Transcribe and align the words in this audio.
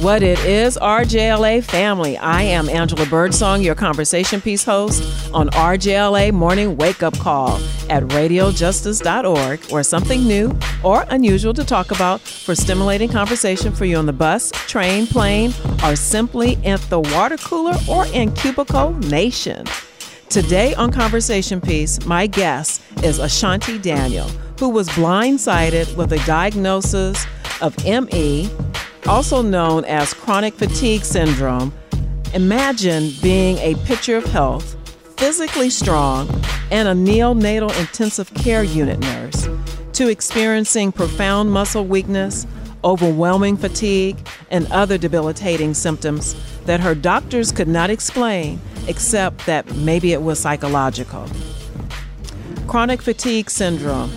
What 0.00 0.24
it 0.24 0.40
is, 0.40 0.76
RJLA 0.76 1.62
family. 1.62 2.18
I 2.18 2.42
am 2.42 2.68
Angela 2.68 3.06
Birdsong, 3.06 3.62
your 3.62 3.76
conversation 3.76 4.40
piece 4.40 4.64
host 4.64 5.04
on 5.32 5.50
RJLA 5.50 6.32
Morning 6.32 6.76
Wake 6.78 7.04
Up 7.04 7.16
Call 7.18 7.60
at 7.88 8.02
radiojustice.org, 8.02 9.70
where 9.70 9.82
something 9.84 10.24
new 10.24 10.58
or 10.82 11.04
unusual 11.10 11.54
to 11.54 11.62
talk 11.62 11.92
about 11.92 12.20
for 12.20 12.56
stimulating 12.56 13.08
conversation 13.08 13.72
for 13.72 13.84
you 13.84 13.98
on 13.98 14.06
the 14.06 14.12
bus, 14.12 14.50
train, 14.66 15.06
plane, 15.06 15.52
or 15.84 15.94
simply 15.94 16.56
at 16.64 16.80
the 16.90 16.98
water 16.98 17.36
cooler 17.36 17.76
or 17.88 18.06
in 18.06 18.32
Cubicle 18.32 18.94
Nation. 18.94 19.64
Today 20.30 20.74
on 20.74 20.92
Conversation 20.92 21.60
Piece, 21.60 22.06
my 22.06 22.28
guest 22.28 22.79
is 23.02 23.18
Ashanti 23.18 23.78
Daniel, 23.78 24.28
who 24.58 24.68
was 24.68 24.88
blindsided 24.90 25.96
with 25.96 26.12
a 26.12 26.18
diagnosis 26.26 27.26
of 27.60 27.76
ME 27.84 28.50
also 29.06 29.42
known 29.42 29.84
as 29.86 30.14
chronic 30.14 30.54
fatigue 30.54 31.04
syndrome, 31.04 31.72
imagine 32.34 33.12
being 33.22 33.56
a 33.58 33.74
picture 33.86 34.16
of 34.16 34.24
health, 34.24 34.76
physically 35.18 35.70
strong, 35.70 36.28
and 36.70 36.88
a 36.88 36.92
neonatal 36.92 37.76
intensive 37.80 38.32
care 38.34 38.62
unit 38.62 38.98
nurse, 39.00 39.48
to 39.92 40.08
experiencing 40.08 40.92
profound 40.92 41.50
muscle 41.50 41.84
weakness, 41.84 42.46
overwhelming 42.84 43.56
fatigue, 43.56 44.16
and 44.50 44.70
other 44.70 44.96
debilitating 44.96 45.74
symptoms 45.74 46.34
that 46.66 46.80
her 46.80 46.94
doctors 46.94 47.52
could 47.52 47.68
not 47.68 47.90
explain 47.90 48.60
except 48.86 49.44
that 49.46 49.70
maybe 49.76 50.12
it 50.12 50.22
was 50.22 50.38
psychological. 50.38 51.26
Chronic 52.70 53.02
fatigue 53.02 53.50
syndrome 53.50 54.12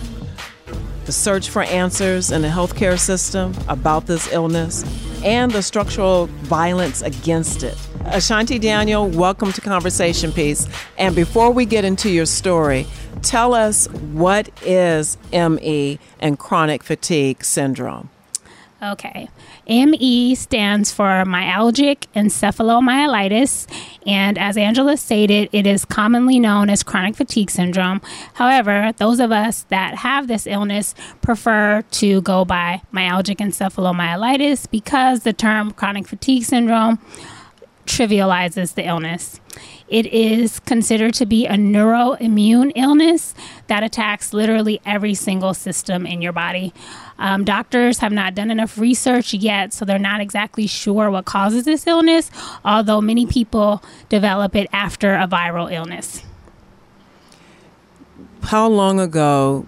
the 1.05 1.11
search 1.11 1.49
for 1.49 1.63
answers 1.63 2.29
in 2.29 2.43
the 2.43 2.47
healthcare 2.47 2.99
system 2.99 3.51
about 3.67 4.05
this 4.05 4.31
illness, 4.31 4.85
and 5.23 5.51
the 5.51 5.63
structural 5.63 6.27
violence 6.43 7.01
against 7.01 7.63
it. 7.63 7.75
Ashanti 8.05 8.59
Daniel, 8.59 9.09
welcome 9.09 9.51
to 9.53 9.59
Conversation 9.59 10.31
Piece. 10.31 10.67
And 10.99 11.15
before 11.15 11.49
we 11.49 11.65
get 11.65 11.83
into 11.83 12.11
your 12.11 12.27
story, 12.27 12.85
tell 13.23 13.55
us 13.55 13.87
what 13.89 14.49
is 14.61 15.17
ME 15.31 15.97
and 16.19 16.37
chronic 16.37 16.83
fatigue 16.83 17.43
syndrome? 17.43 18.11
Okay. 18.83 19.29
ME 19.67 20.35
stands 20.35 20.91
for 20.91 21.23
myalgic 21.25 22.05
encephalomyelitis, 22.15 23.67
and 24.05 24.37
as 24.37 24.57
Angela 24.57 24.97
stated, 24.97 25.49
it 25.51 25.65
is 25.65 25.85
commonly 25.85 26.39
known 26.39 26.69
as 26.69 26.83
chronic 26.83 27.15
fatigue 27.15 27.49
syndrome. 27.49 28.01
However, 28.33 28.93
those 28.97 29.19
of 29.19 29.31
us 29.31 29.63
that 29.69 29.95
have 29.95 30.27
this 30.27 30.45
illness 30.45 30.93
prefer 31.21 31.83
to 31.91 32.21
go 32.21 32.43
by 32.45 32.81
myalgic 32.93 33.37
encephalomyelitis 33.37 34.69
because 34.69 35.21
the 35.21 35.33
term 35.33 35.71
chronic 35.71 36.07
fatigue 36.07 36.43
syndrome 36.43 36.99
trivializes 37.85 38.75
the 38.75 38.85
illness. 38.87 39.39
It 39.93 40.07
is 40.07 40.59
considered 40.59 41.13
to 41.13 41.27
be 41.27 41.45
a 41.45 41.53
neuroimmune 41.53 42.71
illness 42.75 43.35
that 43.67 43.83
attacks 43.83 44.33
literally 44.33 44.81
every 44.87 45.13
single 45.13 45.53
system 45.53 46.07
in 46.07 46.19
your 46.19 46.31
body. 46.33 46.73
Um, 47.19 47.43
doctors 47.43 47.99
have 47.99 48.11
not 48.11 48.33
done 48.33 48.49
enough 48.49 48.79
research 48.79 49.35
yet, 49.35 49.71
so 49.71 49.85
they're 49.85 49.99
not 49.99 50.19
exactly 50.19 50.65
sure 50.65 51.11
what 51.11 51.25
causes 51.25 51.65
this 51.65 51.85
illness, 51.85 52.31
although 52.65 53.01
many 53.01 53.27
people 53.27 53.83
develop 54.09 54.55
it 54.55 54.67
after 54.73 55.13
a 55.13 55.27
viral 55.27 55.71
illness. 55.71 56.23
How 58.41 58.67
long 58.67 58.99
ago 58.99 59.67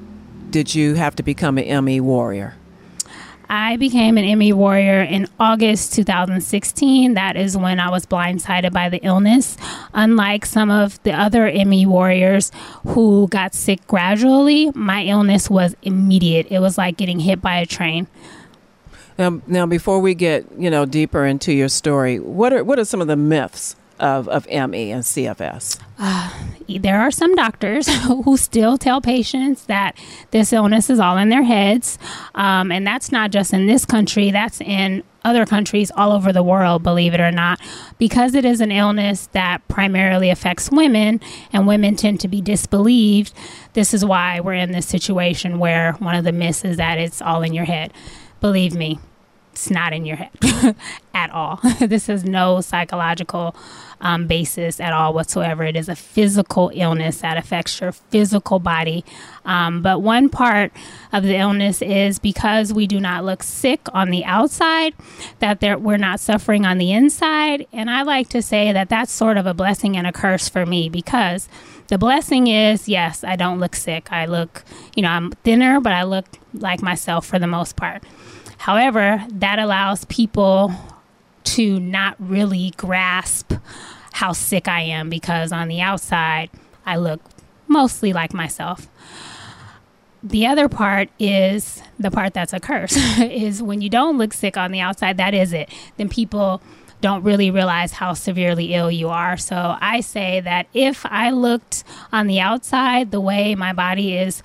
did 0.50 0.74
you 0.74 0.96
have 0.96 1.16
to 1.18 1.22
become 1.22 1.60
an 1.60 1.86
ME 1.86 2.00
warrior? 2.00 2.56
I 3.50 3.78
became 3.78 4.18
an 4.18 4.38
ME 4.38 4.54
warrior 4.54 5.02
in 5.02 5.28
August 5.40 5.94
2016. 5.94 7.14
That 7.14 7.36
is 7.36 7.56
when 7.56 7.80
I 7.80 7.90
was 7.90 8.06
blindsided 8.06 8.74
by 8.74 8.90
the 8.90 8.98
illness. 8.98 9.58
Unlike 9.94 10.46
some 10.46 10.72
of 10.72 11.02
the 11.04 11.12
other 11.12 11.52
ME 11.66 11.86
warriors 11.86 12.52
who 12.88 13.28
got 13.30 13.54
sick 13.54 13.86
gradually, 13.88 14.72
my 14.74 15.04
illness 15.04 15.50
was 15.50 15.76
immediate. 15.82 16.48
It 16.50 16.60
was 16.60 16.78
like 16.78 16.98
getting 16.98 17.20
hit 17.20 17.42
by 17.42 17.58
a 17.58 17.66
train. 17.66 18.08
Now, 19.18 19.42
now 19.48 19.66
before 19.66 20.00
we 20.00 20.14
get 20.14 20.46
you 20.58 20.70
know 20.70 20.86
deeper 20.86 21.26
into 21.26 21.54
your 21.54 21.70
story, 21.70 22.20
what 22.20 22.52
are 22.52 22.64
what 22.64 22.80
are 22.80 22.86
some 22.86 23.02
of 23.02 23.08
the 23.08 23.16
myths 23.16 23.76
of, 24.00 24.28
of 24.28 24.48
ME 24.48 24.92
and 24.92 25.04
CFS? 25.04 25.80
Uh, 25.98 26.32
there 26.68 27.00
are 27.00 27.12
some 27.12 27.36
doctors 27.36 27.88
who 28.04 28.38
still 28.38 28.78
tell 28.78 29.02
patients 29.02 29.66
that 29.66 29.98
this 30.32 30.52
illness 30.52 30.90
is 30.90 31.00
all 31.00 31.18
in 31.18 31.30
their 31.30 31.44
heads. 31.44 31.98
Um, 32.34 32.72
and 32.72 32.86
that's 32.86 33.12
not 33.12 33.32
just 33.32 33.54
in 33.54 33.68
this 33.68 33.86
country, 33.86 34.32
that's 34.32 34.62
in 34.62 35.04
other 35.24 35.46
countries 35.46 35.92
all 35.96 36.12
over 36.12 36.32
the 36.32 36.44
world, 36.44 36.84
believe 36.84 37.14
it 37.14 37.20
or 37.20 37.32
not, 37.32 37.60
because 37.98 38.36
it 38.36 38.46
is 38.46 38.62
an 38.62 38.72
illness 38.72 39.28
that 39.32 39.68
primarily 39.68 40.30
affects 40.30 40.70
women 40.70 41.20
and 41.52 41.66
women 41.66 41.96
tend 41.96 42.20
to 42.20 42.28
be 42.28 42.42
disbelieved. 42.42 43.34
This 43.74 43.94
is 43.94 44.06
why 44.06 44.40
we're 44.40 44.54
in 44.54 44.72
this 44.72 44.86
situation 44.86 45.58
where 45.58 45.94
one 45.94 46.16
of 46.16 46.24
the 46.24 46.32
myths 46.32 46.64
is 46.64 46.78
that 46.78 47.00
it's 47.00 47.22
all 47.22 47.42
in 47.42 47.54
your 47.54 47.66
head. 47.66 47.92
Believe 48.40 48.76
me, 48.76 49.00
it's 49.56 49.72
not 49.72 49.94
in 49.94 50.06
your 50.06 50.18
head 50.18 50.76
at 51.14 51.32
all. 51.32 51.62
this 51.80 52.10
is 52.10 52.26
no 52.26 52.60
psychological 52.60 53.56
um, 54.02 54.28
basis 54.28 54.82
at 54.82 54.92
all 54.92 55.14
whatsoever. 55.14 55.64
It 55.64 55.78
is 55.78 55.88
a 55.88 55.96
physical 55.96 56.72
illness 56.74 57.20
that 57.20 57.38
affects 57.38 57.80
your 57.80 57.94
physical 57.94 58.60
body. 58.60 59.06
Um, 59.46 59.82
but 59.82 60.02
one 60.02 60.28
part 60.28 60.74
of 61.14 61.24
the 61.24 61.38
illness 61.38 61.82
is 61.82 62.20
because 62.20 62.74
we 62.74 62.86
do 62.86 63.00
not 63.00 63.24
look 63.24 63.44
sick 63.44 63.80
on 63.94 64.10
the 64.10 64.26
outside, 64.26 64.94
that 65.40 65.62
there, 65.62 65.78
we're 65.78 65.96
not 65.96 66.20
suffering 66.20 66.66
on 66.66 66.78
the 66.78 66.92
inside. 66.92 67.66
And 67.72 67.90
I 67.90 68.02
like 68.02 68.28
to 68.30 68.42
say 68.42 68.74
that 68.74 68.90
that's 68.90 69.12
sort 69.14 69.38
of 69.38 69.46
a 69.46 69.54
blessing 69.54 69.96
and 69.96 70.06
a 70.06 70.12
curse 70.12 70.50
for 70.50 70.66
me 70.66 70.90
because 70.90 71.48
the 71.88 71.98
blessing 71.98 72.48
is 72.48 72.90
yes, 72.90 73.24
I 73.24 73.38
don't 73.38 73.62
look 73.62 73.76
sick. 73.76 74.12
I 74.12 74.26
look, 74.26 74.66
you 74.98 75.04
know, 75.04 75.10
I'm 75.10 75.32
thinner, 75.46 75.80
but 75.80 75.94
I 75.94 76.04
look 76.04 76.26
like 76.54 76.82
myself 76.82 77.26
for 77.26 77.40
the 77.40 77.48
most 77.48 77.78
part. 77.78 78.04
However, 78.66 79.24
that 79.30 79.60
allows 79.60 80.06
people 80.06 80.72
to 81.44 81.80
not 81.80 82.16
really 82.18 82.74
grasp 82.78 83.54
how 84.12 84.32
sick 84.32 84.68
I 84.68 84.82
am 84.82 85.08
because 85.08 85.52
on 85.52 85.68
the 85.68 85.82
outside, 85.82 86.50
I 86.84 86.98
look 86.98 87.22
mostly 87.68 88.12
like 88.12 88.34
myself. 88.34 88.88
The 90.24 90.48
other 90.48 90.68
part 90.68 91.10
is 91.20 91.84
the 92.00 92.10
part 92.10 92.34
that's 92.34 92.54
a 92.54 92.60
curse 92.60 92.98
is 93.20 93.62
when 93.62 93.82
you 93.82 93.90
don't 93.92 94.18
look 94.18 94.34
sick 94.34 94.58
on 94.58 94.72
the 94.72 94.80
outside, 94.80 95.18
that 95.18 95.36
is 95.36 95.54
it. 95.54 95.70
Then 95.98 96.10
people 96.10 96.60
don't 97.02 97.22
really 97.22 97.52
realize 97.52 97.92
how 97.92 98.14
severely 98.14 98.74
ill 98.74 98.90
you 98.90 99.10
are. 99.10 99.38
So 99.38 99.78
I 99.80 100.00
say 100.00 100.40
that 100.40 100.66
if 100.74 101.06
I 101.06 101.30
looked 101.30 101.84
on 102.12 102.26
the 102.26 102.40
outside 102.40 103.12
the 103.12 103.22
way 103.22 103.54
my 103.54 103.74
body 103.74 104.18
is 104.18 104.42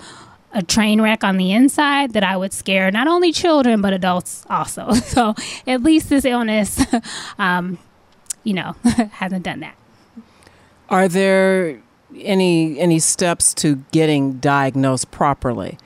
a 0.52 0.62
train 0.62 1.00
wreck 1.00 1.22
on 1.22 1.36
the 1.36 1.52
inside 1.52 2.12
that 2.12 2.24
I 2.24 2.36
would 2.36 2.52
scare 2.52 2.90
not 2.90 3.06
only 3.06 3.32
children 3.32 3.80
but 3.80 3.92
adults 3.92 4.44
also. 4.48 4.92
So 5.10 5.34
at 5.66 5.82
least 5.82 6.08
this 6.08 6.24
illness, 6.24 6.80
um, 7.38 7.78
you 8.44 8.54
know, 8.54 8.76
hasn't 9.12 9.44
done 9.44 9.60
that. 9.60 9.74
Are 10.88 11.08
there 11.08 11.80
any 12.16 12.78
any 12.78 12.98
steps 12.98 13.54
to 13.54 13.84
getting 13.92 14.34
diagnosed 14.34 15.10
properly? 15.10 15.78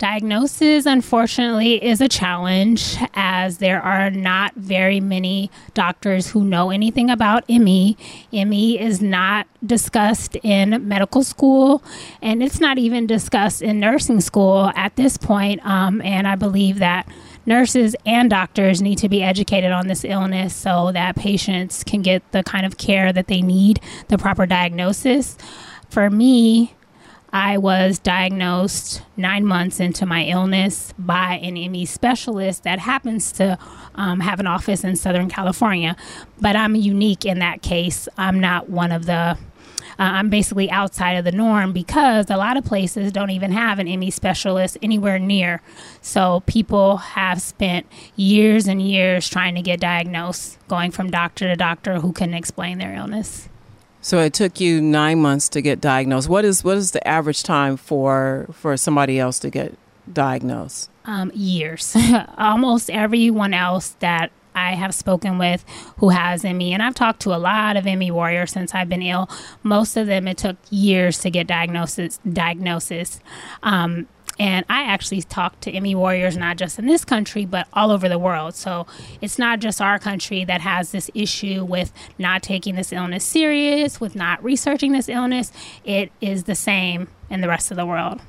Diagnosis, 0.00 0.86
unfortunately, 0.86 1.74
is 1.84 2.00
a 2.00 2.08
challenge 2.08 2.96
as 3.12 3.58
there 3.58 3.82
are 3.82 4.08
not 4.10 4.54
very 4.54 4.98
many 4.98 5.50
doctors 5.74 6.30
who 6.30 6.42
know 6.42 6.70
anything 6.70 7.10
about 7.10 7.46
ME. 7.50 7.98
ME 8.32 8.80
is 8.80 9.02
not 9.02 9.46
discussed 9.66 10.36
in 10.36 10.88
medical 10.88 11.22
school, 11.22 11.82
and 12.22 12.42
it's 12.42 12.60
not 12.60 12.78
even 12.78 13.06
discussed 13.06 13.60
in 13.60 13.78
nursing 13.78 14.22
school 14.22 14.72
at 14.74 14.96
this 14.96 15.18
point. 15.18 15.60
Um, 15.66 16.00
and 16.00 16.26
I 16.26 16.34
believe 16.34 16.78
that 16.78 17.06
nurses 17.44 17.94
and 18.06 18.30
doctors 18.30 18.80
need 18.80 18.96
to 19.00 19.08
be 19.10 19.22
educated 19.22 19.70
on 19.70 19.86
this 19.86 20.02
illness 20.02 20.56
so 20.56 20.92
that 20.92 21.14
patients 21.14 21.84
can 21.84 22.00
get 22.00 22.22
the 22.32 22.42
kind 22.42 22.64
of 22.64 22.78
care 22.78 23.12
that 23.12 23.26
they 23.26 23.42
need, 23.42 23.80
the 24.08 24.16
proper 24.16 24.46
diagnosis. 24.46 25.36
For 25.90 26.08
me, 26.08 26.74
I 27.32 27.58
was 27.58 27.98
diagnosed 27.98 29.02
nine 29.16 29.44
months 29.46 29.78
into 29.78 30.04
my 30.06 30.24
illness 30.24 30.92
by 30.98 31.34
an 31.42 31.54
ME 31.54 31.84
specialist 31.86 32.64
that 32.64 32.80
happens 32.80 33.30
to 33.32 33.58
um, 33.94 34.20
have 34.20 34.40
an 34.40 34.46
office 34.46 34.82
in 34.82 34.96
Southern 34.96 35.28
California. 35.28 35.96
But 36.40 36.56
I'm 36.56 36.74
unique 36.74 37.24
in 37.24 37.38
that 37.38 37.62
case. 37.62 38.08
I'm 38.16 38.40
not 38.40 38.68
one 38.68 38.90
of 38.90 39.06
the 39.06 39.38
uh, 40.00 40.04
I'm 40.04 40.30
basically 40.30 40.70
outside 40.70 41.12
of 41.12 41.26
the 41.26 41.32
norm 41.32 41.74
because 41.74 42.30
a 42.30 42.38
lot 42.38 42.56
of 42.56 42.64
places 42.64 43.12
don't 43.12 43.28
even 43.28 43.52
have 43.52 43.78
an 43.78 43.86
ME 44.00 44.10
specialist 44.10 44.78
anywhere 44.80 45.18
near. 45.18 45.60
So 46.00 46.42
people 46.46 46.96
have 46.96 47.42
spent 47.42 47.86
years 48.16 48.66
and 48.66 48.80
years 48.80 49.28
trying 49.28 49.56
to 49.56 49.62
get 49.62 49.78
diagnosed, 49.78 50.58
going 50.68 50.90
from 50.90 51.10
doctor 51.10 51.48
to 51.48 51.54
doctor 51.54 52.00
who 52.00 52.14
can 52.14 52.32
explain 52.32 52.78
their 52.78 52.94
illness. 52.94 53.49
So 54.02 54.18
it 54.20 54.32
took 54.32 54.60
you 54.60 54.80
nine 54.80 55.20
months 55.20 55.48
to 55.50 55.60
get 55.60 55.80
diagnosed. 55.80 56.28
What 56.28 56.44
is 56.44 56.64
what 56.64 56.76
is 56.76 56.92
the 56.92 57.06
average 57.06 57.42
time 57.42 57.76
for 57.76 58.46
for 58.52 58.76
somebody 58.76 59.18
else 59.18 59.38
to 59.40 59.50
get 59.50 59.74
diagnosed? 60.10 60.90
Um, 61.04 61.30
years. 61.34 61.96
Almost 62.38 62.90
everyone 62.90 63.54
else 63.54 63.90
that 64.00 64.32
I 64.54 64.74
have 64.74 64.94
spoken 64.94 65.38
with 65.38 65.64
who 65.98 66.08
has 66.08 66.44
ME, 66.44 66.72
and 66.72 66.82
I've 66.82 66.94
talked 66.94 67.20
to 67.22 67.34
a 67.34 67.38
lot 67.38 67.76
of 67.76 67.84
ME 67.84 68.10
warriors 68.10 68.52
since 68.52 68.74
I've 68.74 68.88
been 68.88 69.02
ill. 69.02 69.28
Most 69.62 69.96
of 69.96 70.06
them, 70.06 70.26
it 70.26 70.38
took 70.38 70.56
years 70.70 71.18
to 71.20 71.30
get 71.30 71.46
diagnosis. 71.46 72.18
Diagnosis. 72.30 73.20
Um, 73.62 74.08
and 74.40 74.64
I 74.70 74.84
actually 74.84 75.20
talk 75.20 75.60
to 75.60 75.80
ME 75.82 75.94
warriors 75.94 76.34
not 76.34 76.56
just 76.56 76.78
in 76.78 76.86
this 76.86 77.04
country, 77.04 77.44
but 77.44 77.68
all 77.74 77.90
over 77.90 78.08
the 78.08 78.18
world. 78.18 78.54
So 78.54 78.86
it's 79.20 79.38
not 79.38 79.60
just 79.60 79.82
our 79.82 79.98
country 79.98 80.44
that 80.44 80.62
has 80.62 80.92
this 80.92 81.10
issue 81.14 81.62
with 81.62 81.92
not 82.18 82.42
taking 82.42 82.74
this 82.74 82.90
illness 82.90 83.22
serious, 83.22 84.00
with 84.00 84.16
not 84.16 84.42
researching 84.42 84.92
this 84.92 85.10
illness. 85.10 85.52
It 85.84 86.10
is 86.22 86.44
the 86.44 86.54
same 86.54 87.08
in 87.28 87.42
the 87.42 87.48
rest 87.48 87.70
of 87.70 87.76
the 87.76 87.84
world. 87.84 88.22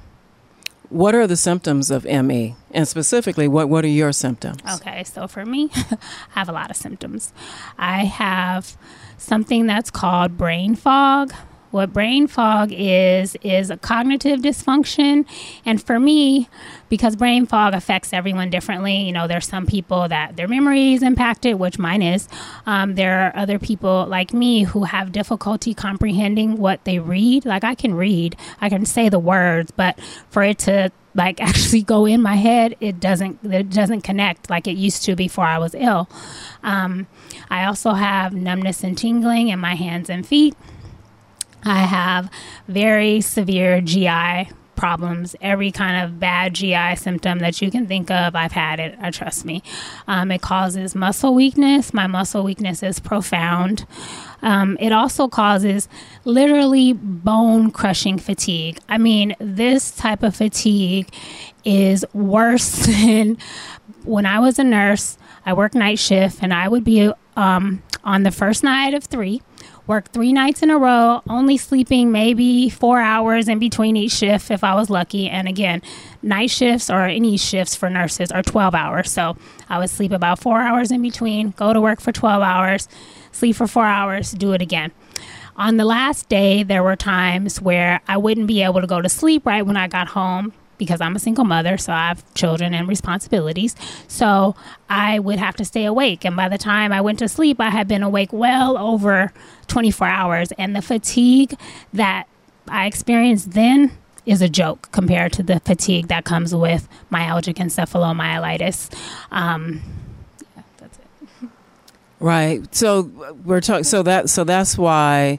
What 0.89 1.15
are 1.15 1.27
the 1.27 1.37
symptoms 1.37 1.89
of 1.89 2.03
ME? 2.03 2.57
And 2.71 2.85
specifically, 2.85 3.47
what, 3.47 3.69
what 3.69 3.85
are 3.85 3.87
your 3.87 4.11
symptoms? 4.11 4.59
Okay, 4.81 5.05
so 5.05 5.29
for 5.29 5.45
me, 5.45 5.69
I 5.75 5.97
have 6.31 6.49
a 6.49 6.51
lot 6.51 6.69
of 6.69 6.75
symptoms. 6.75 7.31
I 7.77 8.03
have 8.03 8.75
something 9.17 9.65
that's 9.65 9.89
called 9.89 10.37
brain 10.37 10.75
fog. 10.75 11.33
What 11.71 11.93
brain 11.93 12.27
fog 12.27 12.71
is, 12.71 13.35
is 13.41 13.69
a 13.69 13.77
cognitive 13.77 14.41
dysfunction. 14.41 15.25
And 15.65 15.81
for 15.81 15.99
me, 15.99 16.49
because 16.89 17.15
brain 17.15 17.45
fog 17.45 17.73
affects 17.73 18.13
everyone 18.13 18.49
differently, 18.49 18.97
you 18.97 19.11
know, 19.11 19.27
there's 19.27 19.47
some 19.47 19.65
people 19.65 20.07
that 20.09 20.35
their 20.35 20.47
memory 20.47 20.93
is 20.93 21.01
impacted, 21.01 21.55
which 21.55 21.79
mine 21.79 22.01
is. 22.01 22.27
Um, 22.65 22.95
there 22.95 23.27
are 23.27 23.35
other 23.35 23.57
people 23.57 24.05
like 24.07 24.33
me 24.33 24.63
who 24.63 24.83
have 24.83 25.11
difficulty 25.11 25.73
comprehending 25.73 26.57
what 26.57 26.83
they 26.83 26.99
read. 26.99 27.45
Like 27.45 27.63
I 27.63 27.75
can 27.75 27.93
read, 27.93 28.35
I 28.59 28.69
can 28.69 28.85
say 28.85 29.09
the 29.09 29.19
words, 29.19 29.71
but 29.71 29.99
for 30.29 30.43
it 30.43 30.59
to 30.59 30.91
like 31.15 31.41
actually 31.41 31.81
go 31.81 32.05
in 32.05 32.21
my 32.21 32.35
head 32.35 32.75
it 32.79 32.99
doesn't 32.99 33.39
it 33.43 33.69
doesn't 33.69 34.01
connect 34.01 34.49
like 34.49 34.67
it 34.67 34.77
used 34.77 35.03
to 35.03 35.15
before 35.15 35.45
i 35.45 35.57
was 35.57 35.75
ill 35.75 36.09
um, 36.63 37.07
i 37.49 37.65
also 37.65 37.91
have 37.91 38.33
numbness 38.33 38.83
and 38.83 38.97
tingling 38.97 39.49
in 39.49 39.59
my 39.59 39.75
hands 39.75 40.09
and 40.09 40.25
feet 40.25 40.55
I 41.63 41.79
have 41.81 42.29
very 42.67 43.21
severe 43.21 43.81
GI 43.81 44.51
problems. 44.81 45.35
Every 45.41 45.71
kind 45.71 46.03
of 46.03 46.19
bad 46.19 46.55
GI 46.55 46.95
symptom 46.95 47.37
that 47.37 47.61
you 47.61 47.69
can 47.69 47.85
think 47.85 48.09
of, 48.09 48.35
I've 48.35 48.51
had 48.51 48.79
it. 48.79 48.97
I 48.99 49.11
trust 49.11 49.45
me. 49.45 49.61
Um, 50.07 50.31
it 50.31 50.41
causes 50.41 50.95
muscle 50.95 51.35
weakness. 51.35 51.93
My 51.93 52.07
muscle 52.07 52.43
weakness 52.43 52.81
is 52.81 52.99
profound. 52.99 53.85
Um, 54.41 54.77
it 54.79 54.91
also 54.91 55.27
causes 55.27 55.87
literally 56.25 56.93
bone 56.93 57.69
crushing 57.69 58.17
fatigue. 58.17 58.79
I 58.89 58.97
mean, 58.97 59.35
this 59.39 59.91
type 59.91 60.23
of 60.23 60.35
fatigue 60.35 61.13
is 61.63 62.03
worse 62.13 62.85
than 62.87 63.37
when 64.03 64.25
I 64.25 64.39
was 64.39 64.57
a 64.57 64.63
nurse. 64.63 65.15
I 65.45 65.53
worked 65.53 65.75
night 65.75 65.99
shift 65.99 66.39
and 66.41 66.51
I 66.51 66.67
would 66.67 66.83
be 66.83 67.11
um, 67.35 67.83
on 68.03 68.23
the 68.23 68.31
first 68.31 68.63
night 68.63 68.95
of 68.95 69.03
three 69.03 69.43
work 69.87 70.11
three 70.11 70.33
nights 70.33 70.61
in 70.61 70.69
a 70.69 70.77
row, 70.77 71.21
only 71.29 71.57
sleeping 71.57 72.11
maybe 72.11 72.69
four 72.69 72.99
hours 72.99 73.47
in 73.47 73.59
between 73.59 73.95
each 73.95 74.11
shift 74.11 74.51
if 74.51 74.63
I 74.63 74.75
was 74.75 74.89
lucky. 74.89 75.29
And 75.29 75.47
again, 75.47 75.81
night 76.21 76.49
shifts 76.49 76.89
or 76.89 77.05
any 77.05 77.37
shifts 77.37 77.75
for 77.75 77.89
nurses 77.89 78.31
are 78.31 78.43
12 78.43 78.75
hours. 78.75 79.11
So 79.11 79.37
I 79.69 79.79
would 79.79 79.89
sleep 79.89 80.11
about 80.11 80.39
four 80.39 80.61
hours 80.61 80.91
in 80.91 81.01
between, 81.01 81.51
go 81.51 81.73
to 81.73 81.81
work 81.81 81.99
for 81.99 82.11
12 82.11 82.41
hours, 82.41 82.87
sleep 83.31 83.55
for 83.55 83.67
four 83.67 83.85
hours, 83.85 84.31
do 84.31 84.53
it 84.53 84.61
again. 84.61 84.91
On 85.57 85.77
the 85.77 85.85
last 85.85 86.29
day, 86.29 86.63
there 86.63 86.81
were 86.81 86.95
times 86.95 87.61
where 87.61 88.01
I 88.07 88.17
wouldn't 88.17 88.47
be 88.47 88.63
able 88.63 88.81
to 88.81 88.87
go 88.87 89.01
to 89.01 89.09
sleep 89.09 89.45
right 89.45 89.65
when 89.65 89.77
I 89.77 89.87
got 89.87 90.07
home 90.07 90.53
because 90.81 90.99
I'm 90.99 91.15
a 91.15 91.19
single 91.19 91.45
mother, 91.45 91.77
so 91.77 91.93
I 91.93 92.07
have 92.07 92.33
children 92.33 92.73
and 92.73 92.87
responsibilities. 92.87 93.75
So 94.07 94.55
I 94.89 95.19
would 95.19 95.37
have 95.37 95.55
to 95.57 95.63
stay 95.63 95.85
awake. 95.85 96.25
And 96.25 96.35
by 96.35 96.49
the 96.49 96.57
time 96.57 96.91
I 96.91 97.01
went 97.01 97.19
to 97.19 97.27
sleep, 97.27 97.59
I 97.59 97.69
had 97.69 97.87
been 97.87 98.01
awake 98.01 98.33
well 98.33 98.79
over 98.79 99.31
24 99.67 100.07
hours. 100.07 100.51
And 100.53 100.75
the 100.75 100.81
fatigue 100.81 101.53
that 101.93 102.27
I 102.67 102.87
experienced 102.87 103.51
then 103.51 103.91
is 104.25 104.41
a 104.41 104.49
joke 104.49 104.91
compared 104.91 105.33
to 105.33 105.43
the 105.43 105.59
fatigue 105.59 106.07
that 106.07 106.25
comes 106.25 106.55
with 106.55 106.89
myalgic 107.11 107.57
encephalomyelitis. 107.57 108.91
Um, 109.29 109.83
that's 110.79 110.97
it. 110.97 111.49
Right. 112.19 112.73
So 112.73 113.03
we're 113.45 113.61
talking. 113.61 113.83
So 113.83 114.01
that. 114.01 114.31
So 114.31 114.43
that's 114.43 114.79
why 114.79 115.37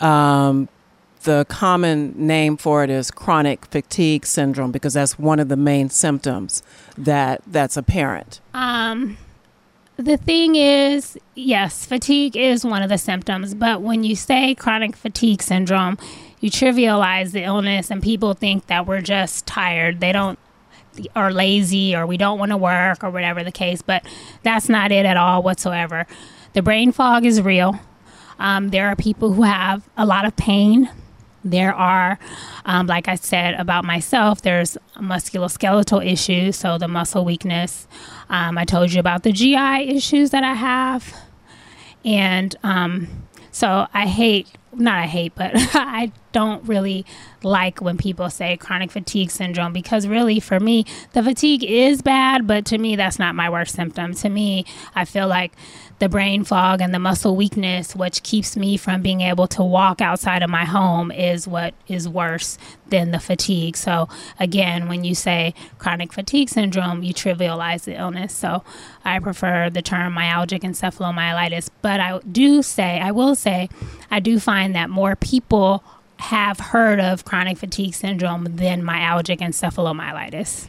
um, 0.00 0.68
the 1.22 1.46
common 1.48 2.14
name 2.16 2.56
for 2.56 2.84
it 2.84 2.90
is 2.90 3.10
chronic 3.10 3.66
fatigue 3.66 4.26
syndrome 4.26 4.72
because 4.72 4.94
that's 4.94 5.18
one 5.18 5.40
of 5.40 5.48
the 5.48 5.56
main 5.56 5.90
symptoms 5.90 6.62
that 6.96 7.42
that's 7.46 7.76
apparent. 7.76 8.40
Um, 8.54 9.16
the 9.96 10.16
thing 10.16 10.56
is, 10.56 11.18
yes, 11.34 11.84
fatigue 11.84 12.36
is 12.36 12.64
one 12.64 12.82
of 12.82 12.88
the 12.88 12.98
symptoms, 12.98 13.54
but 13.54 13.82
when 13.82 14.04
you 14.04 14.16
say 14.16 14.54
chronic 14.54 14.96
fatigue 14.96 15.42
syndrome, 15.42 15.98
you 16.40 16.50
trivialize 16.50 17.32
the 17.32 17.42
illness 17.42 17.90
and 17.90 18.02
people 18.02 18.34
think 18.34 18.66
that 18.66 18.86
we're 18.86 19.00
just 19.00 19.46
tired. 19.46 20.00
They 20.00 20.12
don't 20.12 20.38
or 21.16 21.32
lazy 21.32 21.94
or 21.96 22.06
we 22.06 22.16
don't 22.16 22.38
want 22.38 22.50
to 22.50 22.56
work 22.56 23.02
or 23.02 23.10
whatever 23.10 23.42
the 23.44 23.52
case, 23.52 23.80
but 23.82 24.04
that's 24.42 24.68
not 24.68 24.92
it 24.92 25.06
at 25.06 25.16
all 25.16 25.42
whatsoever. 25.42 26.06
The 26.52 26.62
brain 26.62 26.92
fog 26.92 27.24
is 27.24 27.40
real. 27.40 27.78
Um, 28.38 28.70
there 28.70 28.88
are 28.88 28.96
people 28.96 29.32
who 29.32 29.42
have 29.42 29.88
a 29.96 30.04
lot 30.04 30.24
of 30.24 30.36
pain 30.36 30.90
there 31.44 31.74
are, 31.74 32.18
um, 32.64 32.86
like 32.86 33.08
I 33.08 33.16
said 33.16 33.54
about 33.54 33.84
myself, 33.84 34.42
there's 34.42 34.76
musculoskeletal 34.96 36.04
issues, 36.06 36.56
so 36.56 36.78
the 36.78 36.88
muscle 36.88 37.24
weakness. 37.24 37.86
Um, 38.28 38.58
I 38.58 38.64
told 38.64 38.92
you 38.92 39.00
about 39.00 39.22
the 39.22 39.32
GI 39.32 39.88
issues 39.96 40.30
that 40.30 40.44
I 40.44 40.54
have. 40.54 41.14
And 42.04 42.54
um, 42.62 43.08
so 43.50 43.86
I 43.92 44.06
hate, 44.06 44.48
not 44.72 44.98
I 44.98 45.06
hate, 45.06 45.34
but 45.34 45.52
I 45.54 46.12
don't 46.32 46.66
really 46.66 47.04
like 47.42 47.80
when 47.80 47.98
people 47.98 48.30
say 48.30 48.56
chronic 48.56 48.90
fatigue 48.90 49.30
syndrome 49.30 49.72
because 49.72 50.06
really 50.06 50.40
for 50.40 50.58
me 50.58 50.84
the 51.12 51.22
fatigue 51.22 51.62
is 51.62 52.00
bad 52.00 52.46
but 52.46 52.64
to 52.64 52.78
me 52.78 52.96
that's 52.96 53.18
not 53.18 53.34
my 53.34 53.50
worst 53.50 53.74
symptom 53.74 54.14
to 54.14 54.28
me 54.28 54.64
i 54.94 55.04
feel 55.04 55.28
like 55.28 55.52
the 56.02 56.08
brain 56.08 56.42
fog 56.42 56.80
and 56.80 56.92
the 56.92 56.98
muscle 56.98 57.36
weakness, 57.36 57.94
which 57.94 58.24
keeps 58.24 58.56
me 58.56 58.76
from 58.76 59.02
being 59.02 59.20
able 59.20 59.46
to 59.46 59.62
walk 59.62 60.00
outside 60.00 60.42
of 60.42 60.50
my 60.50 60.64
home, 60.64 61.12
is 61.12 61.46
what 61.46 61.74
is 61.86 62.08
worse 62.08 62.58
than 62.88 63.12
the 63.12 63.20
fatigue. 63.20 63.76
So, 63.76 64.08
again, 64.40 64.88
when 64.88 65.04
you 65.04 65.14
say 65.14 65.54
chronic 65.78 66.12
fatigue 66.12 66.48
syndrome, 66.48 67.04
you 67.04 67.14
trivialize 67.14 67.84
the 67.84 67.96
illness. 67.96 68.34
So, 68.34 68.64
I 69.04 69.20
prefer 69.20 69.70
the 69.70 69.80
term 69.80 70.14
myalgic 70.14 70.62
encephalomyelitis. 70.62 71.70
But 71.82 72.00
I 72.00 72.18
do 72.18 72.64
say, 72.64 72.98
I 72.98 73.12
will 73.12 73.36
say, 73.36 73.68
I 74.10 74.18
do 74.18 74.40
find 74.40 74.74
that 74.74 74.90
more 74.90 75.14
people 75.14 75.84
have 76.16 76.58
heard 76.58 76.98
of 76.98 77.24
chronic 77.24 77.58
fatigue 77.58 77.94
syndrome 77.94 78.56
than 78.56 78.82
myalgic 78.82 79.38
encephalomyelitis. 79.38 80.66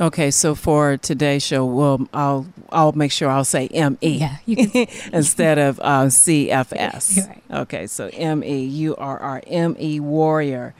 Okay, 0.00 0.30
so 0.30 0.54
for 0.54 0.96
today's 0.96 1.42
show, 1.44 1.64
well, 1.64 2.08
I'll 2.12 2.46
I'll 2.70 2.92
make 2.92 3.12
sure 3.12 3.28
I'll 3.30 3.44
say 3.44 3.68
M 3.68 3.96
E 4.00 4.18
yeah, 4.18 4.36
instead 5.12 5.58
of 5.58 5.78
uh, 5.80 6.08
C 6.10 6.50
F 6.50 6.72
S. 6.72 7.18
Right. 7.28 7.42
Okay, 7.50 7.86
so 7.86 8.10
M 8.12 8.42
E 8.42 8.64
U 8.64 8.96
R 8.96 9.18
R 9.18 9.42
M 9.46 9.76
E 9.78 10.00
Warrior. 10.00 10.74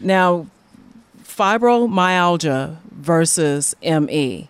Now, 0.00 0.46
fibromyalgia 1.22 2.78
versus 2.90 3.74
M 3.82 4.08
E 4.08 4.48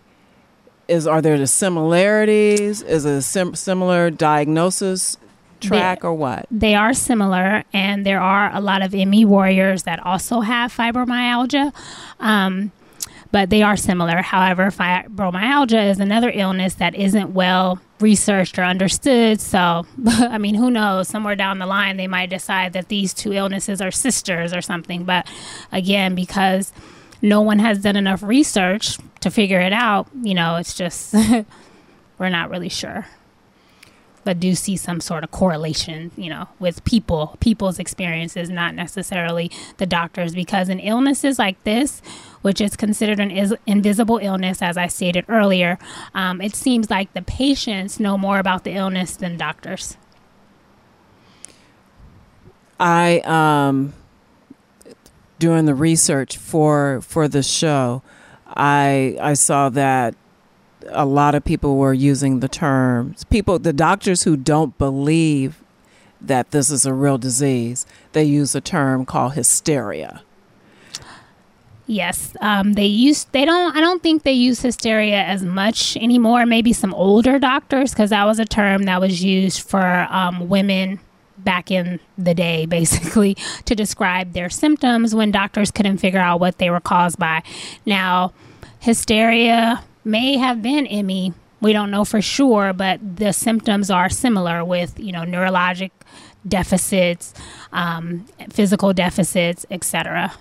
is 0.87 1.07
are 1.07 1.21
there 1.21 1.37
the 1.37 1.47
similarities? 1.47 2.81
Is 2.81 3.05
it 3.05 3.11
a 3.11 3.21
sim- 3.21 3.55
similar 3.55 4.09
diagnosis 4.09 5.17
track 5.59 6.01
they, 6.01 6.07
or 6.07 6.13
what? 6.13 6.45
They 6.51 6.75
are 6.75 6.93
similar, 6.93 7.63
and 7.73 8.05
there 8.05 8.21
are 8.21 8.53
a 8.53 8.61
lot 8.61 8.81
of 8.81 8.93
ME 8.93 9.25
warriors 9.25 9.83
that 9.83 9.99
also 10.05 10.41
have 10.41 10.75
fibromyalgia. 10.75 11.73
Um, 12.19 12.71
but 13.35 13.49
they 13.49 13.61
are 13.61 13.75
similar. 13.75 14.21
However, 14.21 14.71
fibromyalgia 14.71 15.89
is 15.89 15.99
another 15.99 16.31
illness 16.33 16.75
that 16.75 16.95
isn't 16.95 17.33
well 17.33 17.81
researched 17.99 18.57
or 18.57 18.63
understood. 18.63 19.41
So, 19.41 19.85
I 20.07 20.37
mean, 20.37 20.55
who 20.55 20.71
knows? 20.71 21.09
Somewhere 21.09 21.35
down 21.35 21.59
the 21.59 21.65
line, 21.65 21.97
they 21.97 22.07
might 22.07 22.29
decide 22.29 22.71
that 22.71 22.87
these 22.87 23.13
two 23.13 23.33
illnesses 23.33 23.81
are 23.81 23.91
sisters 23.91 24.53
or 24.53 24.61
something. 24.61 25.03
But 25.03 25.27
again, 25.73 26.15
because 26.15 26.71
no 27.21 27.41
one 27.41 27.59
has 27.59 27.79
done 27.79 27.97
enough 27.97 28.23
research 28.23 28.99
to 29.19 29.29
figure 29.29 29.59
it 29.59 29.73
out, 29.73 30.07
you 30.21 30.33
know, 30.33 30.55
it's 30.55 30.73
just, 30.73 31.13
we're 32.17 32.29
not 32.29 32.49
really 32.49 32.69
sure 32.69 33.05
but 34.25 34.39
do 34.39 34.55
see 34.55 34.75
some 34.75 34.99
sort 34.99 35.23
of 35.23 35.31
correlation, 35.31 36.11
you 36.17 36.29
know, 36.29 36.49
with 36.59 36.83
people, 36.83 37.37
people's 37.39 37.79
experiences, 37.79 38.49
not 38.49 38.73
necessarily 38.73 39.51
the 39.77 39.85
doctors, 39.85 40.33
because 40.33 40.67
in 40.67 40.79
illnesses 40.79 41.37
like 41.37 41.63
this, 41.63 42.01
which 42.45 42.61
is 42.61 42.75
considered 42.75 43.19
an 43.19 43.31
is- 43.31 43.55
invisible 43.65 44.19
illness, 44.21 44.61
as 44.61 44.77
I 44.77 44.85
stated 44.85 45.25
earlier, 45.27 45.79
um, 46.13 46.41
it 46.41 46.55
seems 46.55 46.91
like 46.91 47.11
the 47.13 47.23
patients 47.23 47.99
know 47.99 48.19
more 48.19 48.37
about 48.37 48.63
the 48.63 48.73
illness 48.73 49.15
than 49.15 49.35
doctors. 49.35 49.97
I 52.79 53.21
um 53.21 53.93
doing 55.39 55.65
the 55.65 55.73
research 55.73 56.37
for 56.37 57.01
for 57.01 57.27
the 57.27 57.41
show, 57.41 58.03
I 58.45 59.17
I 59.19 59.33
saw 59.33 59.69
that 59.69 60.13
a 60.89 61.05
lot 61.05 61.33
of 61.33 61.43
people 61.43 61.77
were 61.77 61.95
using 61.95 62.41
the 62.41 62.47
terms 62.47 63.23
people 63.23 63.57
the 63.57 63.73
doctors 63.73 64.21
who 64.21 64.37
don't 64.37 64.77
believe 64.77 65.63
that 66.21 66.51
this 66.51 66.69
is 66.69 66.85
a 66.85 66.93
real 66.93 67.17
disease 67.17 67.87
they 68.11 68.23
use 68.23 68.53
a 68.53 68.61
term 68.61 69.03
called 69.03 69.33
hysteria 69.33 70.21
Yes, 71.87 72.35
um, 72.41 72.73
they 72.73 72.87
use. 72.87 73.25
They 73.25 73.45
don't. 73.45 73.75
I 73.75 73.79
don't 73.79 74.01
think 74.01 74.23
they 74.23 74.31
use 74.31 74.61
hysteria 74.61 75.23
as 75.23 75.43
much 75.43 75.95
anymore. 75.97 76.45
Maybe 76.47 76.73
some 76.73 76.93
older 76.95 77.37
doctors, 77.37 77.91
because 77.91 78.09
that 78.09 78.25
was 78.25 78.39
a 78.39 78.45
term 78.45 78.83
that 78.83 78.99
was 78.99 79.23
used 79.23 79.61
for 79.69 80.07
um, 80.09 80.49
women 80.49 80.99
back 81.37 81.69
in 81.69 81.99
the 82.17 82.33
day, 82.33 82.65
basically 82.79 83.35
to 83.65 83.75
describe 83.75 84.33
their 84.33 84.49
symptoms 84.49 85.13
when 85.13 85.29
doctors 85.31 85.69
couldn't 85.69 85.97
figure 85.99 86.19
out 86.19 86.39
what 86.39 86.57
they 86.57 86.71
were 86.71 86.79
caused 86.79 87.19
by. 87.19 87.43
Now, 87.85 88.33
hysteria 88.79 89.83
may 90.03 90.37
have 90.37 90.63
been 90.63 90.85
ME. 91.05 91.33
We 91.61 91.71
don't 91.71 91.91
know 91.91 92.03
for 92.03 92.21
sure, 92.21 92.73
but 92.73 92.99
the 93.17 93.31
symptoms 93.31 93.91
are 93.91 94.09
similar 94.09 94.65
with 94.65 94.99
you 94.99 95.11
know 95.11 95.21
neurologic 95.21 95.91
deficits, 96.47 97.33
um, 97.71 98.25
physical 98.49 98.91
deficits, 98.91 99.67
etc. 99.69 100.33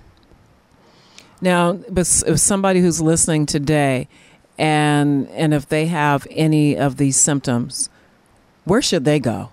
Now, 1.45 1.75
but 1.91 2.07
somebody 2.07 2.81
who's 2.81 3.03
listening 3.03 3.45
today, 3.45 4.09
and 4.57 5.29
and 5.29 5.53
if 5.53 5.69
they 5.69 5.85
have 5.89 6.27
any 6.31 6.75
of 6.75 6.97
these 6.97 7.19
symptoms, 7.19 7.91
where 8.65 8.81
should 8.81 9.05
they 9.05 9.21
go? 9.21 9.51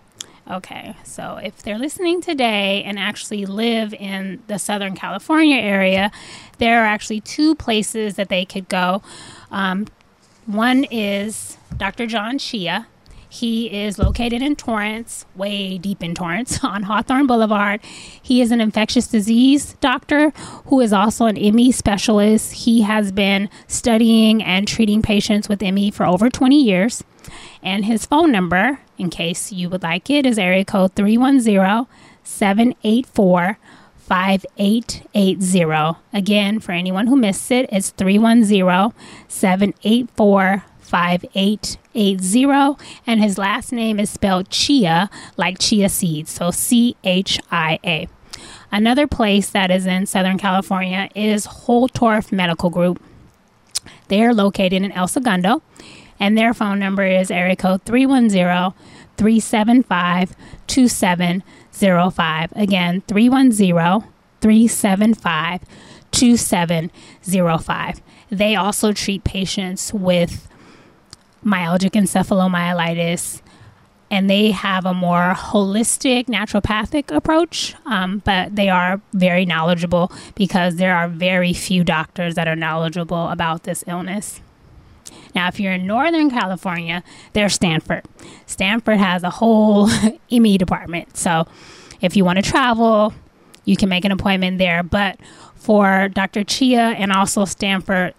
Okay, 0.49 0.95
so 1.03 1.35
if 1.43 1.61
they're 1.61 1.77
listening 1.77 2.21
today 2.21 2.81
and 2.85 2.97
actually 2.97 3.45
live 3.45 3.93
in 3.93 4.41
the 4.47 4.57
Southern 4.57 4.95
California 4.95 5.57
area, 5.57 6.13
there 6.59 6.81
are 6.81 6.85
actually 6.85 7.19
two 7.19 7.55
places 7.55 8.15
that 8.15 8.29
they 8.29 8.45
could 8.45 8.69
go. 8.69 9.03
Um, 9.51 9.87
one 10.45 10.85
is 10.85 11.57
Dr. 11.75 12.07
John 12.07 12.37
Chia. 12.37 12.87
He 13.31 13.67
is 13.67 13.97
located 13.97 14.41
in 14.41 14.57
Torrance, 14.57 15.25
way 15.37 15.77
deep 15.77 16.03
in 16.03 16.13
Torrance 16.13 16.61
on 16.65 16.83
Hawthorne 16.83 17.27
Boulevard. 17.27 17.79
He 18.21 18.41
is 18.41 18.51
an 18.51 18.59
infectious 18.59 19.07
disease 19.07 19.77
doctor 19.79 20.31
who 20.65 20.81
is 20.81 20.91
also 20.91 21.27
an 21.27 21.35
ME 21.35 21.71
specialist. 21.71 22.51
He 22.51 22.81
has 22.81 23.13
been 23.13 23.49
studying 23.67 24.43
and 24.43 24.67
treating 24.67 25.01
patients 25.01 25.47
with 25.47 25.61
ME 25.61 25.91
for 25.91 26.05
over 26.05 26.29
20 26.29 26.61
years. 26.61 27.05
And 27.63 27.85
his 27.85 28.05
phone 28.05 28.33
number, 28.33 28.81
in 28.97 29.09
case 29.09 29.53
you 29.53 29.69
would 29.69 29.83
like 29.83 30.09
it, 30.09 30.25
is 30.25 30.37
area 30.37 30.65
code 30.65 30.93
310 30.95 31.87
784 32.23 33.57
5880. 33.95 35.97
Again, 36.11 36.59
for 36.59 36.73
anyone 36.73 37.07
who 37.07 37.15
missed 37.15 37.49
it, 37.49 37.69
it's 37.71 37.91
310 37.91 38.91
784 39.29 40.63
5880. 40.91 42.83
And 43.07 43.23
his 43.23 43.37
last 43.37 43.71
name 43.71 43.99
is 43.99 44.09
spelled 44.09 44.49
Chia, 44.49 45.09
like 45.37 45.57
chia 45.57 45.87
seeds. 45.87 46.31
So 46.31 46.51
C 46.51 46.97
H 47.03 47.39
I 47.49 47.79
A. 47.85 48.07
Another 48.71 49.07
place 49.07 49.49
that 49.49 49.71
is 49.71 49.85
in 49.85 50.05
Southern 50.05 50.37
California 50.37 51.09
is 51.15 51.47
Holtorf 51.47 52.31
Medical 52.31 52.69
Group. 52.69 53.01
They 54.09 54.23
are 54.23 54.33
located 54.33 54.83
in 54.83 54.91
El 54.91 55.07
Segundo, 55.07 55.61
and 56.19 56.37
their 56.37 56.53
phone 56.53 56.79
number 56.79 57.05
is 57.05 57.31
area 57.31 57.55
code 57.55 57.83
310 57.83 58.73
375 59.17 60.35
2705. 60.67 62.53
Again, 62.55 63.01
310 63.07 64.03
375 64.41 65.61
2705. 66.11 68.01
They 68.29 68.55
also 68.55 68.93
treat 68.93 69.23
patients 69.23 69.93
with 69.93 70.47
myalgic 71.45 71.91
encephalomyelitis, 71.91 73.41
and 74.09 74.29
they 74.29 74.51
have 74.51 74.85
a 74.85 74.93
more 74.93 75.33
holistic 75.35 76.25
naturopathic 76.25 77.15
approach, 77.15 77.75
um, 77.85 78.21
but 78.25 78.55
they 78.55 78.69
are 78.69 79.01
very 79.13 79.45
knowledgeable 79.45 80.11
because 80.35 80.75
there 80.75 80.95
are 80.95 81.07
very 81.07 81.53
few 81.53 81.83
doctors 81.83 82.35
that 82.35 82.47
are 82.47 82.55
knowledgeable 82.55 83.29
about 83.29 83.63
this 83.63 83.83
illness. 83.87 84.41
Now, 85.33 85.47
if 85.47 85.59
you're 85.59 85.73
in 85.73 85.87
Northern 85.87 86.29
California, 86.29 87.03
there's 87.33 87.53
Stanford. 87.53 88.03
Stanford 88.45 88.97
has 88.97 89.23
a 89.23 89.29
whole 89.29 89.89
ME 90.31 90.57
department. 90.57 91.15
So 91.15 91.47
if 92.01 92.17
you 92.17 92.25
want 92.25 92.43
to 92.43 92.49
travel, 92.49 93.13
you 93.65 93.77
can 93.77 93.89
make 93.89 94.03
an 94.03 94.11
appointment 94.11 94.57
there. 94.57 94.83
But 94.83 95.19
for 95.55 96.09
Dr. 96.09 96.43
Chia 96.43 96.81
and 96.81 97.11
also 97.11 97.45
Stanford, 97.45 98.13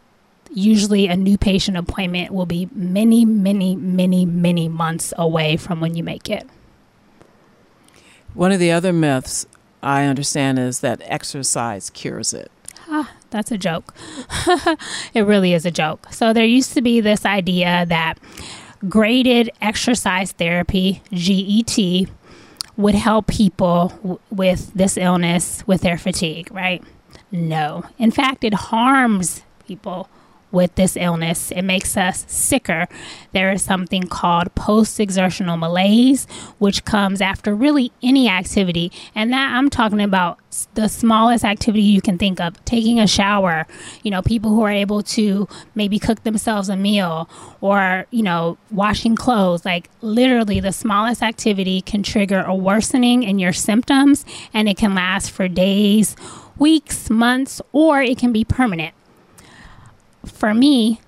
usually 0.54 1.06
a 1.06 1.16
new 1.16 1.38
patient 1.38 1.76
appointment 1.76 2.32
will 2.32 2.46
be 2.46 2.68
many, 2.72 3.24
many, 3.24 3.76
many, 3.76 4.26
many 4.26 4.68
months 4.68 5.12
away 5.16 5.56
from 5.56 5.80
when 5.80 5.94
you 5.94 6.02
make 6.02 6.28
it. 6.28 6.46
One 8.34 8.52
of 8.52 8.60
the 8.60 8.72
other 8.72 8.92
myths 8.92 9.46
I 9.82 10.04
understand 10.04 10.58
is 10.58 10.80
that 10.80 11.02
exercise 11.04 11.90
cures 11.90 12.32
it. 12.32 12.50
Ah, 12.88 13.10
that's 13.30 13.50
a 13.50 13.58
joke. 13.58 13.94
it 15.14 15.22
really 15.22 15.54
is 15.54 15.64
a 15.66 15.70
joke. 15.70 16.12
So 16.12 16.32
there 16.32 16.44
used 16.44 16.74
to 16.74 16.82
be 16.82 17.00
this 17.00 17.24
idea 17.24 17.86
that 17.88 18.18
graded 18.88 19.50
exercise 19.60 20.32
therapy, 20.32 21.02
GET, 21.12 22.08
would 22.76 22.94
help 22.94 23.26
people 23.26 23.88
w- 24.02 24.18
with 24.30 24.72
this 24.74 24.96
illness 24.96 25.62
with 25.66 25.82
their 25.82 25.98
fatigue, 25.98 26.50
right? 26.52 26.82
No. 27.30 27.84
In 27.98 28.10
fact, 28.10 28.44
it 28.44 28.54
harms 28.54 29.42
people 29.66 30.08
with 30.52 30.74
this 30.74 30.96
illness. 30.96 31.50
It 31.50 31.62
makes 31.62 31.96
us 31.96 32.24
sicker. 32.28 32.86
There 33.32 33.50
is 33.50 33.62
something 33.62 34.04
called 34.04 34.54
post 34.54 35.00
exertional 35.00 35.56
malaise, 35.56 36.26
which 36.58 36.84
comes 36.84 37.20
after 37.20 37.54
really 37.54 37.90
any 38.02 38.28
activity. 38.28 38.92
And 39.14 39.32
that 39.32 39.54
I'm 39.54 39.70
talking 39.70 40.00
about 40.00 40.38
the 40.74 40.88
smallest 40.88 41.44
activity 41.44 41.82
you 41.82 42.02
can 42.02 42.18
think 42.18 42.38
of 42.38 42.62
taking 42.64 43.00
a 43.00 43.06
shower, 43.06 43.66
you 44.02 44.10
know, 44.10 44.20
people 44.20 44.50
who 44.50 44.62
are 44.62 44.70
able 44.70 45.02
to 45.02 45.48
maybe 45.74 45.98
cook 45.98 46.22
themselves 46.22 46.68
a 46.68 46.76
meal 46.76 47.28
or, 47.60 48.06
you 48.10 48.22
know, 48.22 48.58
washing 48.70 49.16
clothes. 49.16 49.64
Like 49.64 49.88
literally, 50.02 50.60
the 50.60 50.72
smallest 50.72 51.22
activity 51.22 51.80
can 51.80 52.02
trigger 52.02 52.42
a 52.42 52.54
worsening 52.54 53.22
in 53.22 53.38
your 53.38 53.54
symptoms 53.54 54.24
and 54.52 54.68
it 54.68 54.76
can 54.76 54.94
last 54.94 55.30
for 55.30 55.48
days, 55.48 56.14
weeks, 56.58 57.08
months, 57.08 57.62
or 57.72 58.02
it 58.02 58.18
can 58.18 58.32
be 58.32 58.44
permanent 58.44 58.94
for 60.26 60.54
me, 60.54 61.00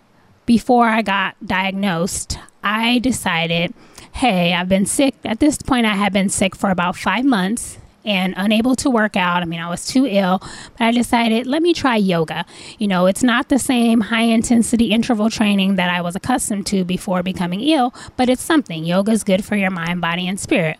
before 0.47 0.87
I 0.87 1.03
got 1.03 1.37
diagnosed, 1.45 2.39
I 2.63 2.99
decided, 2.99 3.75
hey, 4.13 4.53
I've 4.55 4.69
been 4.69 4.87
sick. 4.87 5.15
At 5.25 5.41
this 5.41 5.59
point, 5.59 5.87
I 5.87 5.95
had 5.95 6.13
been 6.13 6.29
sick 6.29 6.55
for 6.55 6.71
about 6.71 6.97
five 6.97 7.25
months 7.25 7.79
and 8.05 8.35
unable 8.37 8.77
to 8.77 8.91
work 8.91 9.17
out. 9.17 9.43
I 9.43 9.47
mean, 9.47 9.61
I 9.61 9.71
was 9.71 9.87
too 9.87 10.07
ill, 10.07 10.41
but 10.79 10.85
I 10.85 10.93
decided, 10.93 11.47
let 11.47 11.63
me 11.63 11.73
try 11.73 11.97
yoga. 11.97 12.45
You 12.79 12.87
know, 12.87 13.07
it's 13.07 13.23
not 13.23 13.49
the 13.49 13.59
same 13.59 14.03
high 14.03 14.25
intensity 14.25 14.91
interval 14.91 15.31
training 15.31 15.77
that 15.77 15.89
I 15.89 16.03
was 16.03 16.15
accustomed 16.15 16.67
to 16.67 16.85
before 16.85 17.23
becoming 17.23 17.61
ill, 17.61 17.95
but 18.17 18.29
it's 18.29 18.43
something. 18.43 18.85
Yoga 18.85 19.13
is 19.13 19.25
good 19.25 19.45
for 19.45 19.57
your 19.57 19.71
mind, 19.71 20.01
body, 20.01 20.29
and 20.29 20.39
spirit. 20.39 20.79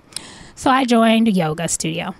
So 0.55 0.71
I 0.71 0.85
joined 0.85 1.29
a 1.29 1.33
yoga 1.33 1.67
studio. 1.69 2.15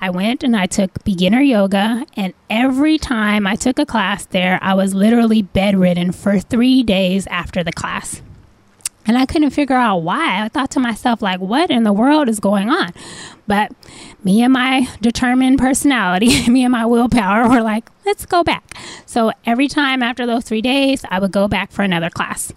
I 0.00 0.10
went 0.10 0.42
and 0.42 0.56
I 0.56 0.66
took 0.66 1.02
beginner 1.04 1.40
yoga, 1.40 2.04
and 2.16 2.32
every 2.48 2.98
time 2.98 3.46
I 3.46 3.56
took 3.56 3.78
a 3.78 3.86
class 3.86 4.26
there, 4.26 4.58
I 4.62 4.74
was 4.74 4.94
literally 4.94 5.42
bedridden 5.42 6.12
for 6.12 6.38
three 6.38 6.82
days 6.82 7.26
after 7.26 7.64
the 7.64 7.72
class. 7.72 8.22
And 9.06 9.16
I 9.16 9.24
couldn't 9.24 9.50
figure 9.50 9.74
out 9.74 10.02
why. 10.02 10.44
I 10.44 10.48
thought 10.48 10.70
to 10.72 10.80
myself, 10.80 11.22
like, 11.22 11.40
what 11.40 11.70
in 11.70 11.82
the 11.82 11.94
world 11.94 12.28
is 12.28 12.40
going 12.40 12.68
on? 12.68 12.92
But 13.46 13.72
me 14.22 14.42
and 14.42 14.52
my 14.52 14.86
determined 15.00 15.58
personality, 15.58 16.46
me 16.48 16.62
and 16.62 16.72
my 16.72 16.84
willpower 16.84 17.48
were 17.48 17.62
like, 17.62 17.88
let's 18.04 18.26
go 18.26 18.44
back. 18.44 18.74
So 19.06 19.32
every 19.46 19.66
time 19.66 20.02
after 20.02 20.26
those 20.26 20.44
three 20.44 20.60
days, 20.60 21.06
I 21.10 21.20
would 21.20 21.32
go 21.32 21.48
back 21.48 21.72
for 21.72 21.82
another 21.82 22.10
class. 22.10 22.52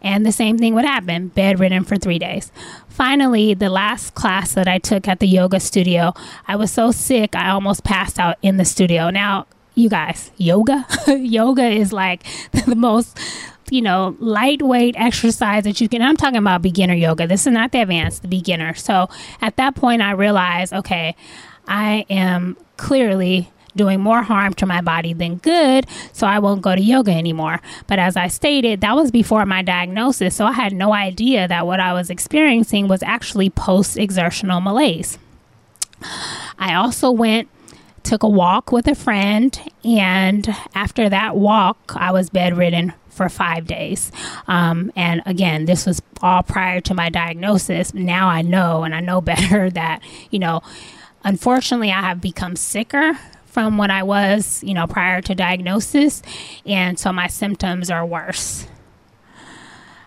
And 0.00 0.24
the 0.24 0.32
same 0.32 0.58
thing 0.58 0.74
would 0.74 0.84
happen 0.84 1.28
bedridden 1.28 1.84
for 1.84 1.96
three 1.96 2.18
days. 2.18 2.52
Finally, 2.92 3.54
the 3.54 3.70
last 3.70 4.14
class 4.14 4.52
that 4.52 4.68
I 4.68 4.78
took 4.78 5.08
at 5.08 5.18
the 5.18 5.26
yoga 5.26 5.60
studio, 5.60 6.12
I 6.46 6.56
was 6.56 6.70
so 6.70 6.90
sick, 6.90 7.34
I 7.34 7.48
almost 7.50 7.84
passed 7.84 8.18
out 8.18 8.36
in 8.42 8.58
the 8.58 8.66
studio. 8.66 9.08
Now, 9.08 9.46
you 9.74 9.88
guys, 9.88 10.30
yoga? 10.36 10.86
yoga 11.08 11.66
is 11.66 11.92
like 11.92 12.24
the 12.66 12.76
most 12.76 13.18
you 13.70 13.80
know, 13.80 14.14
lightweight 14.20 14.94
exercise 14.98 15.64
that 15.64 15.80
you 15.80 15.88
can. 15.88 16.02
I'm 16.02 16.18
talking 16.18 16.36
about 16.36 16.60
beginner 16.60 16.92
yoga. 16.92 17.26
This 17.26 17.46
is 17.46 17.54
not 17.54 17.72
the 17.72 17.80
advanced, 17.80 18.20
the 18.20 18.28
beginner. 18.28 18.74
So 18.74 19.08
at 19.40 19.56
that 19.56 19.74
point, 19.74 20.02
I 20.02 20.10
realized, 20.10 20.74
okay, 20.74 21.16
I 21.66 22.04
am 22.10 22.58
clearly 22.76 23.50
doing 23.76 24.00
more 24.00 24.22
harm 24.22 24.54
to 24.54 24.66
my 24.66 24.80
body 24.80 25.12
than 25.12 25.36
good, 25.36 25.86
so 26.12 26.26
I 26.26 26.38
won't 26.38 26.62
go 26.62 26.74
to 26.74 26.80
yoga 26.80 27.12
anymore. 27.12 27.60
But 27.86 27.98
as 27.98 28.16
I 28.16 28.28
stated, 28.28 28.80
that 28.80 28.94
was 28.94 29.10
before 29.10 29.46
my 29.46 29.62
diagnosis, 29.62 30.34
so 30.34 30.46
I 30.46 30.52
had 30.52 30.72
no 30.72 30.92
idea 30.92 31.48
that 31.48 31.66
what 31.66 31.80
I 31.80 31.92
was 31.92 32.10
experiencing 32.10 32.88
was 32.88 33.02
actually 33.02 33.50
post 33.50 33.96
exertional 33.96 34.60
malaise. 34.60 35.18
I 36.58 36.74
also 36.74 37.10
went 37.10 37.48
took 38.02 38.24
a 38.24 38.28
walk 38.28 38.72
with 38.72 38.88
a 38.88 38.96
friend 38.96 39.60
and 39.84 40.52
after 40.74 41.08
that 41.08 41.36
walk 41.36 41.92
i 41.94 42.10
was 42.10 42.30
bedridden 42.30 42.92
for 43.12 43.28
five 43.28 43.66
days. 43.66 44.10
Um, 44.48 44.90
and 44.96 45.22
again, 45.26 45.66
this 45.66 45.86
was 45.86 46.02
all 46.22 46.42
prior 46.42 46.80
to 46.80 46.94
my 46.94 47.10
diagnosis. 47.10 47.94
Now 47.94 48.28
I 48.28 48.42
know, 48.42 48.82
and 48.82 48.94
I 48.94 49.00
know 49.00 49.20
better 49.32 49.70
that, 49.70 50.00
you 50.30 50.38
know, 50.38 50.62
unfortunately, 51.22 51.90
I 51.92 52.00
have 52.00 52.20
become 52.20 52.56
sicker 52.56 53.18
from 53.52 53.76
when 53.76 53.90
I 53.90 54.02
was, 54.02 54.64
you 54.64 54.72
know, 54.72 54.86
prior 54.86 55.20
to 55.20 55.34
diagnosis. 55.34 56.22
And 56.64 56.98
so 56.98 57.12
my 57.12 57.26
symptoms 57.26 57.90
are 57.90 58.04
worse. 58.04 58.66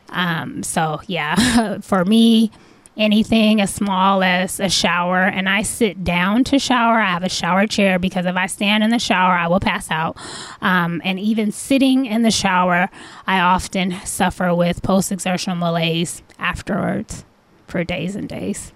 Um, 0.10 0.64
so, 0.64 1.00
yeah, 1.06 1.78
for 1.82 2.04
me, 2.04 2.52
anything 2.98 3.62
as 3.62 3.72
small 3.72 4.24
as 4.24 4.60
a 4.60 4.70
shower 4.70 5.20
and 5.20 5.48
I 5.48 5.62
sit 5.62 6.04
down 6.04 6.44
to 6.46 6.58
shower. 6.58 7.00
I 7.00 7.12
have 7.12 7.24
a 7.24 7.30
shower 7.30 7.68
chair 7.68 8.00
because 8.00 8.25
if 8.25 8.36
I 8.36 8.48
stand 8.48 8.84
in 8.84 8.90
the 8.90 8.98
shower, 8.98 9.34
I 9.34 9.48
will 9.48 9.60
pass 9.60 9.92
out. 9.92 10.18
Um, 10.62 11.00
and 11.06 11.20
even 11.20 11.52
sitting 11.52 12.08
in 12.08 12.24
the 12.24 12.32
shower, 12.32 12.90
I 13.28 13.42
often 13.42 13.92
suffer 14.06 14.56
with 14.56 14.82
post 14.82 15.12
exertional 15.12 15.58
malaise 15.58 16.24
afterwards 16.40 17.25
for 17.68 17.84
days 17.84 18.16
and 18.16 18.28
days. 18.28 18.72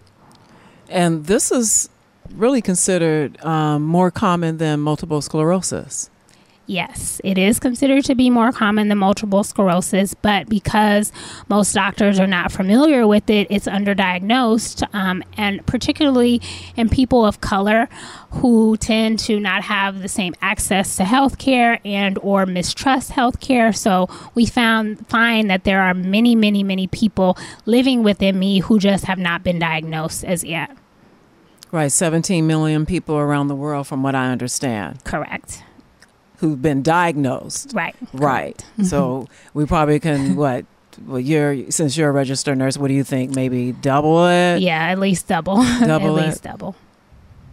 And 0.90 1.26
this 1.26 1.52
is 1.52 1.90
really 2.34 2.62
considered 2.62 3.44
um, 3.44 3.84
more 3.84 4.12
common 4.12 4.58
than 4.58 4.80
multiple 4.80 5.22
sclerosis. 5.22 6.10
Yes, 6.70 7.20
it 7.24 7.40
is 7.40 7.60
considered 7.60 8.06
to 8.06 8.14
be 8.14 8.30
more 8.30 8.52
common 8.52 8.90
than 8.90 9.00
multiple 9.00 9.44
sclerosis, 9.44 10.14
but 10.14 10.48
because 10.48 11.12
most 11.48 11.74
doctors 11.74 12.20
are 12.20 12.28
not 12.28 12.52
familiar 12.52 13.08
with 13.08 13.28
it, 13.28 13.48
it's 13.50 13.66
underdiagnosed, 13.66 14.88
um, 14.94 15.24
and 15.36 15.66
particularly 15.66 16.40
in 16.76 16.88
people 16.88 17.26
of 17.26 17.42
color 17.42 17.90
who 18.34 18.78
tend 18.78 19.18
to 19.18 19.40
not 19.40 19.64
have 19.64 20.04
the 20.04 20.08
same 20.08 20.36
access 20.44 20.96
to 20.98 21.06
health 21.06 21.40
care 21.40 21.80
and 21.84 22.20
or 22.22 22.46
mistrust 22.46 23.10
health 23.10 23.40
care. 23.40 23.74
So 23.74 24.08
we 24.36 24.46
found 24.46 25.08
find 25.08 25.50
that 25.50 25.64
there 25.64 25.82
are 25.82 25.96
many, 25.96 26.36
many, 26.36 26.62
many 26.62 26.86
people 26.86 27.36
living 27.66 28.04
within 28.04 28.38
me 28.38 28.60
who 28.60 28.78
just 28.78 29.06
have 29.06 29.18
not 29.18 29.44
been 29.44 29.58
diagnosed 29.58 30.24
as 30.24 30.44
yet. 30.44 30.78
Right, 31.72 31.92
17 31.92 32.48
million 32.48 32.86
people 32.86 33.16
around 33.16 33.48
the 33.48 33.56
world, 33.56 33.88
from 33.88 34.02
what 34.04 34.16
I 34.16 34.32
understand. 34.32 35.04
Correct 35.04 35.64
who've 36.40 36.62
been 36.62 36.82
diagnosed. 36.82 37.72
Right. 37.74 37.96
Right. 38.14 38.58
Mm-hmm. 38.58 38.84
So 38.84 39.28
we 39.54 39.66
probably 39.66 40.00
can 40.00 40.36
what 40.36 40.66
well 41.06 41.20
you're 41.20 41.70
since 41.72 41.96
you're 41.96 42.10
a 42.10 42.12
registered 42.12 42.58
nurse, 42.58 42.78
what 42.78 42.88
do 42.88 42.94
you 42.94 43.04
think? 43.04 43.36
Maybe 43.36 43.72
double 43.72 44.26
it? 44.28 44.60
Yeah, 44.60 44.88
at 44.88 45.00
least 45.00 45.28
double. 45.28 45.56
Double 45.80 46.18
at 46.18 46.26
least 46.26 46.44
double. 46.44 46.76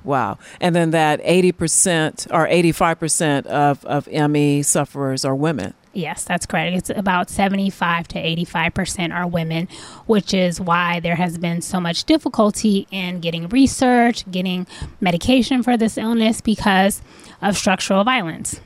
Wow. 0.06 0.38
And 0.60 0.74
then 0.74 0.92
that 0.92 1.20
80% 1.22 2.32
or 2.32 2.46
85% 2.46 3.46
of, 3.46 3.84
of 3.84 4.06
ME 4.30 4.62
sufferers 4.62 5.24
are 5.24 5.34
women. 5.34 5.74
Yes, 5.92 6.24
that's 6.24 6.46
correct. 6.46 6.76
It's 6.76 6.90
about 6.90 7.28
75 7.28 8.06
to 8.08 8.18
85% 8.18 9.14
are 9.14 9.26
women, 9.26 9.66
which 10.04 10.32
is 10.32 10.60
why 10.60 11.00
there 11.00 11.16
has 11.16 11.38
been 11.38 11.60
so 11.60 11.80
much 11.80 12.04
difficulty 12.04 12.86
in 12.90 13.20
getting 13.20 13.48
research, 13.48 14.30
getting 14.30 14.66
medication 15.00 15.62
for 15.62 15.76
this 15.76 15.98
illness 15.98 16.40
because 16.40 17.02
of 17.42 17.56
structural 17.56 18.04
violence. 18.04 18.60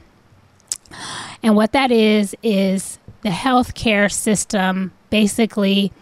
And 1.43 1.57
what 1.57 1.73
that 1.73 1.91
is, 1.91 2.35
is 2.43 2.99
the 3.23 3.31
healthcare 3.31 4.13
system 4.13 4.93
basically 5.09 5.93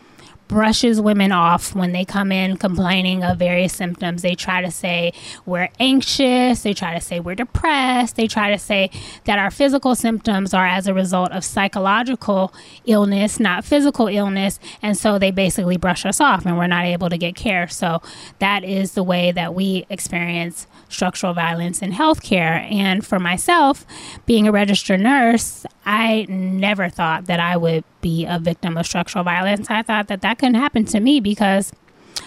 brushes 0.49 1.00
women 1.00 1.31
off 1.31 1.75
when 1.75 1.93
they 1.93 2.05
come 2.05 2.33
in 2.33 2.57
complaining 2.57 3.23
of 3.23 3.38
various 3.38 3.75
symptoms. 3.75 4.23
They 4.23 4.35
try 4.35 4.62
to 4.62 4.71
say 4.71 5.12
we're 5.47 5.69
anxious, 5.78 6.62
they 6.62 6.75
try 6.75 6.95
to 6.95 7.00
say 7.00 7.21
we're 7.21 7.35
depressed, 7.35 8.17
they 8.17 8.26
try 8.26 8.50
to 8.50 8.59
say 8.59 8.90
that 9.25 9.38
our 9.38 9.50
physical 9.50 9.95
symptoms 9.95 10.55
are 10.55 10.67
as 10.67 10.87
a 10.87 10.95
result 10.95 11.32
of 11.32 11.45
psychological 11.45 12.52
illness, 12.87 13.39
not 13.39 13.65
physical 13.65 14.08
illness. 14.08 14.58
And 14.82 14.97
so 14.97 15.19
they 15.19 15.30
basically 15.30 15.76
brush 15.76 16.06
us 16.06 16.21
off 16.21 16.47
and 16.47 16.56
we're 16.56 16.67
not 16.67 16.87
able 16.87 17.11
to 17.11 17.19
get 17.19 17.37
care. 17.37 17.69
So 17.69 18.00
that 18.39 18.65
is 18.65 18.93
the 18.93 19.02
way 19.02 19.30
that 19.32 19.54
we 19.54 19.87
experience 19.91 20.67
structural 20.89 21.34
violence 21.34 21.82
in 21.82 21.93
healthcare. 21.93 22.71
And 22.73 23.06
for 23.06 23.19
myself, 23.19 23.84
being 24.25 24.49
a 24.49 24.52
registered 24.52 25.00
nurse, 25.00 25.67
I 25.84 26.26
never 26.28 26.89
thought 26.89 27.26
that 27.26 27.41
I 27.41 27.56
would 27.56 27.84
be 28.00 28.25
a 28.26 28.39
victim 28.39 28.76
of 28.76 28.87
structural 28.87 29.25
violence. 29.25 29.71
I 29.71 29.82
thought 29.82 30.08
that 30.08 30.23
that 30.23 30.39
couldn't 30.39 30.54
happen 30.56 30.84
to 30.87 31.00
me 31.00 31.21
because 31.21 31.73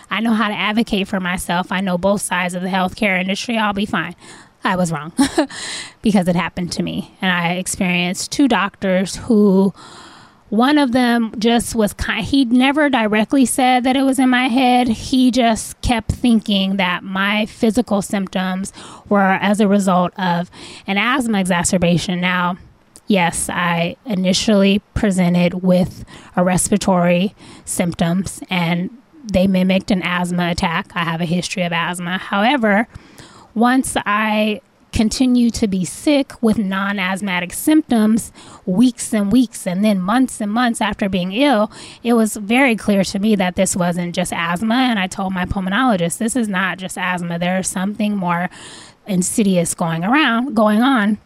I 0.09 0.19
know 0.19 0.33
how 0.33 0.47
to 0.47 0.53
advocate 0.53 1.07
for 1.07 1.19
myself. 1.19 1.71
I 1.71 1.81
know 1.81 1.97
both 1.97 2.21
sides 2.21 2.53
of 2.53 2.61
the 2.61 2.69
healthcare 2.69 3.19
industry. 3.19 3.57
I'll 3.57 3.73
be 3.73 3.85
fine. 3.85 4.15
I 4.63 4.75
was 4.75 4.91
wrong 4.91 5.13
because 6.01 6.27
it 6.27 6.35
happened 6.35 6.71
to 6.73 6.83
me. 6.83 7.15
And 7.21 7.31
I 7.31 7.53
experienced 7.53 8.31
two 8.31 8.47
doctors 8.47 9.15
who 9.15 9.73
one 10.49 10.77
of 10.77 10.91
them 10.91 11.33
just 11.39 11.75
was 11.75 11.93
kind 11.93 12.25
he 12.25 12.43
never 12.43 12.89
directly 12.89 13.45
said 13.45 13.85
that 13.85 13.95
it 13.95 14.03
was 14.03 14.19
in 14.19 14.29
my 14.29 14.49
head 14.49 14.89
he 14.89 15.31
just 15.31 15.79
kept 15.81 16.11
thinking 16.11 16.75
that 16.75 17.05
my 17.05 17.45
physical 17.45 18.01
symptoms 18.01 18.73
were 19.07 19.39
as 19.41 19.61
a 19.61 19.67
result 19.67 20.11
of 20.19 20.51
an 20.87 20.97
asthma 20.97 21.39
exacerbation 21.39 22.19
now 22.19 22.57
yes 23.11 23.49
i 23.49 23.95
initially 24.05 24.79
presented 24.93 25.55
with 25.55 26.05
a 26.35 26.43
respiratory 26.43 27.35
symptoms 27.65 28.41
and 28.49 28.89
they 29.23 29.45
mimicked 29.47 29.91
an 29.91 30.01
asthma 30.03 30.49
attack 30.49 30.87
i 30.95 31.03
have 31.03 31.21
a 31.21 31.25
history 31.25 31.63
of 31.63 31.73
asthma 31.73 32.17
however 32.17 32.87
once 33.53 33.97
i 34.05 34.61
continue 34.91 35.49
to 35.49 35.67
be 35.67 35.85
sick 35.85 36.33
with 36.41 36.57
non 36.57 36.99
asthmatic 36.99 37.53
symptoms 37.53 38.31
weeks 38.65 39.13
and 39.13 39.31
weeks 39.31 39.65
and 39.65 39.83
then 39.83 39.99
months 39.99 40.41
and 40.41 40.51
months 40.51 40.81
after 40.81 41.07
being 41.07 41.31
ill, 41.31 41.71
it 42.03 42.13
was 42.13 42.35
very 42.35 42.75
clear 42.75 43.03
to 43.03 43.19
me 43.19 43.35
that 43.35 43.55
this 43.55 43.75
wasn't 43.75 44.13
just 44.13 44.33
asthma. 44.33 44.75
And 44.75 44.99
I 44.99 45.07
told 45.07 45.33
my 45.33 45.45
pulmonologist, 45.45 46.17
this 46.17 46.35
is 46.35 46.47
not 46.47 46.77
just 46.77 46.97
asthma, 46.97 47.39
there's 47.39 47.67
something 47.67 48.15
more 48.15 48.49
insidious 49.07 49.73
going 49.73 50.03
around, 50.03 50.55
going 50.55 50.81
on. 50.81 51.17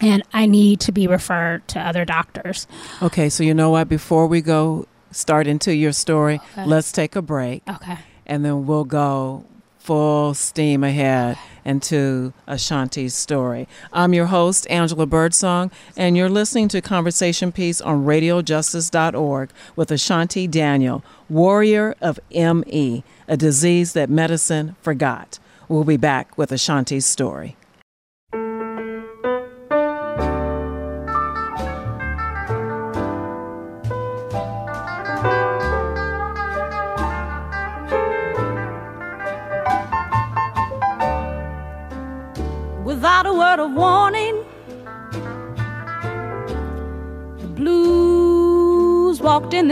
And 0.00 0.22
I 0.32 0.46
need 0.46 0.80
to 0.80 0.92
be 0.92 1.06
referred 1.06 1.66
to 1.68 1.80
other 1.80 2.04
doctors. 2.04 2.66
Okay, 3.02 3.28
so 3.28 3.42
you 3.42 3.54
know 3.54 3.70
what? 3.70 3.88
Before 3.88 4.26
we 4.26 4.40
go 4.40 4.86
start 5.10 5.46
into 5.46 5.74
your 5.74 5.92
story, 5.92 6.40
okay. 6.52 6.66
let's 6.66 6.92
take 6.92 7.16
a 7.16 7.22
break. 7.22 7.62
Okay. 7.68 7.98
And 8.26 8.44
then 8.44 8.66
we'll 8.66 8.84
go 8.84 9.44
full 9.78 10.34
steam 10.34 10.84
ahead 10.84 11.36
into 11.64 12.32
Ashanti's 12.46 13.14
story. 13.14 13.66
I'm 13.92 14.14
your 14.14 14.26
host, 14.26 14.66
Angela 14.70 15.06
Birdsong, 15.06 15.70
and 15.96 16.16
you're 16.16 16.28
listening 16.28 16.68
to 16.68 16.80
Conversation 16.80 17.50
Piece 17.50 17.80
on 17.80 18.04
radiojustice.org 18.04 19.50
with 19.76 19.90
Ashanti 19.90 20.46
Daniel, 20.46 21.02
warrior 21.28 21.94
of 22.00 22.20
ME, 22.30 23.02
a 23.26 23.36
disease 23.36 23.92
that 23.94 24.10
medicine 24.10 24.76
forgot. 24.80 25.38
We'll 25.68 25.84
be 25.84 25.96
back 25.96 26.36
with 26.36 26.52
Ashanti's 26.52 27.06
story. 27.06 27.56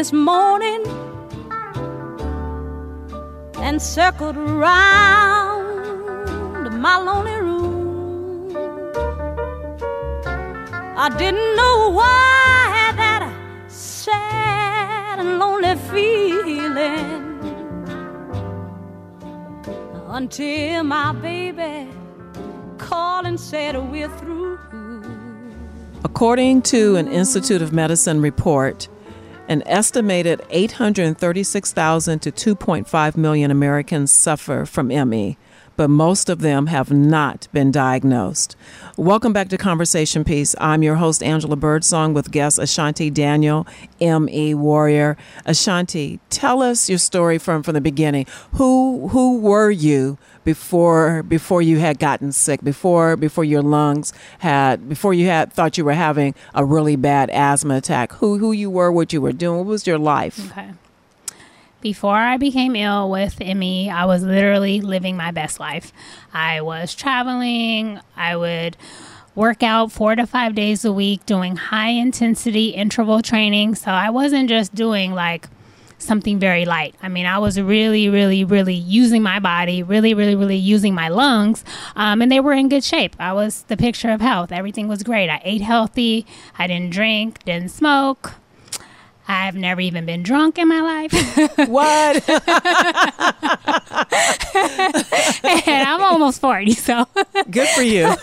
This 0.08 0.14
morning 0.14 0.82
and 3.58 3.82
circled 3.82 4.38
around 4.38 5.60
my 6.80 6.96
lonely 6.96 7.34
room. 7.34 8.56
I 10.96 11.10
didn't 11.10 11.56
know 11.56 11.90
why 11.90 12.06
I 12.06 12.70
had 12.74 12.96
that 12.96 13.22
sad 13.70 15.18
and 15.18 15.38
lonely 15.38 15.76
feeling 15.90 17.38
until 20.08 20.84
my 20.84 21.12
baby 21.12 21.90
called 22.78 23.26
and 23.26 23.38
said 23.38 23.76
we're 23.76 24.08
through. 24.16 24.58
According 26.02 26.62
to 26.62 26.96
an 26.96 27.08
Institute 27.08 27.60
of 27.60 27.74
Medicine 27.74 28.22
report, 28.22 28.88
an 29.48 29.62
estimated 29.66 30.42
836,000 30.50 32.18
to 32.20 32.30
2.5 32.30 33.16
million 33.16 33.50
Americans 33.50 34.12
suffer 34.12 34.64
from 34.66 34.88
ME, 34.88 35.36
but 35.78 35.88
most 35.88 36.28
of 36.28 36.40
them 36.40 36.66
have 36.66 36.90
not 36.90 37.46
been 37.52 37.70
diagnosed. 37.70 38.56
Welcome 38.96 39.32
back 39.32 39.48
to 39.50 39.56
Conversation 39.56 40.24
Piece. 40.24 40.56
I'm 40.58 40.82
your 40.82 40.96
host, 40.96 41.22
Angela 41.22 41.54
Birdsong, 41.54 42.14
with 42.14 42.32
guest 42.32 42.58
Ashanti 42.58 43.10
Daniel, 43.10 43.64
M.E. 44.00 44.54
Warrior. 44.54 45.16
Ashanti, 45.46 46.18
tell 46.30 46.62
us 46.62 46.88
your 46.88 46.98
story 46.98 47.38
from, 47.38 47.62
from 47.62 47.74
the 47.74 47.80
beginning. 47.80 48.26
Who 48.54 49.06
who 49.08 49.38
were 49.38 49.70
you 49.70 50.18
before 50.42 51.22
before 51.22 51.62
you 51.62 51.78
had 51.78 52.00
gotten 52.00 52.32
sick, 52.32 52.60
before 52.64 53.16
before 53.16 53.44
your 53.44 53.62
lungs 53.62 54.12
had 54.40 54.88
before 54.88 55.14
you 55.14 55.26
had 55.26 55.52
thought 55.52 55.78
you 55.78 55.84
were 55.84 55.92
having 55.92 56.34
a 56.56 56.64
really 56.64 56.96
bad 56.96 57.30
asthma 57.30 57.76
attack? 57.76 58.14
Who 58.14 58.38
who 58.38 58.50
you 58.50 58.68
were, 58.68 58.90
what 58.90 59.12
you 59.12 59.20
were 59.20 59.32
doing, 59.32 59.58
what 59.58 59.66
was 59.66 59.86
your 59.86 59.98
life? 59.98 60.50
Okay. 60.50 60.70
Before 61.80 62.16
I 62.16 62.38
became 62.38 62.74
ill 62.74 63.08
with 63.08 63.38
ME, 63.38 63.88
I 63.88 64.04
was 64.04 64.24
literally 64.24 64.80
living 64.80 65.16
my 65.16 65.30
best 65.30 65.60
life. 65.60 65.92
I 66.32 66.60
was 66.60 66.92
traveling. 66.92 68.00
I 68.16 68.34
would 68.34 68.76
work 69.36 69.62
out 69.62 69.92
four 69.92 70.16
to 70.16 70.26
five 70.26 70.56
days 70.56 70.84
a 70.84 70.92
week 70.92 71.24
doing 71.24 71.54
high 71.54 71.90
intensity 71.90 72.70
interval 72.70 73.22
training. 73.22 73.76
So 73.76 73.92
I 73.92 74.10
wasn't 74.10 74.48
just 74.48 74.74
doing 74.74 75.12
like 75.12 75.48
something 75.98 76.40
very 76.40 76.64
light. 76.64 76.96
I 77.00 77.08
mean, 77.08 77.26
I 77.26 77.38
was 77.38 77.60
really, 77.60 78.08
really, 78.08 78.42
really 78.44 78.74
using 78.74 79.22
my 79.22 79.38
body, 79.38 79.84
really, 79.84 80.14
really, 80.14 80.34
really 80.34 80.56
using 80.56 80.94
my 80.94 81.08
lungs, 81.08 81.64
um, 81.96 82.22
and 82.22 82.30
they 82.30 82.40
were 82.40 82.52
in 82.52 82.68
good 82.68 82.84
shape. 82.84 83.16
I 83.18 83.32
was 83.32 83.62
the 83.64 83.76
picture 83.76 84.10
of 84.10 84.20
health. 84.20 84.52
Everything 84.52 84.88
was 84.88 85.02
great. 85.02 85.28
I 85.28 85.40
ate 85.44 85.60
healthy. 85.60 86.26
I 86.58 86.66
didn't 86.66 86.92
drink, 86.92 87.44
didn't 87.44 87.70
smoke. 87.70 88.34
I've 89.30 89.54
never 89.54 89.82
even 89.82 90.06
been 90.06 90.22
drunk 90.22 90.58
in 90.58 90.68
my 90.68 90.80
life. 90.80 91.12
what? 91.68 92.26
and 95.68 95.88
I'm 95.88 96.02
almost 96.02 96.40
40, 96.40 96.72
so. 96.72 97.04
Good 97.50 97.68
for 97.68 97.82
you. 97.82 98.04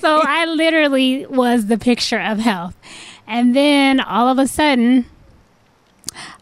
so 0.00 0.22
I 0.24 0.46
literally 0.46 1.26
was 1.26 1.66
the 1.66 1.76
picture 1.76 2.18
of 2.18 2.38
health. 2.38 2.74
And 3.26 3.54
then 3.54 4.00
all 4.00 4.26
of 4.26 4.38
a 4.38 4.46
sudden, 4.46 5.04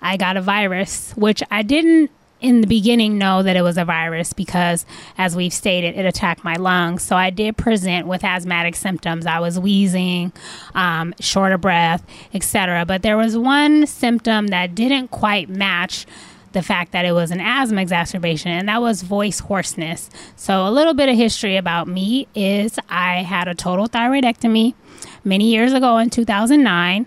I 0.01 0.17
got 0.17 0.37
a 0.37 0.41
virus, 0.41 1.13
which 1.17 1.43
I 1.51 1.63
didn't 1.63 2.13
in 2.41 2.61
the 2.61 2.67
beginning 2.67 3.19
know 3.19 3.43
that 3.43 3.57
it 3.57 3.63
was 3.63 3.77
a 3.79 3.85
virus 3.85 4.33
because, 4.33 4.87
as 5.19 5.37
we've 5.37 5.53
stated, 5.53 5.97
it 5.97 6.07
attacked 6.07 6.45
my 6.45 6.57
lungs. 6.57 7.03
So 7.03 7.17
I 7.17 7.31
did 7.31 7.57
present 7.57 8.07
with 8.07 8.25
asthmatic 8.25 8.77
symptoms. 8.77 9.27
I 9.27 9.41
was 9.41 9.59
wheezing, 9.59 10.33
um, 10.75 11.15
short 11.21 11.53
of 11.53 11.61
breath, 11.61 12.05
etc. 12.33 12.85
But 12.85 13.03
there 13.03 13.17
was 13.17 13.37
one 13.37 13.87
symptom 13.87 14.49
that 14.49 14.75
didn't 14.75 15.09
quite 15.09 15.49
match 15.49 16.07
the 16.53 16.63
fact 16.63 16.93
that 16.93 17.05
it 17.05 17.13
was 17.13 17.31
an 17.31 17.41
asthma 17.41 17.81
exacerbation, 17.81 18.51
and 18.51 18.69
that 18.69 18.81
was 18.81 19.03
voice 19.03 19.41
hoarseness. 19.41 20.11
So, 20.35 20.67
a 20.67 20.71
little 20.71 20.95
bit 20.95 21.09
of 21.09 21.17
history 21.17 21.57
about 21.57 21.87
me 21.87 22.27
is 22.35 22.79
I 22.89 23.23
had 23.23 23.47
a 23.47 23.55
total 23.55 23.87
thyroidectomy 23.87 24.75
many 25.25 25.51
years 25.51 25.73
ago 25.73 25.99
in 25.99 26.11
2009. 26.11 27.07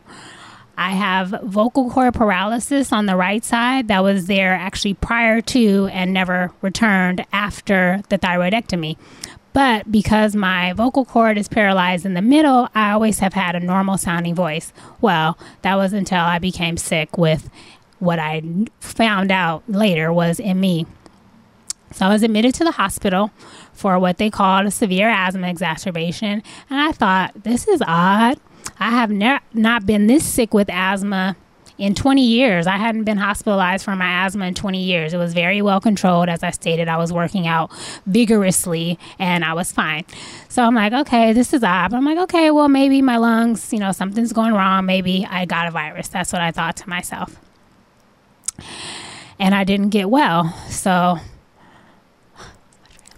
I 0.78 0.92
have 0.92 1.42
vocal 1.44 1.90
cord 1.90 2.14
paralysis 2.14 2.92
on 2.92 3.06
the 3.06 3.16
right 3.16 3.44
side 3.44 3.88
that 3.90 4.04
was 4.04 4.26
there 4.26 4.54
actually 4.54 4.96
prior 4.96 5.40
to 5.42 5.88
and 5.92 6.14
never 6.14 6.52
returned 6.62 7.26
after 7.32 8.02
the 8.10 8.18
thyroidectomy. 8.18 8.98
But 9.54 9.92
because 9.92 10.36
my 10.36 10.74
vocal 10.74 11.06
cord 11.06 11.38
is 11.38 11.48
paralyzed 11.48 12.08
in 12.08 12.16
the 12.16 12.24
middle, 12.24 12.70
I 12.74 12.92
always 12.92 13.20
have 13.20 13.34
had 13.34 13.56
a 13.56 13.60
normal 13.60 14.00
sounding 14.00 14.34
voice. 14.34 14.74
Well, 15.00 15.38
that 15.62 15.76
was 15.76 15.94
until 15.94 16.22
I 16.22 16.40
became 16.40 16.76
sick 16.76 17.18
with 17.20 17.52
what 18.00 18.18
I 18.18 18.42
found 18.80 19.32
out 19.32 19.64
later 19.68 20.12
was 20.12 20.40
in 20.40 20.60
ME. 20.60 20.88
So 21.92 22.08
I 22.08 22.10
was 22.10 22.24
admitted 22.24 22.56
to 22.56 22.64
the 22.64 22.72
hospital 22.72 23.30
for 23.72 24.00
what 24.00 24.18
they 24.18 24.32
called 24.32 24.66
a 24.66 24.72
severe 24.72 25.10
asthma 25.10 25.48
exacerbation. 25.48 26.42
And 26.70 26.80
I 26.80 26.92
thought, 26.92 27.44
this 27.44 27.68
is 27.68 27.84
odd. 27.86 28.40
I 28.80 28.90
have 28.90 29.12
ne- 29.12 29.40
not 29.54 29.86
been 29.86 30.08
this 30.08 30.26
sick 30.26 30.54
with 30.54 30.70
asthma 30.70 31.36
in 31.78 31.96
20 31.96 32.24
years. 32.24 32.68
I 32.68 32.78
hadn't 32.78 33.04
been 33.04 33.18
hospitalized 33.18 33.84
for 33.84 33.96
my 33.96 34.26
asthma 34.26 34.46
in 34.46 34.54
20 34.54 34.82
years. 34.82 35.14
It 35.14 35.18
was 35.18 35.34
very 35.34 35.62
well 35.62 35.82
controlled. 35.82 36.30
As 36.30 36.44
I 36.44 36.52
stated, 36.52 36.88
I 36.88 36.98
was 36.98 37.12
working 37.12 37.48
out 37.48 37.72
vigorously 38.06 39.00
and 39.18 39.44
I 39.44 39.54
was 39.54 39.72
fine. 39.72 40.06
So 40.50 40.64
I'm 40.64 40.76
like, 40.76 40.94
okay, 40.94 41.34
this 41.34 41.54
is 41.54 41.64
odd. 41.64 41.92
But 41.92 41.98
I'm 41.98 42.06
like, 42.06 42.20
okay, 42.20 42.52
well, 42.52 42.70
maybe 42.70 43.02
my 43.02 43.18
lungs, 43.18 43.74
you 43.74 43.80
know, 43.80 43.92
something's 43.92 44.34
going 44.34 44.54
wrong. 44.54 44.86
Maybe 44.86 45.26
I 45.30 45.46
got 45.46 45.68
a 45.68 45.72
virus. 45.72 46.08
That's 46.10 46.32
what 46.32 46.42
I 46.42 46.52
thought 46.52 46.78
to 46.78 46.90
myself. 46.90 47.40
And 49.40 49.56
I 49.56 49.64
didn't 49.64 49.90
get 49.90 50.10
well. 50.10 50.54
So 50.70 51.18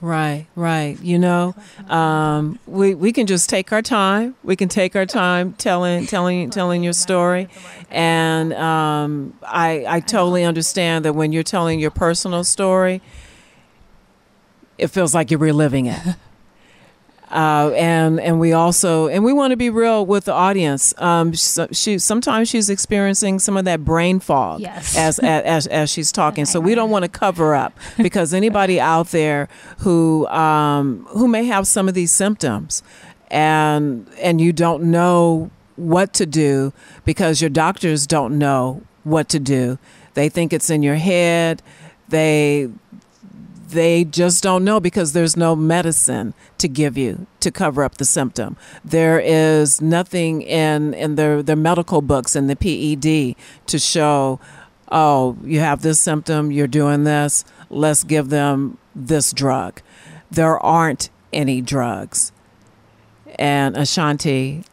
Right, 0.05 0.45
right. 0.55 1.01
You 1.01 1.17
know, 1.17 1.55
um, 1.87 2.59
we 2.67 2.93
we 2.93 3.11
can 3.11 3.25
just 3.25 3.49
take 3.49 3.73
our 3.73 3.81
time. 3.81 4.35
We 4.43 4.55
can 4.55 4.69
take 4.69 4.95
our 4.95 5.07
time 5.07 5.53
telling 5.53 6.05
telling 6.05 6.51
telling 6.51 6.83
your 6.83 6.93
story, 6.93 7.49
and 7.89 8.53
um, 8.53 9.33
I 9.41 9.83
I 9.87 9.99
totally 10.01 10.43
understand 10.43 11.05
that 11.05 11.13
when 11.13 11.31
you're 11.31 11.41
telling 11.41 11.79
your 11.79 11.89
personal 11.89 12.43
story, 12.43 13.01
it 14.77 14.89
feels 14.89 15.15
like 15.15 15.31
you're 15.31 15.39
reliving 15.39 15.87
it. 15.87 15.99
Uh, 17.35 17.71
and 17.75 18.19
and 18.21 18.39
we 18.39 18.53
also 18.53 19.07
and 19.07 19.21
we 19.25 19.33
want 19.33 19.51
to 19.51 19.57
be 19.57 19.69
real 19.69 20.05
with 20.05 20.23
the 20.23 20.31
audience. 20.33 20.93
Um, 20.97 21.33
she, 21.33 21.67
she 21.73 21.99
sometimes 21.99 22.47
she's 22.47 22.69
experiencing 22.69 23.39
some 23.39 23.57
of 23.57 23.65
that 23.65 23.83
brain 23.83 24.21
fog 24.21 24.61
Yes. 24.61 24.95
as, 24.97 25.19
as 25.19 25.67
as 25.67 25.89
she's 25.89 26.11
talking. 26.13 26.45
So 26.55 26.61
we 26.61 26.73
don't 26.75 26.89
want 26.91 27.03
to 27.03 27.09
cover 27.09 27.53
up 27.53 27.77
because 27.97 28.33
anybody 28.33 28.79
out 28.79 29.07
there 29.07 29.49
who 29.79 30.25
um, 30.27 31.05
who 31.09 31.27
may 31.27 31.43
have 31.45 31.67
some 31.67 31.89
of 31.89 31.93
these 31.93 32.11
symptoms 32.11 32.81
and 33.29 34.07
and 34.21 34.39
you 34.39 34.53
don't 34.53 34.83
know 34.83 35.49
what 35.75 36.13
to 36.13 36.25
do 36.25 36.71
because 37.03 37.41
your 37.41 37.49
doctors 37.49 38.07
don't 38.07 38.37
know 38.37 38.81
what 39.03 39.27
to 39.29 39.39
do. 39.39 39.77
They 40.13 40.29
think 40.29 40.53
it's 40.53 40.69
in 40.69 40.81
your 40.83 40.95
head. 40.95 41.61
They 42.07 42.69
they 43.69 44.03
just 44.03 44.43
don't 44.43 44.63
know 44.63 44.79
because 44.79 45.13
there's 45.13 45.35
no 45.35 45.55
medicine 45.55 46.33
to 46.57 46.67
give 46.67 46.97
you 46.97 47.25
to 47.39 47.51
cover 47.51 47.83
up 47.83 47.97
the 47.97 48.05
symptom. 48.05 48.57
There 48.83 49.19
is 49.19 49.81
nothing 49.81 50.41
in 50.41 50.93
in 50.93 51.15
their 51.15 51.41
their 51.41 51.55
medical 51.55 52.01
books 52.01 52.35
in 52.35 52.47
the 52.47 52.55
PED 52.55 53.35
to 53.67 53.79
show, 53.79 54.39
oh, 54.91 55.37
you 55.43 55.59
have 55.59 55.81
this 55.81 55.99
symptom, 55.99 56.51
you're 56.51 56.67
doing 56.67 57.03
this, 57.03 57.43
let's 57.69 58.03
give 58.03 58.29
them 58.29 58.77
this 58.95 59.33
drug. 59.33 59.81
There 60.29 60.59
aren't 60.59 61.09
any 61.33 61.61
drugs. 61.61 62.31
And 63.37 63.75
Ashanti, 63.75 64.63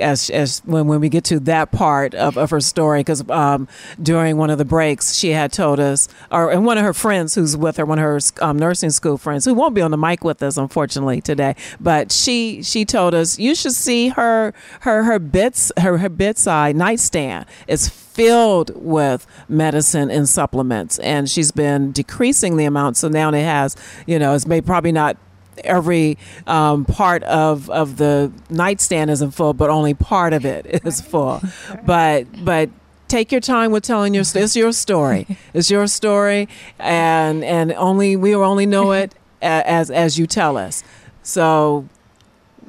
as 0.00 0.30
as 0.30 0.60
when 0.64 0.86
when 0.86 1.00
we 1.00 1.08
get 1.08 1.24
to 1.24 1.40
that 1.40 1.72
part 1.72 2.14
of, 2.14 2.36
of 2.36 2.50
her 2.50 2.60
story 2.60 3.00
because 3.00 3.28
um, 3.30 3.68
during 4.02 4.36
one 4.36 4.50
of 4.50 4.58
the 4.58 4.64
breaks 4.64 5.14
she 5.14 5.30
had 5.30 5.52
told 5.52 5.80
us 5.80 6.08
or 6.30 6.50
and 6.50 6.64
one 6.64 6.78
of 6.78 6.84
her 6.84 6.94
friends 6.94 7.34
who's 7.34 7.56
with 7.56 7.76
her 7.76 7.84
one 7.84 7.98
of 7.98 8.04
her 8.04 8.20
um, 8.42 8.58
nursing 8.58 8.90
school 8.90 9.16
friends 9.18 9.44
who 9.44 9.54
won't 9.54 9.74
be 9.74 9.80
on 9.80 9.90
the 9.90 9.96
mic 9.96 10.24
with 10.24 10.42
us 10.42 10.56
unfortunately 10.56 11.20
today 11.20 11.54
but 11.80 12.10
she 12.10 12.62
she 12.62 12.84
told 12.84 13.14
us 13.14 13.38
you 13.38 13.54
should 13.54 13.72
see 13.72 14.08
her 14.08 14.52
her 14.80 15.04
her 15.04 15.18
bits 15.18 15.72
her 15.78 15.98
her 15.98 16.08
bedside 16.08 16.76
nightstand 16.76 17.46
is 17.66 17.88
filled 17.88 18.70
with 18.76 19.26
medicine 19.48 20.10
and 20.10 20.28
supplements 20.28 20.98
and 21.00 21.28
she's 21.28 21.50
been 21.50 21.90
decreasing 21.90 22.56
the 22.56 22.64
amount 22.64 22.96
so 22.96 23.08
now 23.08 23.28
it 23.30 23.42
has 23.42 23.76
you 24.06 24.18
know 24.18 24.34
it's 24.34 24.46
may 24.46 24.60
probably 24.60 24.92
not 24.92 25.16
every 25.64 26.18
um, 26.46 26.84
part 26.84 27.22
of 27.24 27.70
of 27.70 27.96
the 27.96 28.32
nightstand 28.50 29.10
isn't 29.10 29.32
full, 29.32 29.54
but 29.54 29.70
only 29.70 29.94
part 29.94 30.32
of 30.32 30.44
it 30.44 30.66
is 30.84 31.00
full. 31.00 31.42
But 31.86 32.44
but 32.44 32.70
take 33.08 33.30
your 33.30 33.40
time 33.40 33.70
with 33.70 33.84
telling 33.84 34.14
your 34.14 34.24
story. 34.24 34.44
it's 34.44 34.56
your 34.56 34.72
story. 34.72 35.26
It's 35.54 35.70
your 35.70 35.86
story, 35.86 36.48
and 36.78 37.44
and 37.44 37.72
only 37.72 38.16
we 38.16 38.34
will 38.34 38.44
only 38.44 38.66
know 38.66 38.92
it 38.92 39.14
as 39.42 39.90
as 39.90 40.18
you 40.18 40.26
tell 40.26 40.56
us. 40.56 40.82
So. 41.22 41.88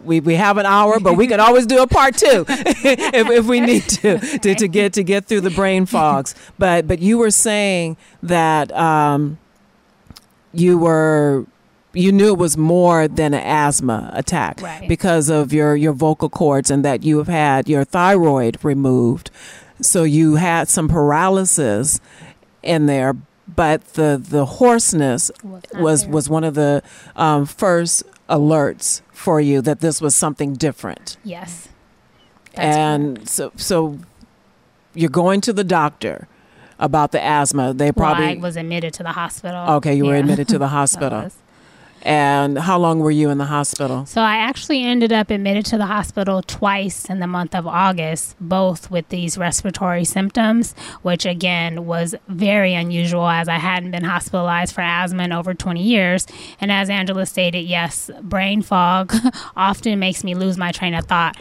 We, 0.04 0.20
we 0.20 0.36
have 0.36 0.60
an 0.60 0.68
hour, 0.68 1.00
but 1.00 1.16
we 1.18 1.26
can 1.26 1.40
always 1.40 1.66
do 1.66 1.82
a 1.82 1.88
part 1.88 2.16
two 2.16 2.46
if, 2.48 3.28
if 3.28 3.46
we 3.48 3.60
need 3.60 3.82
to, 3.90 4.20
to 4.38 4.54
to 4.54 4.68
get 4.68 4.94
to 4.94 5.04
get 5.04 5.26
through 5.26 5.42
the 5.42 5.50
brain 5.50 5.88
fogs. 5.88 6.36
But 6.60 6.88
but 6.88 7.00
you 7.00 7.18
were 7.18 7.32
saying 7.32 7.98
that 8.22 8.72
um, 8.74 9.40
you 10.54 10.78
were 10.78 11.48
you 11.96 12.12
knew 12.12 12.28
it 12.28 12.38
was 12.38 12.58
more 12.58 13.08
than 13.08 13.34
an 13.34 13.42
asthma 13.44 14.12
attack 14.14 14.62
Right. 14.62 14.88
because 14.88 15.30
of 15.30 15.54
your 15.54 15.76
your 15.76 15.94
vocal 15.94 16.30
cords 16.30 16.70
and 16.70 16.84
that 16.86 17.04
you 17.04 17.18
have 17.18 17.28
had 17.28 17.68
your 17.70 17.84
thyroid 17.84 18.58
removed 18.64 19.32
so 19.82 20.04
you 20.04 20.36
had 20.36 20.68
some 20.70 20.88
paralysis 20.88 22.00
in 22.64 22.86
there 22.86 23.16
but 23.48 23.94
the 23.94 24.22
the 24.22 24.46
hoarseness 24.46 25.32
Was 25.44 25.62
was 25.74 26.02
there. 26.04 26.12
was 26.12 26.30
one 26.30 26.44
of 26.44 26.54
the 26.56 26.82
um, 27.16 27.46
first 27.46 28.04
alerts 28.30 29.02
for 29.12 29.40
you 29.40 29.62
that 29.62 29.80
this 29.82 30.02
was 30.02 30.16
something 30.16 30.54
different 30.54 31.18
yes. 31.24 31.70
That's 32.56 32.78
and 32.78 33.30
so 33.30 33.52
so 33.56 34.00
you're 34.94 35.10
going 35.10 35.42
to 35.42 35.52
the 35.54 35.64
doctor 35.64 36.28
about 36.80 37.12
the 37.12 37.22
asthma 37.22 37.74
they 37.74 37.86
Well, 37.88 37.94
probably 37.94 38.26
I 38.26 38.36
was 38.36 38.56
admitted 38.58 38.94
to 38.96 39.04
the 39.04 39.12
hospital. 39.12 39.76
Okay, 39.78 39.94
you 39.96 40.06
were 40.06 40.16
admitted 40.16 40.48
to 40.50 40.58
the 40.58 40.68
hospital. 40.80 41.30
And 42.06 42.60
how 42.60 42.78
long 42.78 43.00
were 43.00 43.10
you 43.10 43.32
in 43.32 43.40
the 43.40 43.46
hospital? 43.46 44.06
So 44.06 44.22
I 44.22 44.36
actually 44.38 44.84
ended 44.84 45.12
up 45.12 45.32
admitted 45.32 45.66
to 45.68 45.78
the 45.78 45.88
hospital 45.88 46.44
twice 46.44 47.06
in 47.06 47.20
the 47.20 47.26
month 47.26 47.56
of 47.56 47.66
August, 47.66 48.36
both 48.40 48.92
with 48.92 49.10
these 49.10 49.40
respiratory 49.40 50.06
symptoms, 50.06 50.76
which 51.02 51.26
again 51.26 51.88
was 51.88 52.14
very 52.28 52.76
unusual 52.76 53.28
as 53.28 53.48
I 53.48 53.58
hadn't 53.58 53.90
been 53.90 54.04
hospitalized 54.04 54.76
for 54.76 54.82
asthma 54.82 55.24
in 55.24 55.32
over 55.32 55.56
20 55.56 55.82
years. 55.82 56.28
And 56.62 56.72
as 56.72 56.92
Angela 56.92 57.26
stated, 57.26 57.62
yes, 57.62 58.12
brain 58.22 58.62
fog 58.62 59.12
often 59.58 59.98
makes 59.98 60.24
me 60.24 60.36
lose 60.36 60.58
my 60.58 60.72
train 60.72 60.94
of 60.94 61.06
thought. 61.06 61.36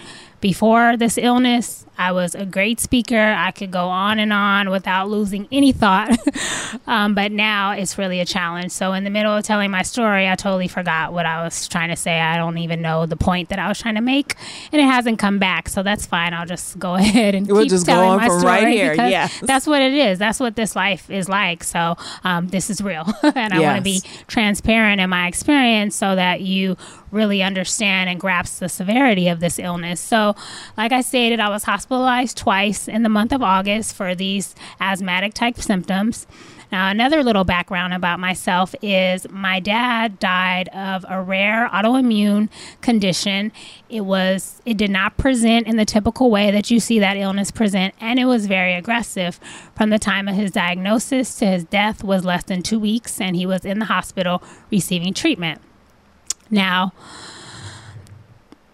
Before 0.44 0.98
this 0.98 1.16
illness, 1.16 1.86
I 1.96 2.12
was 2.12 2.34
a 2.34 2.44
great 2.44 2.78
speaker. 2.78 3.18
I 3.18 3.50
could 3.50 3.70
go 3.70 3.86
on 3.86 4.18
and 4.18 4.30
on 4.30 4.68
without 4.68 5.08
losing 5.08 5.48
any 5.50 5.72
thought. 5.72 6.18
um, 6.86 7.14
but 7.14 7.32
now 7.32 7.70
it's 7.70 7.96
really 7.96 8.20
a 8.20 8.26
challenge. 8.26 8.70
So, 8.72 8.92
in 8.92 9.04
the 9.04 9.10
middle 9.10 9.34
of 9.34 9.42
telling 9.42 9.70
my 9.70 9.80
story, 9.80 10.28
I 10.28 10.34
totally 10.34 10.68
forgot 10.68 11.14
what 11.14 11.24
I 11.24 11.42
was 11.42 11.66
trying 11.66 11.88
to 11.88 11.96
say. 11.96 12.20
I 12.20 12.36
don't 12.36 12.58
even 12.58 12.82
know 12.82 13.06
the 13.06 13.16
point 13.16 13.48
that 13.48 13.58
I 13.58 13.68
was 13.68 13.78
trying 13.78 13.94
to 13.94 14.02
make, 14.02 14.34
and 14.70 14.82
it 14.82 14.84
hasn't 14.84 15.18
come 15.18 15.38
back. 15.38 15.70
So, 15.70 15.82
that's 15.82 16.04
fine. 16.04 16.34
I'll 16.34 16.44
just 16.44 16.78
go 16.78 16.94
ahead 16.96 17.34
and 17.34 17.46
we'll 17.48 17.62
keep 17.62 17.70
just 17.70 17.86
telling 17.86 18.08
go 18.08 18.12
on 18.12 18.18
my 18.18 18.26
from 18.26 18.40
story 18.40 18.52
right 18.52 18.68
here. 18.68 18.90
because 18.90 19.10
Yes. 19.10 19.40
That's 19.40 19.66
what 19.66 19.80
it 19.80 19.94
is. 19.94 20.18
That's 20.18 20.40
what 20.40 20.56
this 20.56 20.76
life 20.76 21.08
is 21.08 21.26
like. 21.26 21.64
So, 21.64 21.96
um, 22.22 22.48
this 22.48 22.68
is 22.68 22.82
real. 22.82 23.06
and 23.22 23.54
I 23.54 23.60
want 23.60 23.78
to 23.78 23.82
be 23.82 24.02
transparent 24.26 25.00
in 25.00 25.08
my 25.08 25.26
experience 25.26 25.96
so 25.96 26.14
that 26.16 26.42
you 26.42 26.76
really 27.14 27.42
understand 27.42 28.10
and 28.10 28.20
grasp 28.20 28.58
the 28.58 28.68
severity 28.68 29.28
of 29.28 29.40
this 29.40 29.58
illness. 29.58 30.00
So, 30.00 30.34
like 30.76 30.92
I 30.92 31.00
stated, 31.00 31.40
I 31.40 31.48
was 31.48 31.64
hospitalized 31.64 32.36
twice 32.36 32.88
in 32.88 33.02
the 33.02 33.08
month 33.08 33.32
of 33.32 33.42
August 33.42 33.94
for 33.94 34.14
these 34.14 34.54
asthmatic 34.80 35.34
type 35.34 35.58
symptoms. 35.58 36.26
Now, 36.72 36.88
another 36.88 37.22
little 37.22 37.44
background 37.44 37.94
about 37.94 38.18
myself 38.18 38.74
is 38.82 39.28
my 39.30 39.60
dad 39.60 40.18
died 40.18 40.68
of 40.70 41.04
a 41.08 41.22
rare 41.22 41.68
autoimmune 41.72 42.48
condition. 42.80 43.52
It 43.88 44.00
was 44.00 44.60
it 44.66 44.76
did 44.76 44.90
not 44.90 45.16
present 45.16 45.68
in 45.68 45.76
the 45.76 45.84
typical 45.84 46.32
way 46.32 46.50
that 46.50 46.72
you 46.72 46.80
see 46.80 46.98
that 46.98 47.16
illness 47.16 47.52
present 47.52 47.94
and 48.00 48.18
it 48.18 48.24
was 48.24 48.46
very 48.46 48.74
aggressive. 48.74 49.38
From 49.76 49.90
the 49.90 50.00
time 50.00 50.26
of 50.26 50.34
his 50.34 50.50
diagnosis 50.50 51.36
to 51.36 51.46
his 51.46 51.64
death 51.64 52.02
was 52.02 52.24
less 52.24 52.42
than 52.42 52.60
2 52.60 52.80
weeks 52.80 53.20
and 53.20 53.36
he 53.36 53.46
was 53.46 53.64
in 53.64 53.78
the 53.78 53.84
hospital 53.84 54.42
receiving 54.68 55.14
treatment. 55.14 55.60
Now, 56.50 56.92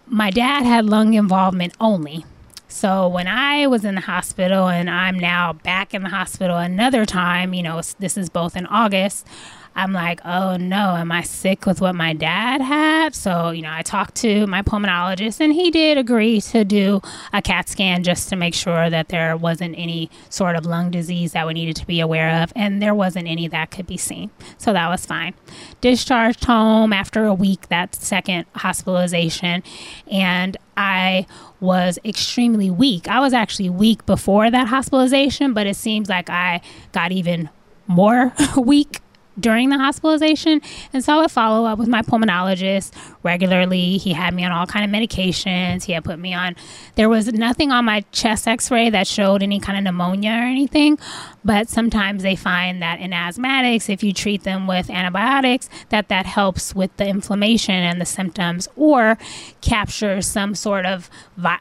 my 0.05 0.29
dad 0.29 0.63
had 0.63 0.85
lung 0.85 1.13
involvement 1.13 1.73
only. 1.79 2.25
So 2.67 3.07
when 3.07 3.27
I 3.27 3.67
was 3.67 3.83
in 3.83 3.95
the 3.95 4.01
hospital 4.01 4.69
and 4.69 4.89
I'm 4.89 5.19
now 5.19 5.53
back 5.53 5.93
in 5.93 6.03
the 6.03 6.09
hospital 6.09 6.57
another 6.57 7.05
time, 7.05 7.53
you 7.53 7.63
know, 7.63 7.81
this 7.99 8.17
is 8.17 8.29
both 8.29 8.55
in 8.55 8.65
August, 8.65 9.27
I'm 9.75 9.93
like, 9.93 10.19
oh 10.25 10.57
no, 10.57 10.95
am 10.95 11.11
I 11.11 11.21
sick 11.21 11.65
with 11.65 11.79
what 11.79 11.95
my 11.95 12.13
dad 12.13 12.61
had? 12.61 13.15
So, 13.15 13.51
you 13.51 13.61
know, 13.61 13.71
I 13.71 13.81
talked 13.81 14.15
to 14.15 14.45
my 14.47 14.61
pulmonologist 14.61 15.39
and 15.39 15.53
he 15.53 15.71
did 15.71 15.97
agree 15.97 16.41
to 16.41 16.65
do 16.65 17.01
a 17.31 17.41
CAT 17.41 17.69
scan 17.69 18.03
just 18.03 18.29
to 18.29 18.35
make 18.35 18.53
sure 18.53 18.89
that 18.89 19.09
there 19.09 19.37
wasn't 19.37 19.75
any 19.77 20.09
sort 20.29 20.55
of 20.55 20.65
lung 20.65 20.91
disease 20.91 21.31
that 21.31 21.47
we 21.47 21.53
needed 21.53 21.75
to 21.77 21.87
be 21.87 21.99
aware 21.99 22.43
of. 22.43 22.51
And 22.55 22.81
there 22.81 22.93
wasn't 22.93 23.27
any 23.27 23.47
that 23.47 23.71
could 23.71 23.87
be 23.87 23.97
seen. 23.97 24.29
So 24.57 24.73
that 24.73 24.89
was 24.89 25.05
fine. 25.05 25.33
Discharged 25.79 26.43
home 26.43 26.91
after 26.91 27.25
a 27.25 27.33
week, 27.33 27.69
that 27.69 27.95
second 27.95 28.45
hospitalization. 28.55 29.63
And 30.11 30.57
I 30.75 31.25
was 31.59 31.97
extremely 32.03 32.69
weak. 32.69 33.07
I 33.07 33.19
was 33.19 33.33
actually 33.33 33.69
weak 33.69 34.05
before 34.05 34.49
that 34.51 34.67
hospitalization, 34.67 35.53
but 35.53 35.67
it 35.67 35.75
seems 35.75 36.09
like 36.09 36.29
I 36.29 36.61
got 36.91 37.11
even 37.11 37.49
more 37.87 38.33
weak 38.57 39.00
during 39.39 39.69
the 39.69 39.77
hospitalization. 39.77 40.61
And 40.93 41.03
so 41.03 41.13
i 41.13 41.21
would 41.21 41.31
follow 41.31 41.65
up 41.65 41.79
with 41.79 41.87
my 41.87 42.01
pulmonologist 42.01 42.91
regularly. 43.23 43.97
He 43.97 44.13
had 44.13 44.33
me 44.33 44.43
on 44.43 44.51
all 44.51 44.65
kind 44.65 44.83
of 44.83 44.91
medications. 44.91 45.83
He 45.83 45.93
had 45.93 46.03
put 46.03 46.19
me 46.19 46.33
on 46.33 46.55
there 46.95 47.09
was 47.09 47.31
nothing 47.33 47.71
on 47.71 47.85
my 47.85 48.01
chest 48.11 48.47
x-ray 48.47 48.89
that 48.89 49.07
showed 49.07 49.41
any 49.43 49.59
kind 49.59 49.77
of 49.77 49.83
pneumonia 49.83 50.31
or 50.31 50.43
anything 50.43 50.97
but 51.43 51.69
sometimes 51.69 52.23
they 52.23 52.35
find 52.35 52.81
that 52.81 52.99
in 52.99 53.11
asthmatics 53.11 53.89
if 53.89 54.03
you 54.03 54.13
treat 54.13 54.43
them 54.43 54.67
with 54.67 54.89
antibiotics 54.89 55.69
that 55.89 56.07
that 56.09 56.25
helps 56.25 56.75
with 56.75 56.95
the 56.97 57.07
inflammation 57.07 57.75
and 57.75 57.99
the 57.99 58.05
symptoms 58.05 58.67
or 58.75 59.17
captures 59.61 60.27
some 60.27 60.55
sort 60.55 60.85
of 60.85 61.09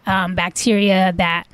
um, 0.06 0.34
bacteria 0.34 1.12
that 1.16 1.44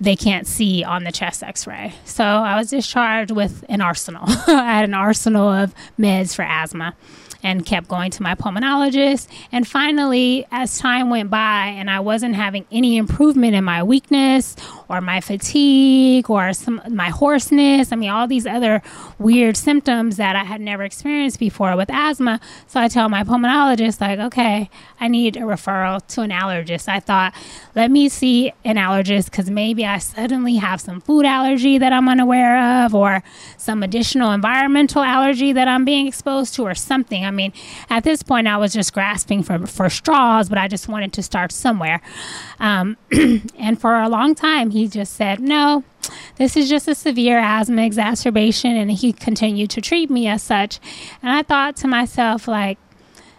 they 0.00 0.16
can't 0.16 0.46
see 0.46 0.82
on 0.82 1.04
the 1.04 1.12
chest 1.12 1.42
x-ray. 1.42 1.94
So 2.04 2.24
i 2.24 2.56
was 2.56 2.70
discharged 2.70 3.30
with 3.30 3.64
an 3.68 3.80
arsenal. 3.80 4.24
I 4.28 4.74
had 4.74 4.84
an 4.84 4.94
arsenal 4.94 5.48
of 5.48 5.74
meds 5.98 6.34
for 6.34 6.42
asthma 6.42 6.94
and 7.44 7.64
kept 7.64 7.86
going 7.86 8.10
to 8.10 8.22
my 8.22 8.34
pulmonologist. 8.34 9.28
And 9.52 9.68
finally 9.68 10.46
as 10.50 10.78
time 10.78 11.10
went 11.10 11.30
by 11.30 11.66
and 11.66 11.90
i 11.90 12.00
wasn't 12.00 12.34
having 12.34 12.64
any 12.72 12.96
improvement 12.96 13.54
in 13.54 13.62
my 13.62 13.82
weakness 13.82 14.56
or 14.88 15.00
my 15.00 15.20
fatigue 15.20 16.28
or 16.30 16.52
some 16.52 16.80
my 16.88 17.10
hoarseness 17.10 17.92
i 17.92 17.96
mean 17.96 18.08
all 18.08 18.26
these 18.26 18.46
other 18.46 18.82
weird 19.18 19.56
symptoms 19.56 20.16
that 20.16 20.34
i 20.34 20.42
had 20.42 20.60
never 20.60 20.82
experienced 20.82 21.38
before 21.38 21.76
with 21.76 21.90
asthma. 21.90 22.40
So 22.66 22.80
i 22.80 22.88
tell 22.88 23.08
my 23.08 23.22
pulmonologist 23.22 24.00
like 24.00 24.18
okay 24.18 24.70
i 24.98 25.06
need 25.06 25.36
a 25.36 25.40
referral 25.40 26.04
to 26.08 26.22
an 26.22 26.30
allergist. 26.30 26.88
I 26.88 27.00
thought 27.00 27.34
let 27.74 27.90
me 27.90 28.08
see 28.08 28.52
an 28.64 28.76
allergist 28.76 29.26
because 29.26 29.50
maybe 29.50 29.84
i 29.84 29.98
suddenly 29.98 30.56
have 30.56 30.80
some 30.80 31.00
food 31.02 31.26
allergy 31.26 31.76
that 31.76 31.92
i'm 31.92 32.08
unaware 32.08 32.84
of 32.84 32.94
or 32.94 33.22
some 33.58 33.82
additional 33.82 34.32
environmental 34.32 35.02
allergy 35.02 35.52
that 35.52 35.68
i'm 35.68 35.84
being 35.84 36.06
exposed 36.06 36.54
to 36.54 36.62
or 36.62 36.74
something. 36.74 37.24
I 37.24 37.30
mean 37.34 37.52
at 37.90 38.04
this 38.04 38.22
point 38.22 38.46
i 38.46 38.56
was 38.56 38.72
just 38.72 38.92
grasping 38.92 39.42
for, 39.42 39.66
for 39.66 39.90
straws 39.90 40.48
but 40.48 40.58
i 40.58 40.68
just 40.68 40.88
wanted 40.88 41.12
to 41.12 41.22
start 41.22 41.52
somewhere. 41.52 42.00
Um, 42.58 42.96
and 43.58 43.80
for 43.80 43.94
a 44.00 44.08
long 44.08 44.34
time 44.34 44.70
he 44.70 44.88
just 44.88 45.14
said 45.14 45.40
no 45.40 45.84
this 46.36 46.56
is 46.56 46.68
just 46.68 46.86
a 46.88 46.94
severe 46.94 47.38
asthma 47.38 47.82
exacerbation 47.82 48.76
and 48.76 48.90
he 48.90 49.12
continued 49.12 49.70
to 49.70 49.80
treat 49.80 50.10
me 50.10 50.26
as 50.28 50.42
such. 50.42 50.80
And 51.22 51.30
i 51.30 51.42
thought 51.42 51.76
to 51.76 51.88
myself 51.88 52.46
like 52.46 52.78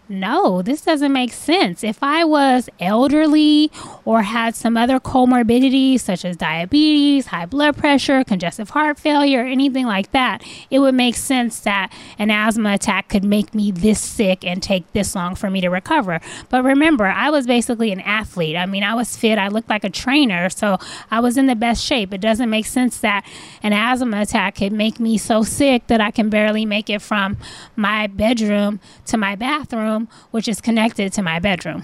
no, 0.07 0.61
this 0.61 0.81
doesn't 0.81 1.11
make 1.11 1.33
sense. 1.33 1.83
If 1.83 2.01
I 2.01 2.23
was 2.23 2.69
elderly 2.79 3.71
or 4.03 4.21
had 4.23 4.55
some 4.55 4.77
other 4.77 4.99
comorbidities 4.99 6.01
such 6.01 6.23
as 6.25 6.37
diabetes, 6.37 7.27
high 7.27 7.45
blood 7.45 7.77
pressure, 7.77 8.23
congestive 8.23 8.71
heart 8.71 8.99
failure, 8.99 9.41
anything 9.41 9.85
like 9.85 10.11
that, 10.11 10.43
it 10.69 10.79
would 10.79 10.95
make 10.95 11.15
sense 11.15 11.59
that 11.61 11.91
an 12.19 12.29
asthma 12.29 12.73
attack 12.73 13.09
could 13.09 13.23
make 13.23 13.55
me 13.55 13.71
this 13.71 13.99
sick 13.99 14.45
and 14.45 14.61
take 14.61 14.91
this 14.93 15.15
long 15.15 15.35
for 15.35 15.49
me 15.49 15.61
to 15.61 15.69
recover. 15.69 16.19
But 16.49 16.63
remember, 16.63 17.05
I 17.05 17.29
was 17.29 17.47
basically 17.47 17.91
an 17.91 18.01
athlete. 18.01 18.55
I 18.55 18.65
mean, 18.65 18.83
I 18.83 18.93
was 18.93 19.15
fit, 19.17 19.37
I 19.37 19.47
looked 19.47 19.69
like 19.69 19.83
a 19.83 19.89
trainer, 19.89 20.49
so 20.49 20.77
I 21.09 21.19
was 21.19 21.37
in 21.37 21.47
the 21.47 21.55
best 21.55 21.83
shape. 21.83 22.13
It 22.13 22.21
doesn't 22.21 22.49
make 22.49 22.65
sense 22.65 22.99
that 22.99 23.25
an 23.63 23.73
asthma 23.73 24.21
attack 24.21 24.55
could 24.55 24.73
make 24.73 24.99
me 24.99 25.17
so 25.17 25.43
sick 25.43 25.87
that 25.87 26.01
I 26.01 26.11
can 26.11 26.29
barely 26.29 26.65
make 26.65 26.89
it 26.89 27.01
from 27.01 27.37
my 27.75 28.07
bedroom 28.07 28.79
to 29.05 29.17
my 29.17 29.35
bathroom, 29.35 29.94
which 30.31 30.47
is 30.47 30.61
connected 30.61 31.13
to 31.13 31.21
my 31.21 31.39
bedroom. 31.39 31.83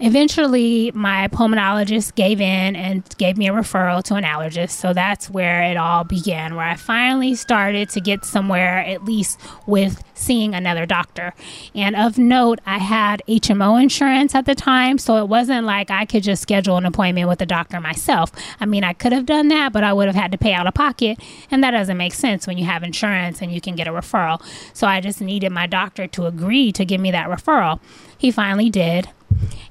Eventually, 0.00 0.90
my 0.92 1.28
pulmonologist 1.28 2.16
gave 2.16 2.40
in 2.40 2.74
and 2.74 3.08
gave 3.16 3.36
me 3.36 3.48
a 3.48 3.52
referral 3.52 4.02
to 4.04 4.16
an 4.16 4.24
allergist. 4.24 4.70
So 4.70 4.92
that's 4.92 5.30
where 5.30 5.62
it 5.62 5.76
all 5.76 6.02
began, 6.02 6.56
where 6.56 6.66
I 6.66 6.74
finally 6.74 7.36
started 7.36 7.88
to 7.90 8.00
get 8.00 8.24
somewhere, 8.24 8.78
at 8.78 9.04
least 9.04 9.40
with 9.66 10.02
seeing 10.14 10.52
another 10.52 10.84
doctor. 10.84 11.32
And 11.76 11.94
of 11.94 12.18
note, 12.18 12.58
I 12.66 12.78
had 12.78 13.22
HMO 13.28 13.80
insurance 13.80 14.34
at 14.34 14.46
the 14.46 14.54
time. 14.56 14.98
So 14.98 15.16
it 15.16 15.28
wasn't 15.28 15.64
like 15.64 15.92
I 15.92 16.06
could 16.06 16.24
just 16.24 16.42
schedule 16.42 16.76
an 16.76 16.86
appointment 16.86 17.28
with 17.28 17.40
a 17.40 17.46
doctor 17.46 17.80
myself. 17.80 18.32
I 18.58 18.66
mean, 18.66 18.82
I 18.82 18.94
could 18.94 19.12
have 19.12 19.26
done 19.26 19.48
that, 19.48 19.72
but 19.72 19.84
I 19.84 19.92
would 19.92 20.06
have 20.06 20.16
had 20.16 20.32
to 20.32 20.38
pay 20.38 20.52
out 20.54 20.66
of 20.66 20.74
pocket. 20.74 21.20
And 21.52 21.62
that 21.62 21.70
doesn't 21.70 21.96
make 21.96 22.14
sense 22.14 22.48
when 22.48 22.58
you 22.58 22.64
have 22.64 22.82
insurance 22.82 23.40
and 23.40 23.52
you 23.52 23.60
can 23.60 23.76
get 23.76 23.86
a 23.86 23.92
referral. 23.92 24.42
So 24.72 24.88
I 24.88 25.00
just 25.00 25.20
needed 25.20 25.52
my 25.52 25.68
doctor 25.68 26.08
to 26.08 26.26
agree 26.26 26.72
to 26.72 26.84
give 26.84 27.00
me 27.00 27.12
that 27.12 27.28
referral. 27.28 27.80
He 28.18 28.30
finally 28.30 28.70
did 28.70 29.08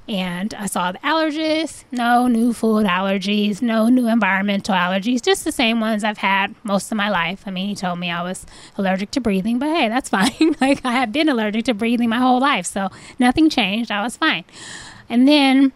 and 0.08 0.52
I 0.54 0.66
saw 0.66 0.92
the 0.92 0.98
allergist, 0.98 1.84
no 1.90 2.26
new 2.26 2.52
food 2.52 2.86
allergies, 2.86 3.62
no 3.62 3.88
new 3.88 4.06
environmental 4.06 4.74
allergies, 4.74 5.22
just 5.22 5.44
the 5.44 5.52
same 5.52 5.80
ones 5.80 6.04
I've 6.04 6.18
had 6.18 6.54
most 6.62 6.90
of 6.92 6.96
my 6.96 7.08
life. 7.08 7.44
I 7.46 7.50
mean, 7.50 7.68
he 7.68 7.74
told 7.74 7.98
me 7.98 8.10
I 8.10 8.22
was 8.22 8.44
allergic 8.76 9.10
to 9.12 9.20
breathing, 9.20 9.58
but 9.58 9.74
hey, 9.74 9.88
that's 9.88 10.08
fine. 10.10 10.56
like 10.60 10.84
I 10.84 10.92
have 10.92 11.12
been 11.12 11.28
allergic 11.28 11.64
to 11.66 11.74
breathing 11.74 12.08
my 12.10 12.18
whole 12.18 12.40
life, 12.40 12.66
so 12.66 12.90
nothing 13.18 13.48
changed. 13.48 13.90
I 13.90 14.02
was 14.02 14.16
fine. 14.16 14.44
And 15.08 15.26
then 15.26 15.72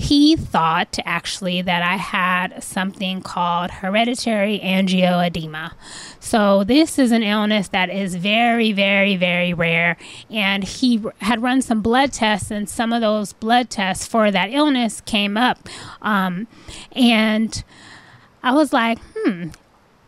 he 0.00 0.34
thought 0.34 0.98
actually 1.04 1.60
that 1.60 1.82
I 1.82 1.96
had 1.96 2.62
something 2.62 3.20
called 3.20 3.70
hereditary 3.70 4.58
angioedema. 4.58 5.72
So, 6.18 6.64
this 6.64 6.98
is 6.98 7.12
an 7.12 7.22
illness 7.22 7.68
that 7.68 7.90
is 7.90 8.14
very, 8.14 8.72
very, 8.72 9.16
very 9.16 9.52
rare. 9.52 9.98
And 10.30 10.64
he 10.64 11.04
had 11.20 11.42
run 11.42 11.60
some 11.60 11.82
blood 11.82 12.14
tests, 12.14 12.50
and 12.50 12.66
some 12.66 12.94
of 12.94 13.02
those 13.02 13.34
blood 13.34 13.68
tests 13.68 14.06
for 14.06 14.30
that 14.30 14.50
illness 14.50 15.02
came 15.02 15.36
up. 15.36 15.68
Um, 16.00 16.46
and 16.92 17.62
I 18.42 18.54
was 18.54 18.72
like, 18.72 18.98
hmm, 19.14 19.48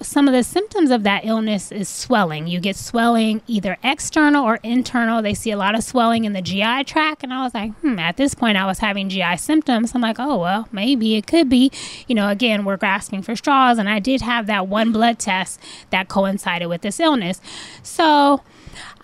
some 0.03 0.29
of 0.29 0.35
the 0.35 0.43
symptoms 0.43 0.91
of 0.91 1.03
that 1.05 1.25
illness 1.25 1.73
is 1.73 1.89
swelling. 1.89 2.47
You 2.47 2.61
get 2.61 2.77
swelling 2.77 3.43
either 3.47 3.77
external 3.83 4.45
or 4.45 4.57
internal. 4.63 5.23
They 5.23 5.35
see 5.35 5.51
a 5.51 5.57
lot 5.57 5.75
of 5.75 5.83
swelling 5.83 6.25
in 6.25 6.33
the 6.33 6.43
GI 6.43 6.85
tract. 6.85 7.23
And 7.23 7.33
I 7.33 7.43
was 7.45 7.55
like, 7.55 7.73
hmm, 7.81 7.99
at 7.99 8.17
this 8.17 8.35
point, 8.35 8.57
I 8.57 8.67
was 8.67 8.79
having 8.79 9.09
GI 9.09 9.37
symptoms. 9.39 9.95
I'm 9.95 10.01
like, 10.01 10.17
oh, 10.19 10.39
well, 10.39 10.69
maybe 10.73 11.17
it 11.17 11.27
could 11.27 11.49
be. 11.49 11.71
You 12.07 12.15
know, 12.15 12.29
again, 12.29 12.65
we're 12.65 12.77
grasping 12.77 13.23
for 13.23 13.37
straws. 13.37 13.79
And 13.79 13.89
I 13.89 13.99
did 13.99 14.21
have 14.23 14.47
that 14.47 14.69
one 14.69 14.93
blood 14.93 15.19
test 15.19 15.61
that 15.91 16.09
coincided 16.09 16.67
with 16.67 16.83
this 16.83 17.01
illness. 17.01 17.41
So, 17.83 18.43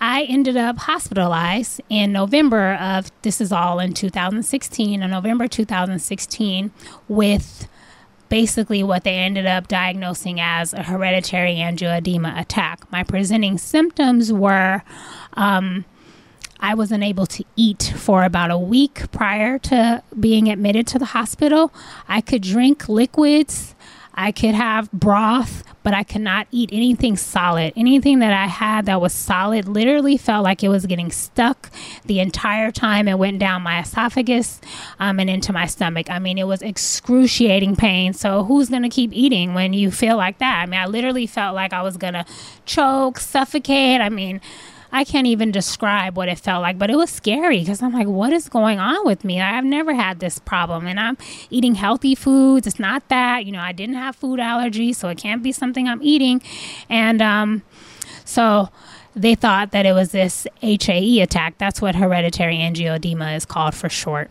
I 0.00 0.22
ended 0.24 0.56
up 0.56 0.78
hospitalized 0.78 1.80
in 1.88 2.12
November 2.12 2.74
of 2.74 3.10
this 3.22 3.40
is 3.40 3.52
all 3.52 3.80
in 3.80 3.92
2016, 3.94 5.02
in 5.02 5.10
November 5.10 5.48
2016, 5.48 6.70
with 7.08 7.68
basically 8.28 8.82
what 8.82 9.04
they 9.04 9.14
ended 9.14 9.46
up 9.46 9.68
diagnosing 9.68 10.40
as 10.40 10.72
a 10.72 10.82
hereditary 10.82 11.56
angioedema 11.56 12.38
attack. 12.38 12.90
My 12.90 13.02
presenting 13.02 13.58
symptoms 13.58 14.32
were 14.32 14.82
um, 15.34 15.84
I 16.60 16.74
was 16.74 16.90
unable 16.90 17.26
to 17.26 17.44
eat 17.54 17.92
for 17.96 18.24
about 18.24 18.50
a 18.50 18.58
week 18.58 19.10
prior 19.12 19.58
to 19.60 20.02
being 20.18 20.48
admitted 20.48 20.86
to 20.88 20.98
the 20.98 21.06
hospital. 21.06 21.72
I 22.08 22.20
could 22.20 22.42
drink 22.42 22.88
liquids 22.88 23.74
I 24.14 24.32
could 24.32 24.54
have 24.54 24.90
broth, 24.90 25.62
but 25.82 25.94
I 25.94 26.02
could 26.02 26.22
not 26.22 26.48
eat 26.50 26.70
anything 26.72 27.16
solid. 27.16 27.72
Anything 27.76 28.18
that 28.18 28.32
I 28.32 28.46
had 28.46 28.86
that 28.86 29.00
was 29.00 29.12
solid 29.12 29.68
literally 29.68 30.16
felt 30.16 30.44
like 30.44 30.62
it 30.64 30.68
was 30.68 30.86
getting 30.86 31.10
stuck 31.10 31.70
the 32.04 32.20
entire 32.20 32.70
time 32.70 33.06
and 33.08 33.18
went 33.18 33.38
down 33.38 33.62
my 33.62 33.80
esophagus 33.80 34.60
um, 34.98 35.20
and 35.20 35.30
into 35.30 35.52
my 35.52 35.66
stomach. 35.66 36.10
I 36.10 36.18
mean, 36.18 36.36
it 36.36 36.46
was 36.46 36.62
excruciating 36.62 37.76
pain. 37.76 38.12
So, 38.12 38.44
who's 38.44 38.68
going 38.68 38.82
to 38.82 38.88
keep 38.88 39.12
eating 39.12 39.54
when 39.54 39.72
you 39.72 39.90
feel 39.90 40.16
like 40.16 40.38
that? 40.38 40.62
I 40.62 40.66
mean, 40.66 40.80
I 40.80 40.86
literally 40.86 41.26
felt 41.26 41.54
like 41.54 41.72
I 41.72 41.82
was 41.82 41.96
going 41.96 42.14
to 42.14 42.24
choke, 42.66 43.18
suffocate. 43.18 44.00
I 44.00 44.08
mean, 44.08 44.40
I 44.90 45.04
can't 45.04 45.26
even 45.26 45.50
describe 45.50 46.16
what 46.16 46.28
it 46.28 46.38
felt 46.38 46.62
like, 46.62 46.78
but 46.78 46.90
it 46.90 46.96
was 46.96 47.10
scary 47.10 47.60
because 47.60 47.82
I'm 47.82 47.92
like, 47.92 48.06
what 48.06 48.32
is 48.32 48.48
going 48.48 48.78
on 48.78 49.04
with 49.04 49.24
me? 49.24 49.40
I've 49.40 49.64
never 49.64 49.94
had 49.94 50.20
this 50.20 50.38
problem 50.38 50.86
and 50.86 50.98
I'm 50.98 51.18
eating 51.50 51.74
healthy 51.74 52.14
foods. 52.14 52.66
It's 52.66 52.78
not 52.78 53.08
that, 53.08 53.44
you 53.44 53.52
know, 53.52 53.60
I 53.60 53.72
didn't 53.72 53.96
have 53.96 54.16
food 54.16 54.40
allergies, 54.40 54.96
so 54.96 55.08
it 55.08 55.18
can't 55.18 55.42
be 55.42 55.52
something 55.52 55.88
I'm 55.88 56.02
eating. 56.02 56.40
And 56.88 57.20
um, 57.20 57.62
so 58.24 58.70
they 59.14 59.34
thought 59.34 59.72
that 59.72 59.84
it 59.84 59.92
was 59.92 60.12
this 60.12 60.46
HAE 60.62 61.20
attack. 61.20 61.58
That's 61.58 61.82
what 61.82 61.94
hereditary 61.94 62.56
angioedema 62.56 63.36
is 63.36 63.44
called 63.44 63.74
for 63.74 63.88
short. 63.88 64.30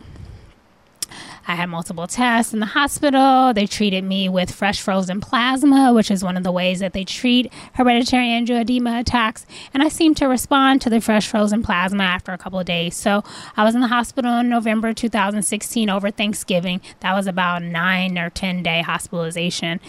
I 1.48 1.54
had 1.54 1.70
multiple 1.70 2.06
tests 2.06 2.52
in 2.52 2.60
the 2.60 2.66
hospital. 2.66 3.54
They 3.54 3.66
treated 3.66 4.04
me 4.04 4.28
with 4.28 4.54
fresh 4.54 4.82
frozen 4.82 5.22
plasma, 5.22 5.94
which 5.94 6.10
is 6.10 6.22
one 6.22 6.36
of 6.36 6.44
the 6.44 6.52
ways 6.52 6.80
that 6.80 6.92
they 6.92 7.04
treat 7.04 7.50
hereditary 7.72 8.26
angioedema 8.26 9.00
attacks. 9.00 9.46
And 9.72 9.82
I 9.82 9.88
seemed 9.88 10.18
to 10.18 10.26
respond 10.26 10.82
to 10.82 10.90
the 10.90 11.00
fresh 11.00 11.26
frozen 11.26 11.62
plasma 11.62 12.04
after 12.04 12.32
a 12.32 12.38
couple 12.38 12.58
of 12.58 12.66
days. 12.66 12.94
So 12.96 13.24
I 13.56 13.64
was 13.64 13.74
in 13.74 13.80
the 13.80 13.88
hospital 13.88 14.38
in 14.38 14.50
November 14.50 14.92
2016 14.92 15.88
over 15.88 16.10
Thanksgiving. 16.10 16.82
That 17.00 17.14
was 17.14 17.26
about 17.26 17.62
nine 17.62 18.18
or 18.18 18.28
10 18.28 18.62
day 18.62 18.82
hospitalization. 18.82 19.80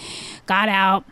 Got 0.45 0.69
out 0.69 1.03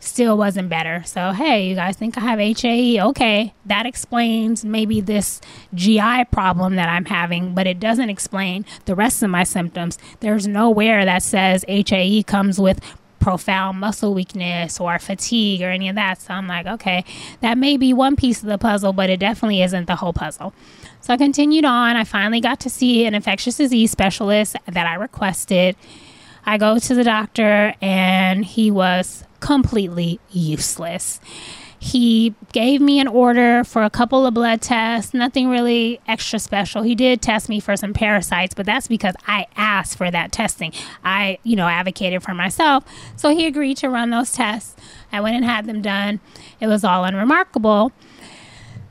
still 0.00 0.36
wasn't 0.36 0.68
better. 0.68 1.02
So, 1.04 1.32
hey, 1.32 1.68
you 1.68 1.74
guys 1.74 1.96
think 1.96 2.16
I 2.16 2.20
have 2.20 2.38
HAE? 2.38 3.00
Okay, 3.00 3.54
that 3.66 3.86
explains 3.86 4.64
maybe 4.64 5.00
this 5.00 5.40
GI 5.74 6.26
problem 6.30 6.76
that 6.76 6.88
I'm 6.88 7.06
having, 7.06 7.54
but 7.54 7.66
it 7.66 7.80
doesn't 7.80 8.10
explain 8.10 8.64
the 8.84 8.94
rest 8.94 9.22
of 9.22 9.30
my 9.30 9.44
symptoms. 9.44 9.98
There's 10.20 10.46
nowhere 10.46 11.04
that 11.04 11.22
says 11.22 11.64
HAE 11.68 12.24
comes 12.24 12.58
with 12.58 12.80
profound 13.26 13.80
muscle 13.80 14.14
weakness 14.14 14.78
or 14.78 14.98
fatigue 15.00 15.60
or 15.60 15.68
any 15.70 15.88
of 15.88 15.96
that. 15.96 16.20
So 16.20 16.34
I'm 16.34 16.46
like, 16.46 16.66
okay, 16.66 17.04
that 17.40 17.58
may 17.58 17.76
be 17.76 17.92
one 17.92 18.14
piece 18.14 18.40
of 18.40 18.48
the 18.48 18.56
puzzle, 18.56 18.92
but 18.92 19.10
it 19.10 19.18
definitely 19.18 19.62
isn't 19.62 19.86
the 19.86 19.96
whole 19.96 20.12
puzzle. 20.12 20.54
So 21.00 21.12
I 21.12 21.16
continued 21.16 21.64
on. 21.64 21.96
I 21.96 22.04
finally 22.04 22.40
got 22.40 22.60
to 22.60 22.70
see 22.70 23.04
an 23.04 23.14
infectious 23.14 23.56
disease 23.56 23.90
specialist 23.90 24.56
that 24.66 24.86
I 24.86 24.94
requested. 24.94 25.76
I 26.44 26.58
go 26.58 26.78
to 26.78 26.94
the 26.94 27.02
doctor 27.02 27.74
and 27.80 28.44
he 28.44 28.70
was 28.70 29.24
completely 29.46 30.18
useless. 30.32 31.20
He 31.78 32.34
gave 32.50 32.80
me 32.80 32.98
an 32.98 33.06
order 33.06 33.62
for 33.62 33.84
a 33.84 33.90
couple 33.90 34.26
of 34.26 34.34
blood 34.34 34.60
tests, 34.60 35.14
nothing 35.14 35.48
really 35.48 36.00
extra 36.08 36.40
special. 36.40 36.82
He 36.82 36.96
did 36.96 37.22
test 37.22 37.48
me 37.48 37.60
for 37.60 37.76
some 37.76 37.92
parasites, 37.92 38.54
but 38.54 38.66
that's 38.66 38.88
because 38.88 39.14
I 39.28 39.46
asked 39.54 39.96
for 39.96 40.10
that 40.10 40.32
testing. 40.32 40.72
I, 41.04 41.38
you 41.44 41.54
know, 41.54 41.68
advocated 41.68 42.24
for 42.24 42.34
myself. 42.34 42.84
So 43.14 43.28
he 43.28 43.46
agreed 43.46 43.76
to 43.76 43.88
run 43.88 44.10
those 44.10 44.32
tests. 44.32 44.74
I 45.12 45.20
went 45.20 45.36
and 45.36 45.44
had 45.44 45.66
them 45.66 45.80
done. 45.80 46.18
It 46.58 46.66
was 46.66 46.82
all 46.82 47.04
unremarkable. 47.04 47.92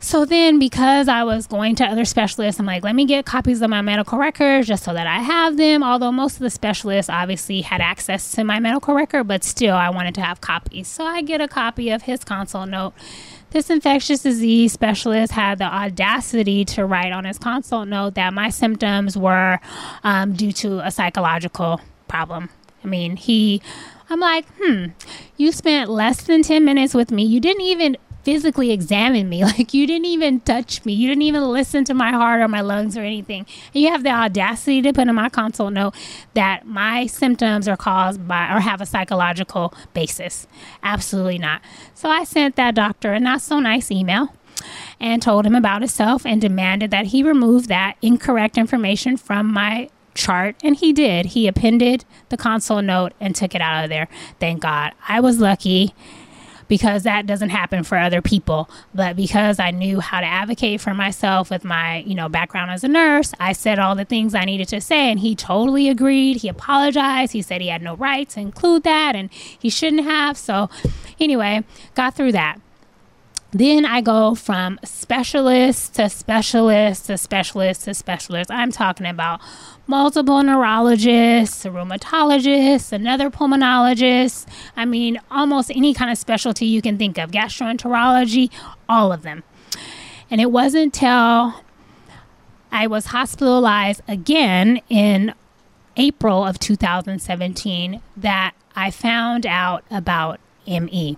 So 0.06 0.24
then, 0.24 0.60
because 0.60 1.08
I 1.08 1.24
was 1.24 1.48
going 1.48 1.74
to 1.78 1.84
other 1.84 2.06
specialists, 2.06 2.60
I'm 2.60 2.68
like, 2.68 2.84
let 2.84 2.94
me 2.94 3.06
get 3.06 3.26
copies 3.26 3.64
of 3.64 3.72
my 3.72 3.82
medical 3.82 4.20
records 4.20 4.68
just 4.68 4.84
so 4.84 4.94
that 4.94 5.08
I 5.08 5.18
have 5.18 5.58
them. 5.58 5.82
Although 5.82 6.12
most 6.12 6.36
of 6.36 6.42
the 6.42 6.52
specialists 6.52 7.10
obviously 7.10 7.62
had 7.62 7.82
access 7.82 8.32
to 8.34 8.44
my 8.44 8.60
medical 8.60 8.94
record, 8.94 9.24
but 9.24 9.44
still, 9.44 9.74
I 9.74 9.90
wanted 9.90 10.14
to 10.14 10.22
have 10.22 10.42
copies. 10.42 10.88
So 10.88 11.04
I 11.04 11.24
get 11.24 11.42
a 11.42 11.48
copy 11.48 11.90
of 11.90 12.04
his 12.04 12.24
consult 12.24 12.70
note. 12.70 12.94
This 13.50 13.72
infectious 13.72 14.22
disease 14.22 14.74
specialist 14.74 15.32
had 15.32 15.58
the 15.58 15.66
audacity 15.66 16.66
to 16.66 16.86
write 16.86 17.12
on 17.12 17.26
his 17.26 17.40
consult 17.40 17.88
note 17.88 18.14
that 18.14 18.32
my 18.32 18.52
symptoms 18.52 19.18
were 19.18 19.60
um, 20.04 20.34
due 20.34 20.52
to 20.52 20.86
a 20.86 20.92
psychological 20.92 21.82
problem. 22.08 22.50
I 22.84 22.88
mean, 22.88 23.16
he 23.16 23.60
I'm 24.10 24.20
like, 24.20 24.46
hmm, 24.62 24.88
you 25.36 25.52
spent 25.52 25.90
less 25.90 26.24
than 26.24 26.44
10 26.44 26.64
minutes 26.64 26.94
with 26.94 27.10
me. 27.12 27.24
You 27.24 27.40
didn't 27.40 27.64
even 27.64 27.98
physically 28.26 28.72
examine 28.72 29.30
me. 29.30 29.44
Like 29.56 29.74
you 29.74 29.86
didn't 29.86 30.08
even 30.08 30.40
touch 30.42 30.84
me. 30.84 30.94
You 30.94 31.08
didn't 31.08 31.22
even 31.22 31.44
listen 31.44 31.86
to 31.86 31.94
my 31.94 32.10
heart 32.12 32.42
or 32.42 32.48
my 32.48 32.62
lungs 32.62 32.98
or 32.98 33.02
anything. 33.02 33.46
And 33.74 33.84
you 33.84 33.90
have 33.90 34.04
the 34.04 34.10
audacity 34.10 34.82
to 34.82 34.92
put 34.92 35.08
in 35.08 35.16
my 35.16 35.30
consult 35.30 35.72
note 35.72 35.94
that 36.34 36.66
my 36.66 37.06
symptoms 37.06 37.68
are 37.68 37.78
caused 37.78 38.28
by 38.28 38.54
or 38.54 38.60
have 38.60 38.82
a 38.82 38.86
psychological 38.86 39.74
basis. 39.94 40.48
Absolutely 40.82 41.38
not. 41.38 41.62
So 41.94 42.10
I 42.10 42.24
sent 42.24 42.56
that 42.56 42.76
doctor 42.76 43.14
a 43.14 43.20
not 43.20 43.42
so 43.42 43.60
nice 43.60 43.92
email 43.92 44.34
and 45.00 45.22
told 45.22 45.46
him 45.46 45.56
about 45.56 45.82
himself 45.82 46.26
and 46.26 46.42
demanded 46.42 46.92
that 46.92 47.08
he 47.08 47.22
remove 47.24 47.68
that 47.68 47.96
incorrect 48.02 48.58
information 48.58 49.16
from 49.16 49.52
my 49.54 49.90
chart 50.16 50.56
and 50.64 50.78
he 50.78 50.94
did 50.94 51.28
he 51.28 51.46
appended 51.46 52.06
the 52.30 52.38
consult 52.38 52.86
note 52.86 53.12
and 53.20 53.36
took 53.36 53.54
it 53.54 53.60
out 53.60 53.84
of 53.84 53.90
there 53.90 54.08
thank 54.40 54.62
god 54.62 54.94
i 55.10 55.20
was 55.20 55.40
lucky 55.40 55.94
because 56.68 57.04
that 57.04 57.26
doesn't 57.26 57.50
happen 57.50 57.84
for 57.84 57.98
other 57.98 58.22
people. 58.22 58.70
But 58.94 59.16
because 59.16 59.60
I 59.60 59.72
knew 59.72 60.00
how 60.00 60.20
to 60.20 60.26
advocate 60.26 60.82
for 60.82 60.94
myself 60.94 61.50
with 61.50 61.64
my, 61.64 61.98
you 62.00 62.16
know, 62.16 62.30
background 62.30 62.72
as 62.72 62.84
a 62.84 62.88
nurse, 62.88 63.34
I 63.40 63.54
said 63.54 63.80
all 63.80 63.96
the 63.96 64.06
things 64.06 64.34
I 64.34 64.46
needed 64.46 64.68
to 64.70 64.82
say 64.82 65.12
and 65.12 65.20
he 65.20 65.36
totally 65.36 65.90
agreed. 65.90 66.38
He 66.38 66.50
apologized. 66.50 67.34
He 67.34 67.42
said 67.42 67.62
he 67.62 67.68
had 67.68 67.82
no 67.82 67.96
right 67.96 68.28
to 68.30 68.40
include 68.40 68.84
that 68.84 69.16
and 69.16 69.32
he 69.32 69.70
shouldn't 69.70 70.04
have. 70.04 70.38
So 70.38 70.70
anyway, 71.20 71.64
got 71.96 72.16
through 72.16 72.32
that. 72.34 72.60
Then 73.56 73.86
I 73.86 74.02
go 74.02 74.36
from 74.36 74.82
specialist 74.84 75.94
to 75.94 76.10
specialist 76.10 77.06
to 77.06 77.18
specialist 77.18 77.86
to 77.86 77.94
specialist. 77.94 78.52
I'm 78.52 78.70
talking 78.70 79.06
about 79.06 79.40
multiple 79.88 80.44
neurologists, 80.44 81.64
a 81.64 81.70
rheumatologist, 81.70 82.92
another 82.92 83.30
pulmonologist. 83.30 84.46
I 84.76 84.84
mean, 84.84 85.22
almost 85.32 85.72
any 85.72 85.94
kind 85.94 86.12
of 86.12 86.18
specialty 86.18 86.66
you 86.66 86.82
can 86.82 86.98
think 86.98 87.18
of, 87.18 87.32
gastroenterology, 87.32 88.52
all 88.90 89.14
of 89.14 89.22
them. 89.22 89.46
And 90.30 90.42
it 90.42 90.52
wasn't 90.52 90.94
until 90.94 91.64
I 92.74 92.88
was 92.88 93.06
hospitalized 93.06 94.02
again 94.06 94.82
in 94.90 95.34
April 95.96 96.44
of 96.44 96.60
2017 96.60 98.02
that 98.18 98.54
I 98.76 98.92
found 98.92 99.46
out 99.46 99.86
about 99.90 100.42
ME. 100.68 101.16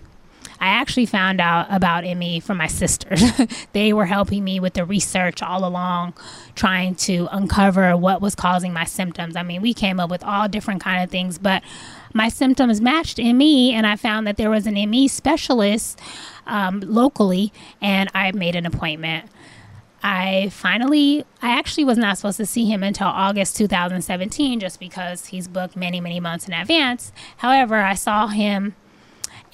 I 0.60 0.68
actually 0.68 1.06
found 1.06 1.40
out 1.40 1.68
about 1.70 2.04
ME 2.04 2.40
from 2.40 2.58
my 2.58 2.68
sisters. 2.68 3.24
they 3.74 3.94
were 3.94 4.06
helping 4.06 4.44
me 4.44 4.60
with 4.60 4.74
the 4.74 4.86
research 4.86 5.42
all 5.42 5.66
along, 5.66 6.14
trying 6.56 6.96
to 6.96 7.28
uncover 7.32 7.96
what 7.96 8.22
was 8.22 8.36
causing 8.36 8.74
my 8.74 8.86
symptoms. 8.86 9.36
I 9.36 9.44
mean, 9.44 9.62
we 9.62 9.74
came 9.74 10.00
up 10.00 10.10
with 10.10 10.24
all 10.24 10.48
different 10.48 10.82
kind 10.82 11.04
of 11.04 11.10
things, 11.10 11.38
but 11.38 11.64
my 12.14 12.30
symptoms 12.30 12.82
matched 12.82 13.20
ME, 13.20 13.74
and 13.74 13.86
I 13.86 13.96
found 13.96 14.26
that 14.28 14.38
there 14.38 14.50
was 14.50 14.66
an 14.66 14.74
ME 14.74 15.08
specialist 15.08 16.00
um, 16.48 16.80
locally, 16.82 17.54
and 17.82 18.10
I 18.16 18.32
made 18.32 18.56
an 18.56 18.66
appointment. 18.66 19.30
I 20.04 20.50
finally, 20.50 21.26
I 21.42 21.50
actually 21.58 21.84
was 21.84 21.98
not 21.98 22.18
supposed 22.18 22.38
to 22.38 22.46
see 22.46 22.66
him 22.66 22.84
until 22.84 23.08
August 23.08 23.58
2017 23.58 24.60
just 24.60 24.80
because 24.80 25.28
he's 25.28 25.48
booked 25.48 25.76
many, 25.76 26.00
many 26.00 26.20
months 26.20 26.48
in 26.48 26.54
advance. 26.54 27.12
However, 27.38 27.76
I 27.78 27.96
saw 27.96 28.28
him 28.28 28.76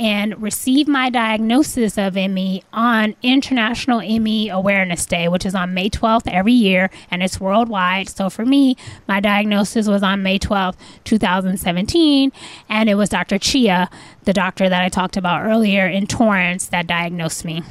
and 0.04 0.42
receive 0.42 0.86
my 0.86 1.10
diagnosis 1.10 1.98
of 1.98 2.16
ME 2.16 2.62
on 2.74 3.16
International 3.24 4.02
ME 4.02 4.50
Awareness 4.50 5.06
Day, 5.06 5.30
which 5.30 5.46
is 5.46 5.56
on 5.56 5.74
May 5.74 5.90
12th 5.90 6.28
every 6.28 6.52
year 6.52 6.90
and 7.10 7.24
it's 7.24 7.40
worldwide. 7.40 8.10
So 8.10 8.30
for 8.30 8.46
me, 8.46 8.76
my 9.08 9.22
diagnosis 9.22 9.88
was 9.88 10.04
on 10.04 10.22
May 10.22 10.38
12th, 10.38 10.76
2017, 11.06 12.34
and 12.68 12.90
it 12.90 12.96
was 12.96 13.08
Dr. 13.08 13.38
Chia, 13.38 13.90
the 14.26 14.34
doctor 14.34 14.68
that 14.68 14.82
I 14.82 14.90
talked 14.90 15.16
about 15.16 15.46
earlier 15.46 15.88
in 15.88 16.06
Torrance, 16.06 16.66
that 16.66 16.86
diagnosed 16.86 17.46
me. 17.46 17.64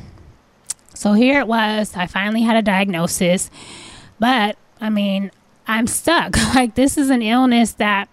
So 0.94 1.12
here 1.12 1.38
it 1.38 1.46
was. 1.46 1.94
I 1.94 2.06
finally 2.06 2.40
had 2.40 2.56
a 2.56 2.62
diagnosis, 2.62 3.50
but 4.18 4.56
I 4.80 4.88
mean, 4.88 5.30
I'm 5.66 5.86
stuck. 5.86 6.34
like, 6.54 6.76
this 6.76 6.96
is 6.96 7.10
an 7.10 7.20
illness 7.20 7.72
that 7.72 8.08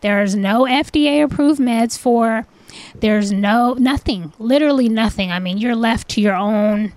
there's 0.00 0.34
no 0.34 0.62
FDA 0.62 1.22
approved 1.22 1.60
meds 1.60 1.98
for. 1.98 2.46
There's 2.94 3.32
no 3.32 3.74
nothing, 3.74 4.32
literally 4.38 4.88
nothing. 4.88 5.30
I 5.30 5.38
mean, 5.38 5.58
you're 5.58 5.76
left 5.76 6.08
to 6.10 6.20
your 6.20 6.34
own 6.34 6.92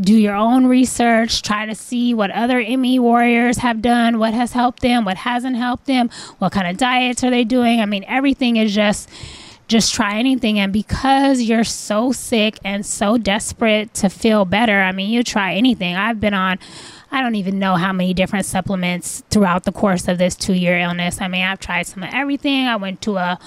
do 0.00 0.14
your 0.14 0.34
own 0.34 0.66
research, 0.66 1.42
try 1.42 1.66
to 1.66 1.74
see 1.74 2.14
what 2.14 2.30
other 2.32 2.58
ME 2.60 2.98
warriors 2.98 3.58
have 3.58 3.80
done, 3.80 4.18
what 4.18 4.34
has 4.34 4.52
helped 4.52 4.80
them, 4.80 5.04
what 5.04 5.18
hasn't 5.18 5.56
helped 5.56 5.86
them, 5.86 6.10
what 6.38 6.52
kind 6.52 6.66
of 6.66 6.76
diets 6.76 7.22
are 7.22 7.30
they 7.30 7.44
doing. 7.44 7.80
I 7.80 7.86
mean, 7.86 8.04
everything 8.08 8.56
is 8.56 8.74
just 8.74 9.08
just 9.66 9.94
try 9.94 10.18
anything 10.18 10.58
and 10.58 10.74
because 10.74 11.40
you're 11.40 11.64
so 11.64 12.12
sick 12.12 12.58
and 12.64 12.84
so 12.84 13.16
desperate 13.16 13.94
to 13.94 14.10
feel 14.10 14.44
better, 14.44 14.82
I 14.82 14.92
mean, 14.92 15.10
you 15.10 15.22
try 15.22 15.54
anything. 15.54 15.96
I've 15.96 16.20
been 16.20 16.34
on 16.34 16.58
I 17.14 17.22
don't 17.22 17.36
even 17.36 17.60
know 17.60 17.76
how 17.76 17.92
many 17.92 18.12
different 18.12 18.44
supplements 18.44 19.22
throughout 19.30 19.62
the 19.62 19.70
course 19.70 20.08
of 20.08 20.18
this 20.18 20.34
two 20.34 20.52
year 20.52 20.76
illness. 20.80 21.20
I 21.20 21.28
mean, 21.28 21.44
I've 21.44 21.60
tried 21.60 21.86
some 21.86 22.02
of 22.02 22.10
everything. 22.12 22.66
I 22.66 22.74
went 22.74 23.00
to 23.02 23.18
a 23.18 23.38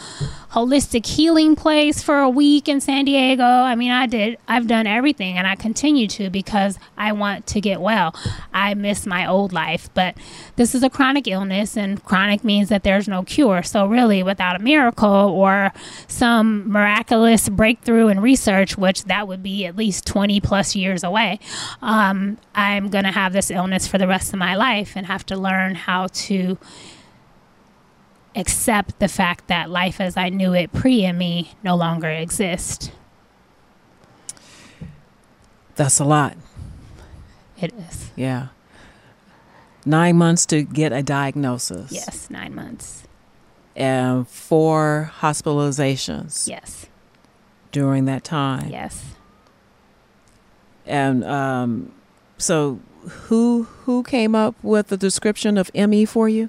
holistic 0.52 1.06
healing 1.06 1.54
place 1.58 2.02
for 2.02 2.20
a 2.20 2.30
week 2.30 2.70
in 2.70 2.80
San 2.80 3.04
Diego. 3.04 3.44
I 3.44 3.76
mean, 3.76 3.92
I 3.92 4.08
did, 4.08 4.38
I've 4.48 4.68
done 4.68 4.88
everything 4.88 5.38
and 5.38 5.46
I 5.46 5.56
continue 5.56 6.08
to 6.08 6.30
because 6.30 6.80
I 6.98 7.12
want 7.12 7.46
to 7.48 7.60
get 7.60 7.82
well. 7.82 8.16
I 8.54 8.74
miss 8.74 9.06
my 9.06 9.28
old 9.28 9.52
life, 9.52 9.90
but 9.94 10.16
this 10.56 10.74
is 10.74 10.82
a 10.82 10.90
chronic 10.90 11.28
illness 11.28 11.76
and 11.76 12.02
chronic 12.06 12.46
means 12.46 12.70
that 12.70 12.84
there's 12.84 13.10
no 13.10 13.24
cure. 13.24 13.64
So, 13.64 13.86
really, 13.86 14.24
without 14.24 14.56
a 14.56 14.60
miracle 14.60 15.10
or 15.10 15.74
some 16.08 16.72
miraculous 16.72 17.50
breakthrough 17.50 18.08
in 18.08 18.22
research, 18.22 18.78
which 18.78 19.04
that 19.04 19.28
would 19.28 19.44
be 19.44 19.66
at 19.66 19.76
least 19.76 20.06
20 20.06 20.40
plus 20.40 20.74
years 20.74 21.04
away, 21.04 21.42
um, 21.82 22.38
I'm 22.56 22.90
going 22.90 23.04
to 23.04 23.12
have 23.12 23.34
this 23.34 23.52
illness 23.58 23.88
for 23.88 23.98
the 23.98 24.08
rest 24.08 24.32
of 24.32 24.40
my 24.40 24.56
life 24.56 24.94
and 24.96 25.08
have 25.08 25.26
to 25.26 25.36
learn 25.36 25.76
how 25.76 26.08
to 26.08 26.58
accept 28.36 29.00
the 29.00 29.08
fact 29.08 29.48
that 29.48 29.70
life 29.70 30.00
as 30.00 30.16
I 30.16 30.30
knew 30.30 30.54
it 30.54 30.72
pre 30.72 31.12
ME 31.12 31.52
no 31.64 31.76
longer 31.76 32.10
exists. 32.10 32.92
That's 35.76 36.00
a 36.00 36.06
lot. 36.06 36.38
It 37.60 37.74
is. 37.74 38.12
Yeah. 38.16 38.48
Nine 39.86 40.18
months 40.18 40.46
to 40.48 40.64
get 40.64 40.92
a 40.92 41.02
diagnosis. 41.02 41.92
Yes, 41.92 42.30
nine 42.30 42.54
months. 42.54 43.04
And 43.76 44.28
four 44.28 45.12
hospitalizations. 45.20 46.48
Yes. 46.48 46.88
During 47.72 48.06
that 48.06 48.24
time. 48.24 48.70
Yes. 48.70 49.04
And 50.86 51.24
um, 51.24 51.92
so 52.38 52.80
who 53.08 53.64
who 53.86 54.04
came 54.04 54.36
up 54.36 54.56
with 54.64 54.88
the 54.88 54.98
description 54.98 55.58
of 55.58 55.72
ME 55.74 56.06
for 56.06 56.30
you? 56.30 56.48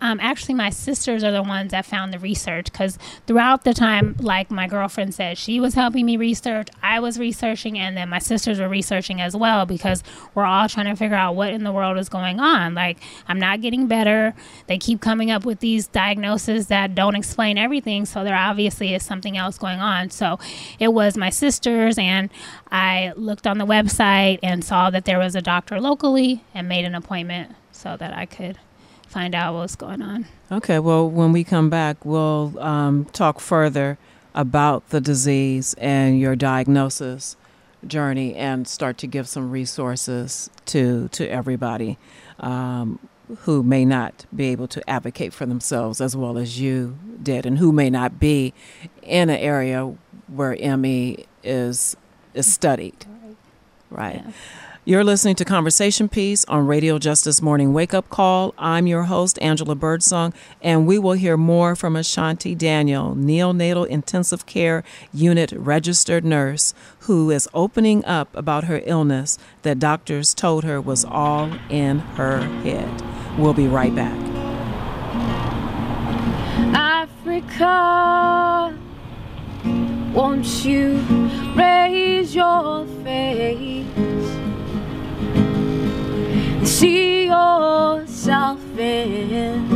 Um, 0.00 0.18
actually, 0.20 0.54
my 0.54 0.70
sisters 0.70 1.22
are 1.22 1.30
the 1.30 1.42
ones 1.42 1.72
that 1.72 1.84
found 1.84 2.12
the 2.12 2.18
research 2.18 2.72
because 2.72 2.98
throughout 3.26 3.64
the 3.64 3.74
time, 3.74 4.16
like 4.20 4.50
my 4.50 4.66
girlfriend 4.66 5.14
said, 5.14 5.36
she 5.36 5.60
was 5.60 5.74
helping 5.74 6.06
me 6.06 6.16
research, 6.16 6.68
I 6.82 7.00
was 7.00 7.18
researching, 7.18 7.78
and 7.78 7.96
then 7.96 8.08
my 8.08 8.18
sisters 8.18 8.60
were 8.60 8.68
researching 8.68 9.20
as 9.20 9.36
well 9.36 9.66
because 9.66 10.02
we're 10.34 10.44
all 10.44 10.68
trying 10.68 10.86
to 10.86 10.96
figure 10.96 11.16
out 11.16 11.34
what 11.34 11.52
in 11.52 11.64
the 11.64 11.72
world 11.72 11.98
is 11.98 12.08
going 12.08 12.40
on. 12.40 12.74
Like, 12.74 12.98
I'm 13.28 13.38
not 13.38 13.60
getting 13.60 13.86
better. 13.86 14.34
They 14.66 14.78
keep 14.78 15.00
coming 15.00 15.30
up 15.30 15.44
with 15.44 15.60
these 15.60 15.86
diagnoses 15.86 16.68
that 16.68 16.94
don't 16.94 17.14
explain 17.14 17.58
everything, 17.58 18.06
so 18.06 18.24
there 18.24 18.36
obviously 18.36 18.94
is 18.94 19.02
something 19.02 19.36
else 19.36 19.58
going 19.58 19.80
on. 19.80 20.10
So 20.10 20.38
it 20.78 20.92
was 20.92 21.16
my 21.16 21.30
sisters, 21.30 21.98
and 21.98 22.30
I 22.72 23.12
looked 23.16 23.46
on 23.46 23.58
the 23.58 23.66
website 23.66 24.38
and 24.42 24.64
saw 24.64 24.90
that 24.90 25.04
there 25.04 25.18
was 25.18 25.34
a 25.34 25.42
doctor 25.42 25.80
locally 25.80 26.44
and 26.54 26.68
made 26.68 26.84
an 26.84 26.94
appointment 26.94 27.54
so 27.72 27.96
that 27.96 28.16
I 28.16 28.26
could 28.26 28.58
find 29.10 29.34
out 29.34 29.54
what's 29.54 29.74
going 29.74 30.00
on. 30.00 30.24
Okay, 30.52 30.78
well, 30.78 31.10
when 31.10 31.32
we 31.32 31.42
come 31.42 31.68
back, 31.68 32.04
we'll 32.04 32.56
um, 32.60 33.06
talk 33.06 33.40
further 33.40 33.98
about 34.34 34.88
the 34.90 35.00
disease 35.00 35.74
and 35.78 36.20
your 36.20 36.36
diagnosis 36.36 37.36
journey 37.84 38.36
and 38.36 38.68
start 38.68 38.96
to 38.98 39.06
give 39.08 39.28
some 39.28 39.50
resources 39.50 40.48
to 40.66 41.08
to 41.08 41.26
everybody 41.28 41.98
um, 42.38 43.00
who 43.40 43.62
may 43.62 43.84
not 43.84 44.26
be 44.34 44.46
able 44.46 44.68
to 44.68 44.88
advocate 44.88 45.32
for 45.32 45.46
themselves 45.46 46.00
as 46.00 46.14
well 46.14 46.38
as 46.38 46.60
you 46.60 46.96
did 47.20 47.46
and 47.46 47.58
who 47.58 47.72
may 47.72 47.90
not 47.90 48.20
be 48.20 48.52
in 49.02 49.30
an 49.30 49.38
area 49.38 49.92
where 50.28 50.54
ME 50.76 51.24
is 51.42 51.96
is 52.34 52.52
studied 52.52 53.06
right 53.90 54.22
yeah. 54.24 54.32
You're 54.86 55.04
listening 55.04 55.34
to 55.34 55.44
Conversation 55.44 56.08
Piece 56.08 56.46
on 56.46 56.66
Radio 56.66 56.98
Justice 56.98 57.42
Morning 57.42 57.74
Wake 57.74 57.92
Up 57.92 58.08
Call. 58.08 58.54
I'm 58.56 58.86
your 58.86 59.02
host, 59.02 59.38
Angela 59.42 59.74
Birdsong, 59.74 60.32
and 60.62 60.86
we 60.86 60.98
will 60.98 61.12
hear 61.12 61.36
more 61.36 61.76
from 61.76 61.96
Ashanti 61.96 62.54
Daniel, 62.54 63.14
neonatal 63.14 63.86
intensive 63.86 64.46
care 64.46 64.82
unit 65.12 65.52
registered 65.52 66.24
nurse, 66.24 66.72
who 67.00 67.30
is 67.30 67.46
opening 67.52 68.02
up 68.06 68.34
about 68.34 68.64
her 68.64 68.80
illness 68.86 69.36
that 69.64 69.78
doctors 69.78 70.32
told 70.32 70.64
her 70.64 70.80
was 70.80 71.04
all 71.04 71.52
in 71.68 71.98
her 71.98 72.40
head. 72.62 73.02
We'll 73.38 73.52
be 73.52 73.68
right 73.68 73.94
back. 73.94 74.18
Africa, 76.74 78.74
won't 80.14 80.64
you 80.64 80.96
raise 81.54 82.34
your 82.34 82.86
face? 83.04 84.49
See 86.80 87.26
yourself 87.26 88.58
in 88.78 89.68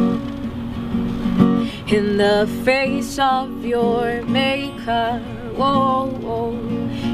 in 1.86 2.16
the 2.16 2.48
face 2.64 3.18
of 3.18 3.62
your 3.62 4.22
maker. 4.22 5.20
Whoa, 5.54 6.06
whoa, 6.06 6.52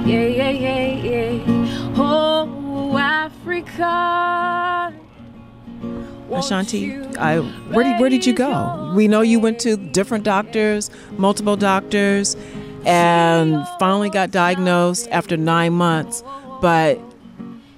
yeah, 0.07 0.28
yeah, 0.28 0.51
yeah, 0.51 0.91
yeah. 0.91 1.95
Oh, 1.97 2.97
Africa. 2.97 4.95
Ashanti, 6.32 6.95
I, 7.18 7.41
where, 7.74 7.84
did, 7.84 8.01
where 8.01 8.09
did 8.09 8.24
you 8.24 8.32
go? 8.32 8.93
We 8.95 9.09
know 9.09 9.22
you 9.22 9.41
went 9.41 9.59
to 9.61 9.76
different 9.76 10.22
doctors, 10.22 10.88
multiple 11.18 11.57
doctors, 11.57 12.36
and 12.86 13.66
finally 13.80 14.09
got 14.09 14.30
diagnosed 14.30 15.09
after 15.11 15.36
nine 15.36 15.72
months. 15.72 16.22
But 16.62 17.01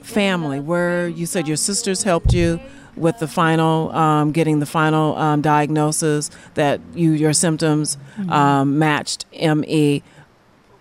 family 0.03 0.61
where 0.61 1.09
you 1.09 1.27
said 1.27 1.47
your 1.47 1.57
sisters 1.57 2.03
helped 2.03 2.33
you 2.33 2.61
with 2.97 3.19
the 3.19 3.29
final 3.29 3.91
um, 3.93 4.33
getting 4.33 4.59
the 4.61 4.67
final 4.67 5.17
um, 5.17 5.41
diagnosis 5.41 6.31
that 6.55 6.81
you 6.95 7.13
your 7.13 7.33
symptoms 7.33 7.97
mm-hmm. 8.17 8.31
um, 8.31 8.79
matched 8.79 9.25
ME 9.33 10.03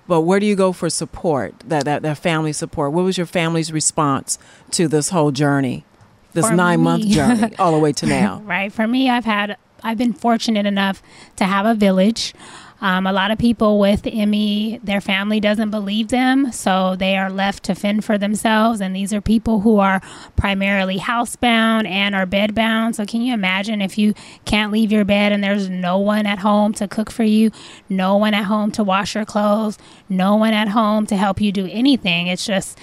but 0.07 0.21
where 0.21 0.39
do 0.39 0.45
you 0.45 0.55
go 0.55 0.73
for 0.73 0.89
support 0.89 1.53
that, 1.65 1.85
that 1.85 2.01
that 2.01 2.17
family 2.17 2.51
support 2.51 2.91
what 2.91 3.03
was 3.03 3.17
your 3.17 3.27
family's 3.27 3.71
response 3.71 4.37
to 4.71 4.87
this 4.87 5.09
whole 5.09 5.31
journey 5.31 5.85
this 6.33 6.47
for 6.47 6.55
nine 6.55 6.79
me. 6.79 6.83
month 6.83 7.07
journey 7.07 7.55
all 7.57 7.71
the 7.71 7.79
way 7.79 7.93
to 7.93 8.05
now 8.07 8.41
right 8.41 8.73
for 8.73 8.87
me 8.87 9.09
i've 9.09 9.25
had 9.25 9.55
i've 9.83 9.97
been 9.97 10.13
fortunate 10.13 10.65
enough 10.65 11.01
to 11.35 11.45
have 11.45 11.65
a 11.65 11.73
village 11.73 12.33
um, 12.81 13.05
a 13.05 13.13
lot 13.13 13.29
of 13.29 13.37
people 13.37 13.79
with 13.79 14.05
ME, 14.05 14.79
their 14.83 15.01
family 15.01 15.39
doesn't 15.39 15.69
believe 15.69 16.07
them, 16.07 16.51
so 16.51 16.95
they 16.95 17.15
are 17.15 17.29
left 17.29 17.63
to 17.65 17.75
fend 17.75 18.03
for 18.03 18.17
themselves. 18.17 18.81
And 18.81 18.95
these 18.95 19.13
are 19.13 19.21
people 19.21 19.59
who 19.59 19.77
are 19.77 20.01
primarily 20.35 20.97
housebound 20.97 21.87
and 21.87 22.15
are 22.15 22.25
bedbound. 22.25 22.95
So, 22.95 23.05
can 23.05 23.21
you 23.21 23.35
imagine 23.35 23.81
if 23.83 23.99
you 23.99 24.15
can't 24.45 24.71
leave 24.71 24.91
your 24.91 25.05
bed 25.05 25.31
and 25.31 25.43
there's 25.43 25.69
no 25.69 25.99
one 25.99 26.25
at 26.25 26.39
home 26.39 26.73
to 26.73 26.87
cook 26.87 27.11
for 27.11 27.23
you, 27.23 27.51
no 27.87 28.17
one 28.17 28.33
at 28.33 28.45
home 28.45 28.71
to 28.71 28.83
wash 28.83 29.13
your 29.13 29.25
clothes, 29.25 29.77
no 30.09 30.35
one 30.35 30.53
at 30.53 30.69
home 30.69 31.05
to 31.05 31.15
help 31.15 31.39
you 31.39 31.51
do 31.51 31.67
anything? 31.67 32.25
It's 32.25 32.47
just, 32.47 32.79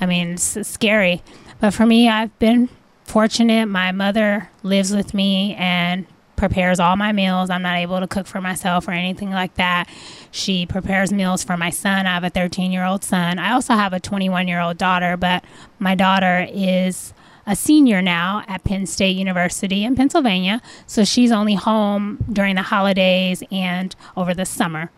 I 0.00 0.06
mean, 0.06 0.32
it's 0.32 0.66
scary. 0.66 1.22
But 1.60 1.74
for 1.74 1.84
me, 1.84 2.08
I've 2.08 2.36
been 2.38 2.70
fortunate. 3.04 3.66
My 3.66 3.92
mother 3.92 4.48
lives 4.62 4.94
with 4.94 5.12
me 5.12 5.54
and 5.56 6.06
prepares 6.40 6.80
all 6.80 6.96
my 6.96 7.12
meals. 7.12 7.50
I'm 7.50 7.60
not 7.60 7.76
able 7.76 8.00
to 8.00 8.08
cook 8.08 8.26
for 8.26 8.40
myself 8.40 8.88
or 8.88 8.92
anything 8.92 9.30
like 9.30 9.54
that. 9.56 9.86
She 10.30 10.64
prepares 10.64 11.12
meals 11.12 11.44
for 11.44 11.54
my 11.58 11.68
son. 11.68 12.06
I 12.06 12.14
have 12.14 12.24
a 12.24 12.30
13 12.30 12.72
year 12.72 12.84
old 12.84 13.04
son. 13.04 13.38
I 13.38 13.52
also 13.52 13.74
have 13.74 13.92
a 13.92 14.00
21 14.00 14.48
year 14.48 14.58
old 14.58 14.78
daughter, 14.78 15.18
but 15.18 15.44
my 15.78 15.94
daughter 15.94 16.48
is 16.50 17.12
a 17.46 17.54
senior 17.54 18.00
now 18.00 18.42
at 18.48 18.64
Penn 18.64 18.86
State 18.86 19.16
University 19.16 19.84
in 19.84 19.94
Pennsylvania. 19.94 20.62
So 20.86 21.04
she's 21.04 21.30
only 21.30 21.56
home 21.56 22.24
during 22.32 22.54
the 22.54 22.62
holidays 22.62 23.42
and 23.50 23.94
over 24.16 24.32
the 24.32 24.46
summer. 24.46 24.90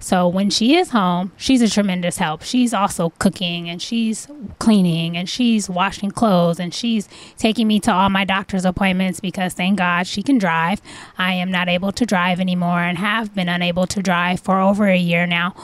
So 0.00 0.28
when 0.28 0.48
she 0.48 0.76
is 0.76 0.90
home, 0.90 1.32
she's 1.36 1.60
a 1.60 1.68
tremendous 1.68 2.18
help. 2.18 2.42
She's 2.42 2.72
also 2.72 3.10
cooking 3.18 3.68
and 3.68 3.82
she's 3.82 4.28
cleaning 4.58 5.16
and 5.16 5.28
she's 5.28 5.68
washing 5.68 6.10
clothes 6.12 6.60
and 6.60 6.72
she's 6.72 7.08
taking 7.36 7.66
me 7.66 7.80
to 7.80 7.92
all 7.92 8.08
my 8.08 8.24
doctor's 8.24 8.64
appointments 8.64 9.18
because 9.18 9.54
thank 9.54 9.78
God 9.78 10.06
she 10.06 10.22
can 10.22 10.38
drive. 10.38 10.80
I 11.18 11.32
am 11.34 11.50
not 11.50 11.68
able 11.68 11.90
to 11.92 12.06
drive 12.06 12.38
anymore 12.38 12.80
and 12.80 12.96
have 12.98 13.34
been 13.34 13.48
unable 13.48 13.86
to 13.88 14.02
drive 14.02 14.40
for 14.40 14.60
over 14.60 14.86
a 14.86 14.96
year 14.96 15.26
now. 15.26 15.54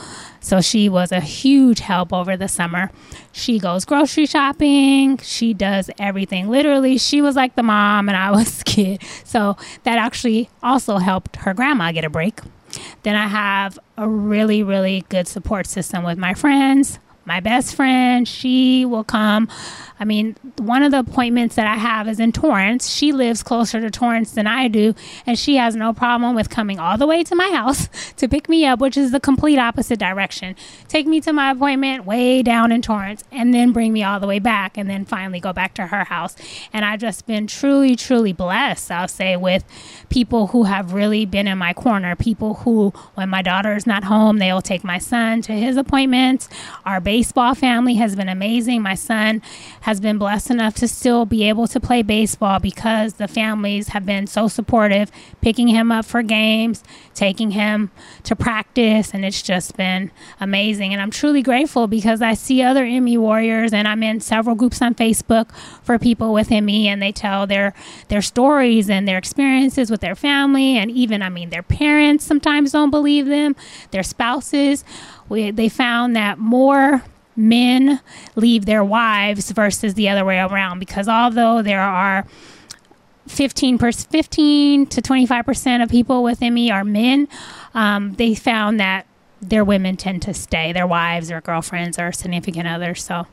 So 0.40 0.60
she 0.60 0.88
was 0.88 1.12
a 1.12 1.20
huge 1.20 1.80
help 1.80 2.12
over 2.12 2.36
the 2.36 2.48
summer. 2.48 2.90
She 3.32 3.58
goes 3.58 3.84
grocery 3.84 4.26
shopping. 4.26 5.18
She 5.18 5.54
does 5.54 5.90
everything. 5.98 6.50
Literally, 6.50 6.98
she 6.98 7.22
was 7.22 7.36
like 7.36 7.54
the 7.54 7.62
mom 7.62 8.08
and 8.08 8.16
I 8.16 8.30
was 8.30 8.58
the 8.58 8.64
kid. 8.64 9.02
So 9.24 9.56
that 9.84 9.96
actually 9.96 10.50
also 10.62 10.98
helped 10.98 11.36
her 11.36 11.54
grandma 11.54 11.92
get 11.92 12.04
a 12.04 12.10
break. 12.10 12.40
Then 13.04 13.14
I 13.16 13.28
have 13.28 13.78
a 13.96 14.08
really, 14.08 14.62
really 14.62 15.04
good 15.08 15.28
support 15.28 15.66
system 15.66 16.04
with 16.04 16.18
my 16.18 16.34
friends. 16.34 16.98
My 17.26 17.40
best 17.40 17.74
friend, 17.74 18.28
she 18.28 18.84
will 18.84 19.04
come 19.04 19.48
I 20.00 20.04
mean, 20.04 20.36
one 20.58 20.82
of 20.82 20.90
the 20.90 20.98
appointments 20.98 21.54
that 21.54 21.66
I 21.66 21.76
have 21.76 22.08
is 22.08 22.18
in 22.18 22.32
Torrance. 22.32 22.90
She 22.90 23.12
lives 23.12 23.42
closer 23.42 23.80
to 23.80 23.90
Torrance 23.90 24.32
than 24.32 24.46
I 24.46 24.66
do, 24.66 24.94
and 25.24 25.38
she 25.38 25.56
has 25.56 25.76
no 25.76 25.92
problem 25.92 26.34
with 26.34 26.50
coming 26.50 26.80
all 26.80 26.98
the 26.98 27.06
way 27.06 27.22
to 27.22 27.36
my 27.36 27.48
house 27.50 27.88
to 28.16 28.28
pick 28.28 28.48
me 28.48 28.66
up, 28.66 28.80
which 28.80 28.96
is 28.96 29.12
the 29.12 29.20
complete 29.20 29.58
opposite 29.58 29.98
direction. 29.98 30.56
Take 30.88 31.06
me 31.06 31.20
to 31.20 31.32
my 31.32 31.52
appointment 31.52 32.04
way 32.04 32.42
down 32.42 32.72
in 32.72 32.82
Torrance, 32.82 33.22
and 33.30 33.54
then 33.54 33.72
bring 33.72 33.92
me 33.92 34.02
all 34.02 34.18
the 34.18 34.26
way 34.26 34.40
back, 34.40 34.76
and 34.76 34.90
then 34.90 35.04
finally 35.04 35.38
go 35.38 35.52
back 35.52 35.74
to 35.74 35.86
her 35.86 36.04
house. 36.04 36.34
And 36.72 36.84
I've 36.84 37.00
just 37.00 37.26
been 37.26 37.46
truly, 37.46 37.94
truly 37.94 38.32
blessed, 38.32 38.90
I'll 38.90 39.08
say, 39.08 39.36
with 39.36 39.64
people 40.08 40.48
who 40.48 40.64
have 40.64 40.92
really 40.92 41.24
been 41.24 41.46
in 41.46 41.56
my 41.56 41.72
corner. 41.72 42.16
People 42.16 42.54
who, 42.54 42.92
when 43.14 43.28
my 43.28 43.42
daughter 43.42 43.76
is 43.76 43.86
not 43.86 44.04
home, 44.04 44.38
they'll 44.38 44.60
take 44.60 44.82
my 44.82 44.98
son 44.98 45.40
to 45.42 45.52
his 45.52 45.76
appointments. 45.76 46.48
Our 46.84 47.00
baseball 47.14 47.54
family 47.54 47.94
has 47.94 48.16
been 48.16 48.28
amazing. 48.28 48.82
My 48.82 48.96
son 48.96 49.40
has 49.82 50.00
been 50.00 50.18
blessed 50.18 50.50
enough 50.50 50.74
to 50.74 50.88
still 50.88 51.24
be 51.24 51.48
able 51.48 51.68
to 51.68 51.78
play 51.78 52.02
baseball 52.02 52.58
because 52.58 53.14
the 53.14 53.28
families 53.28 53.90
have 53.90 54.04
been 54.04 54.26
so 54.26 54.48
supportive, 54.48 55.12
picking 55.40 55.68
him 55.68 55.92
up 55.92 56.04
for 56.04 56.24
games, 56.24 56.82
taking 57.14 57.52
him 57.52 57.92
to 58.24 58.34
practice, 58.34 59.14
and 59.14 59.24
it's 59.24 59.42
just 59.42 59.76
been 59.76 60.10
amazing. 60.40 60.92
And 60.92 61.00
I'm 61.00 61.12
truly 61.12 61.40
grateful 61.40 61.86
because 61.86 62.20
I 62.20 62.34
see 62.34 62.62
other 62.62 62.84
ME 62.84 63.16
warriors, 63.16 63.72
and 63.72 63.86
I'm 63.86 64.02
in 64.02 64.18
several 64.18 64.56
groups 64.56 64.82
on 64.82 64.96
Facebook 64.96 65.54
for 65.84 66.00
people 66.00 66.32
with 66.32 66.50
ME, 66.50 66.88
and 66.88 67.00
they 67.00 67.12
tell 67.12 67.46
their 67.46 67.74
their 68.08 68.22
stories 68.22 68.90
and 68.90 69.06
their 69.06 69.18
experiences 69.18 69.88
with 69.88 70.00
their 70.00 70.16
family, 70.16 70.76
and 70.76 70.90
even 70.90 71.22
I 71.22 71.28
mean 71.28 71.50
their 71.50 71.62
parents 71.62 72.24
sometimes 72.24 72.72
don't 72.72 72.90
believe 72.90 73.26
them, 73.26 73.54
their 73.92 74.02
spouses. 74.02 74.84
We, 75.28 75.50
they 75.50 75.68
found 75.68 76.16
that 76.16 76.38
more 76.38 77.02
men 77.36 78.00
leave 78.36 78.66
their 78.66 78.84
wives 78.84 79.50
versus 79.50 79.94
the 79.94 80.08
other 80.08 80.24
way 80.24 80.38
around 80.38 80.78
because 80.78 81.08
although 81.08 81.62
there 81.62 81.80
are 81.80 82.26
15, 83.26 83.78
per, 83.78 83.90
15 83.90 84.86
to 84.86 85.02
25% 85.02 85.82
of 85.82 85.88
people 85.88 86.22
with 86.22 86.40
ME 86.40 86.70
are 86.70 86.84
men, 86.84 87.28
um, 87.74 88.14
they 88.14 88.34
found 88.34 88.78
that 88.80 89.06
their 89.40 89.64
women 89.64 89.96
tend 89.96 90.22
to 90.22 90.34
stay, 90.34 90.72
their 90.72 90.86
wives 90.86 91.30
or 91.30 91.40
girlfriends 91.40 91.98
or 91.98 92.12
significant 92.12 92.68
others. 92.68 93.02
So, 93.02 93.26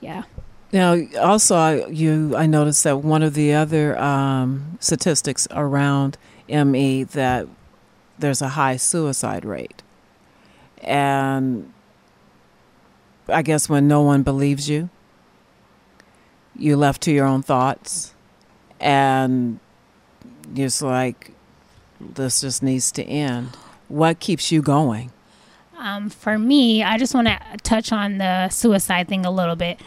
yeah. 0.00 0.24
Now, 0.72 0.96
also, 1.20 1.86
you 1.88 2.36
I 2.36 2.46
noticed 2.46 2.84
that 2.84 2.98
one 2.98 3.22
of 3.22 3.34
the 3.34 3.54
other 3.54 3.98
um, 3.98 4.78
statistics 4.80 5.46
around 5.50 6.18
ME 6.48 7.04
that 7.04 7.46
there's 8.18 8.42
a 8.42 8.50
high 8.50 8.76
suicide 8.76 9.44
rate, 9.44 9.82
and 10.86 11.72
I 13.28 13.42
guess 13.42 13.68
when 13.68 13.88
no 13.88 14.02
one 14.02 14.22
believes 14.22 14.68
you, 14.68 14.88
you're 16.56 16.76
left 16.76 17.02
to 17.02 17.12
your 17.12 17.26
own 17.26 17.42
thoughts, 17.42 18.14
and 18.80 19.58
it's 20.54 20.80
like, 20.80 21.32
this 22.00 22.40
just 22.40 22.62
needs 22.62 22.92
to 22.92 23.02
end. 23.04 23.50
What 23.88 24.20
keeps 24.20 24.50
you 24.52 24.62
going? 24.62 25.10
Um, 25.78 26.08
for 26.08 26.38
me, 26.38 26.82
I 26.82 26.98
just 26.98 27.14
want 27.14 27.28
to 27.28 27.38
touch 27.62 27.92
on 27.92 28.18
the 28.18 28.48
suicide 28.48 29.08
thing 29.08 29.26
a 29.26 29.30
little 29.30 29.56
bit 29.56 29.80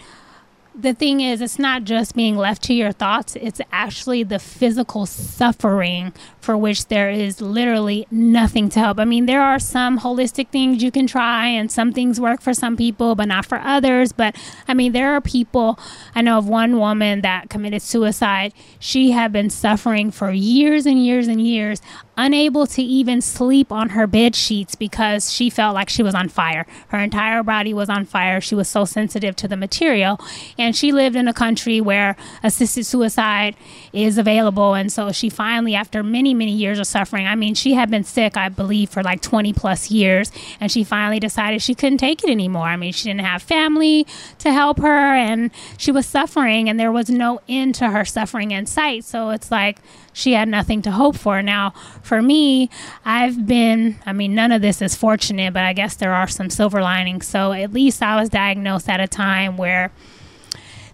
the 0.82 0.94
thing 0.94 1.22
is, 1.22 1.42
it's 1.42 1.60
not 1.60 1.84
just 1.84 2.16
being 2.16 2.38
left 2.38 2.64
to 2.64 2.74
your 2.74 2.92
thoughts, 2.92 3.36
it's 3.36 3.62
actually 3.72 4.24
the 4.24 4.40
physical 4.40 5.06
suffering 5.06 6.14
for 6.40 6.58
which 6.58 6.88
there 6.88 7.10
is 7.10 7.42
literally 7.42 8.08
nothing 8.10 8.70
to 8.70 8.80
help. 8.80 9.00
I 9.00 9.06
mean, 9.06 9.26
there 9.26 9.42
are 9.42 9.60
some 9.60 10.00
holistic 10.00 10.50
things 10.50 10.82
you 10.82 10.92
can 10.92 11.08
try, 11.08 11.48
and 11.48 11.72
some 11.72 11.92
things 11.92 12.20
work 12.20 12.42
for 12.42 12.54
some 12.54 12.78
people, 12.78 13.16
but 13.16 13.28
not 13.28 13.46
for 13.46 13.60
others. 13.60 14.12
But 14.12 14.36
I 14.68 14.74
mean, 14.74 14.94
there 14.94 15.14
are 15.14 15.22
people, 15.22 15.80
I 16.16 16.22
know 16.22 16.38
of 16.38 16.48
one 16.48 16.78
woman 16.78 17.22
that 17.22 17.50
committed 17.50 17.82
suicide. 17.82 18.54
She 18.80 19.12
had 19.12 19.32
been 19.32 19.50
suffering 19.50 20.12
for 20.12 20.32
years 20.32 20.86
and 20.86 21.04
years 21.06 21.28
and 21.28 21.42
years 21.42 21.82
unable 22.20 22.68
to 22.68 22.82
even 22.84 23.22
sleep 23.22 23.72
on 23.72 23.90
her 23.90 24.06
bed 24.06 24.36
sheets 24.36 24.76
because 24.76 25.32
she 25.32 25.50
felt 25.50 25.74
like 25.74 25.88
she 25.88 26.04
was 26.04 26.14
on 26.14 26.28
fire. 26.28 26.68
Her 26.90 27.00
entire 27.00 27.44
body 27.44 27.74
was 27.74 27.90
on 27.90 28.06
fire. 28.06 28.42
She 28.42 28.56
was 28.56 28.68
so 28.68 28.84
sensitive 28.84 29.38
to 29.38 29.48
the 29.48 29.56
material. 29.56 30.20
And 30.58 30.76
she 30.76 30.92
lived 30.92 31.16
in 31.16 31.30
a 31.30 31.34
country 31.34 31.80
where 31.80 32.18
assisted 32.44 32.86
suicide 32.86 33.56
is 33.94 34.18
available. 34.18 34.74
And 34.74 34.92
so 34.92 35.14
she 35.14 35.30
finally, 35.30 35.76
after 35.76 36.04
many, 36.04 36.34
many 36.34 36.52
years 36.52 36.78
of 36.78 36.88
suffering, 36.88 37.26
I 37.26 37.36
mean, 37.36 37.56
she 37.56 37.74
had 37.74 37.90
been 37.90 38.04
sick, 38.04 38.36
I 38.36 38.50
believe, 38.50 38.90
for 38.90 39.02
like 39.02 39.22
20 39.22 39.54
plus 39.54 39.90
years. 39.90 40.30
And 40.60 40.70
she 40.70 40.84
finally 40.84 41.22
decided 41.22 41.62
she 41.62 41.74
couldn't 41.74 42.00
take 42.00 42.24
it 42.24 42.30
anymore. 42.30 42.66
I 42.66 42.76
mean, 42.76 42.92
she 42.92 43.08
didn't 43.08 43.26
have 43.26 43.42
family 43.42 44.06
to 44.40 44.52
help 44.52 44.80
her 44.80 45.16
and 45.16 45.52
she 45.78 45.92
was 45.92 46.06
suffering 46.06 46.68
and 46.68 46.78
there 46.78 46.92
was 46.92 47.10
no 47.10 47.40
end 47.48 47.76
to 47.76 47.90
her 47.90 48.04
suffering 48.04 48.52
in 48.52 48.66
sight. 48.66 49.06
So 49.06 49.30
it's 49.30 49.50
like, 49.50 49.80
she 50.14 50.34
had 50.34 50.48
nothing 50.48 50.82
to 50.84 50.92
hope 50.92 51.16
for. 51.16 51.42
Now, 51.42 51.72
for 52.02 52.22
me, 52.22 52.70
I've 53.06 53.46
been, 53.48 54.00
I 54.06 54.14
mean, 54.14 54.36
none 54.36 54.52
of 54.52 54.62
this 54.62 54.82
is 54.82 54.96
fortunate, 54.96 55.54
but 55.54 55.64
I 55.64 55.74
guess 55.74 55.96
there 55.96 56.14
are 56.14 56.28
some 56.28 56.50
silver 56.50 56.82
linings. 56.82 57.28
So 57.28 57.52
at 57.54 57.74
least 57.74 58.02
I 58.02 58.20
was 58.20 58.30
diagnosed 58.30 58.90
at 58.90 59.00
a 59.00 59.08
time 59.08 59.58
where 59.58 59.92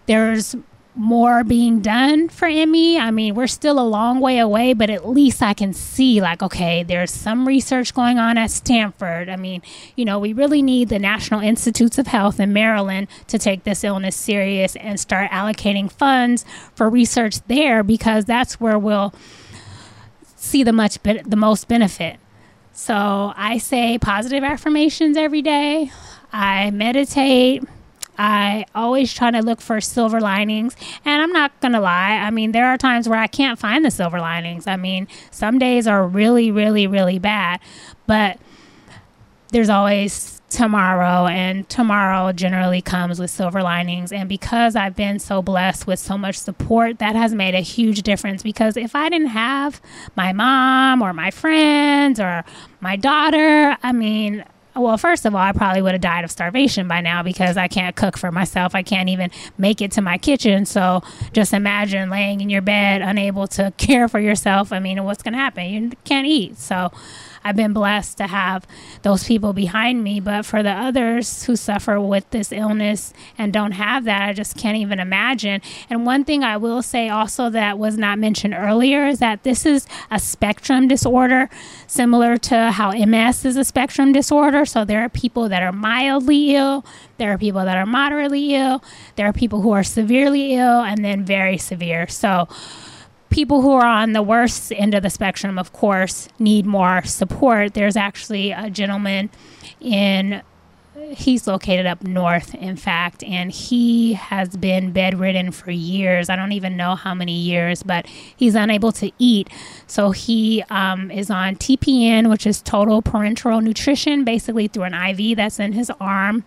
there's 0.06 0.54
more 0.96 1.44
being 1.44 1.80
done 1.80 2.28
for 2.28 2.48
ME. 2.48 2.98
I 2.98 3.10
mean, 3.10 3.34
we're 3.34 3.46
still 3.46 3.78
a 3.78 3.84
long 3.84 4.20
way 4.20 4.38
away, 4.38 4.72
but 4.72 4.88
at 4.88 5.08
least 5.08 5.42
I 5.42 5.52
can 5.52 5.72
see, 5.74 6.20
like, 6.20 6.42
okay, 6.42 6.82
there's 6.82 7.10
some 7.10 7.46
research 7.46 7.94
going 7.94 8.18
on 8.18 8.38
at 8.38 8.50
Stanford. 8.50 9.28
I 9.28 9.36
mean, 9.36 9.62
you 9.94 10.04
know, 10.04 10.18
we 10.18 10.32
really 10.32 10.62
need 10.62 10.88
the 10.88 10.98
National 10.98 11.40
Institutes 11.40 11.98
of 11.98 12.06
Health 12.06 12.40
in 12.40 12.52
Maryland 12.52 13.08
to 13.28 13.38
take 13.38 13.64
this 13.64 13.84
illness 13.84 14.16
serious 14.16 14.74
and 14.76 14.98
start 14.98 15.30
allocating 15.30 15.92
funds 15.92 16.44
for 16.74 16.88
research 16.88 17.40
there 17.46 17.82
because 17.82 18.24
that's 18.24 18.58
where 18.58 18.78
we'll 18.78 19.14
see 20.36 20.62
the 20.62 20.72
much 20.72 21.02
be- 21.02 21.22
the 21.26 21.36
most 21.36 21.68
benefit. 21.68 22.18
So 22.72 23.32
I 23.36 23.58
say 23.58 23.98
positive 23.98 24.44
affirmations 24.44 25.16
every 25.16 25.42
day. 25.42 25.90
I 26.32 26.70
meditate. 26.70 27.64
I 28.18 28.66
always 28.74 29.12
try 29.12 29.30
to 29.30 29.40
look 29.40 29.60
for 29.60 29.80
silver 29.80 30.20
linings. 30.20 30.76
And 31.04 31.22
I'm 31.22 31.32
not 31.32 31.58
going 31.60 31.72
to 31.72 31.80
lie. 31.80 32.12
I 32.12 32.30
mean, 32.30 32.52
there 32.52 32.66
are 32.66 32.78
times 32.78 33.08
where 33.08 33.18
I 33.18 33.26
can't 33.26 33.58
find 33.58 33.84
the 33.84 33.90
silver 33.90 34.20
linings. 34.20 34.66
I 34.66 34.76
mean, 34.76 35.08
some 35.30 35.58
days 35.58 35.86
are 35.86 36.06
really, 36.06 36.50
really, 36.50 36.86
really 36.86 37.18
bad. 37.18 37.60
But 38.06 38.38
there's 39.52 39.68
always 39.68 40.40
tomorrow, 40.48 41.26
and 41.26 41.68
tomorrow 41.68 42.32
generally 42.32 42.80
comes 42.80 43.18
with 43.18 43.30
silver 43.30 43.62
linings. 43.62 44.12
And 44.12 44.28
because 44.28 44.76
I've 44.76 44.96
been 44.96 45.18
so 45.18 45.42
blessed 45.42 45.86
with 45.86 45.98
so 45.98 46.16
much 46.16 46.36
support, 46.36 46.98
that 46.98 47.16
has 47.16 47.34
made 47.34 47.54
a 47.54 47.60
huge 47.60 48.02
difference. 48.02 48.42
Because 48.42 48.76
if 48.76 48.94
I 48.94 49.08
didn't 49.08 49.28
have 49.28 49.80
my 50.14 50.32
mom 50.32 51.02
or 51.02 51.12
my 51.12 51.30
friends 51.30 52.20
or 52.20 52.44
my 52.80 52.96
daughter, 52.96 53.76
I 53.82 53.92
mean, 53.92 54.44
well, 54.76 54.98
first 54.98 55.24
of 55.24 55.34
all, 55.34 55.40
I 55.40 55.52
probably 55.52 55.82
would 55.82 55.92
have 55.92 56.00
died 56.00 56.24
of 56.24 56.30
starvation 56.30 56.88
by 56.88 57.00
now 57.00 57.22
because 57.22 57.56
I 57.56 57.68
can't 57.68 57.96
cook 57.96 58.16
for 58.16 58.30
myself. 58.30 58.74
I 58.74 58.82
can't 58.82 59.08
even 59.08 59.30
make 59.58 59.80
it 59.80 59.92
to 59.92 60.02
my 60.02 60.18
kitchen. 60.18 60.66
So 60.66 61.02
just 61.32 61.52
imagine 61.52 62.10
laying 62.10 62.40
in 62.40 62.50
your 62.50 62.62
bed, 62.62 63.02
unable 63.02 63.46
to 63.48 63.72
care 63.78 64.08
for 64.08 64.20
yourself. 64.20 64.72
I 64.72 64.78
mean, 64.78 65.02
what's 65.04 65.22
going 65.22 65.32
to 65.32 65.38
happen? 65.38 65.64
You 65.66 65.90
can't 66.04 66.26
eat. 66.26 66.58
So 66.58 66.92
I've 67.46 67.54
been 67.54 67.72
blessed 67.72 68.18
to 68.18 68.26
have 68.26 68.66
those 69.02 69.22
people 69.22 69.52
behind 69.52 70.02
me. 70.02 70.18
But 70.18 70.44
for 70.44 70.64
the 70.64 70.70
others 70.70 71.44
who 71.44 71.54
suffer 71.54 72.00
with 72.00 72.28
this 72.30 72.50
illness 72.50 73.12
and 73.38 73.52
don't 73.52 73.70
have 73.72 74.02
that, 74.04 74.22
I 74.28 74.32
just 74.32 74.56
can't 74.56 74.76
even 74.76 74.98
imagine. 74.98 75.62
And 75.88 76.04
one 76.04 76.24
thing 76.24 76.42
I 76.42 76.56
will 76.56 76.82
say 76.82 77.08
also 77.08 77.48
that 77.50 77.78
was 77.78 77.96
not 77.96 78.18
mentioned 78.18 78.54
earlier 78.54 79.06
is 79.06 79.20
that 79.20 79.44
this 79.44 79.64
is 79.64 79.86
a 80.10 80.18
spectrum 80.18 80.88
disorder, 80.88 81.48
similar 81.86 82.36
to 82.36 82.72
how 82.72 82.90
MS 82.90 83.44
is 83.44 83.56
a 83.56 83.64
spectrum 83.64 84.12
disorder. 84.12 84.66
So 84.66 84.84
there 84.84 85.02
are 85.02 85.08
people 85.08 85.48
that 85.48 85.62
are 85.62 85.72
mildly 85.72 86.56
ill, 86.56 86.84
there 87.18 87.32
are 87.32 87.38
people 87.38 87.64
that 87.64 87.76
are 87.76 87.86
moderately 87.86 88.56
ill, 88.56 88.82
there 89.14 89.28
are 89.28 89.32
people 89.32 89.60
who 89.60 89.70
are 89.70 89.84
severely 89.84 90.54
ill, 90.54 90.80
and 90.80 91.04
then 91.04 91.24
very 91.24 91.58
severe. 91.58 92.08
So 92.08 92.48
people 93.30 93.62
who 93.62 93.72
are 93.72 93.86
on 93.86 94.12
the 94.12 94.22
worst 94.22 94.72
end 94.72 94.94
of 94.94 95.02
the 95.02 95.10
spectrum, 95.10 95.58
of 95.58 95.72
course, 95.72 96.28
need 96.38 96.66
more 96.66 97.02
support. 97.04 97.74
There's 97.74 97.96
actually 97.96 98.52
a 98.52 98.70
gentleman 98.70 99.30
in 99.80 100.42
he's 101.10 101.46
located 101.46 101.86
up 101.86 102.02
north, 102.02 102.54
in 102.54 102.76
fact, 102.76 103.22
and 103.22 103.50
he 103.52 104.14
has 104.14 104.56
been 104.56 104.92
bedridden 104.92 105.52
for 105.52 105.70
years. 105.70 106.28
I 106.28 106.36
don't 106.36 106.52
even 106.52 106.76
know 106.76 106.94
how 106.94 107.14
many 107.14 107.36
years, 107.38 107.82
but 107.82 108.06
he's 108.06 108.54
unable 108.54 108.92
to 108.92 109.10
eat. 109.18 109.48
So 109.86 110.10
he 110.10 110.64
um, 110.70 111.10
is 111.10 111.30
on 111.30 111.56
TPN, 111.56 112.30
which 112.30 112.46
is 112.46 112.62
total 112.62 113.02
parenteral 113.02 113.62
nutrition, 113.62 114.24
basically 114.24 114.68
through 114.68 114.84
an 114.84 114.94
IV 114.94 115.36
that's 115.36 115.60
in 115.60 115.72
his 115.72 115.90
arm. 116.00 116.44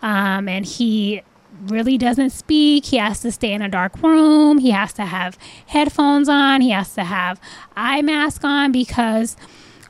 Um, 0.00 0.48
and 0.48 0.64
he 0.64 1.22
really 1.66 1.98
doesn't 1.98 2.30
speak. 2.30 2.86
He 2.86 2.96
has 2.96 3.20
to 3.20 3.32
stay 3.32 3.52
in 3.52 3.62
a 3.62 3.68
dark 3.68 4.00
room. 4.02 4.58
He 4.58 4.70
has 4.70 4.92
to 4.94 5.04
have 5.04 5.38
headphones 5.66 6.28
on. 6.28 6.60
He 6.60 6.70
has 6.70 6.94
to 6.94 7.04
have 7.04 7.40
eye 7.76 8.02
mask 8.02 8.44
on 8.44 8.72
because 8.72 9.36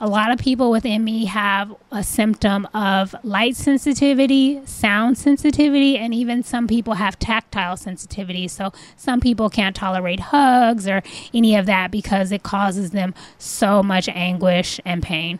a 0.00 0.08
lot 0.08 0.32
of 0.32 0.38
people 0.38 0.70
with 0.70 0.84
ME 0.84 1.26
have 1.26 1.74
a 1.92 2.02
symptom 2.02 2.66
of 2.74 3.14
light 3.22 3.54
sensitivity, 3.54 4.60
sound 4.66 5.16
sensitivity, 5.16 5.96
and 5.96 6.12
even 6.12 6.42
some 6.42 6.66
people 6.66 6.94
have 6.94 7.18
tactile 7.20 7.76
sensitivity. 7.76 8.48
So 8.48 8.72
some 8.96 9.20
people 9.20 9.48
can't 9.48 9.76
tolerate 9.76 10.18
hugs 10.18 10.88
or 10.88 11.02
any 11.32 11.54
of 11.54 11.66
that 11.66 11.92
because 11.92 12.32
it 12.32 12.42
causes 12.42 12.90
them 12.90 13.14
so 13.38 13.80
much 13.80 14.08
anguish 14.08 14.80
and 14.84 15.04
pain. 15.04 15.38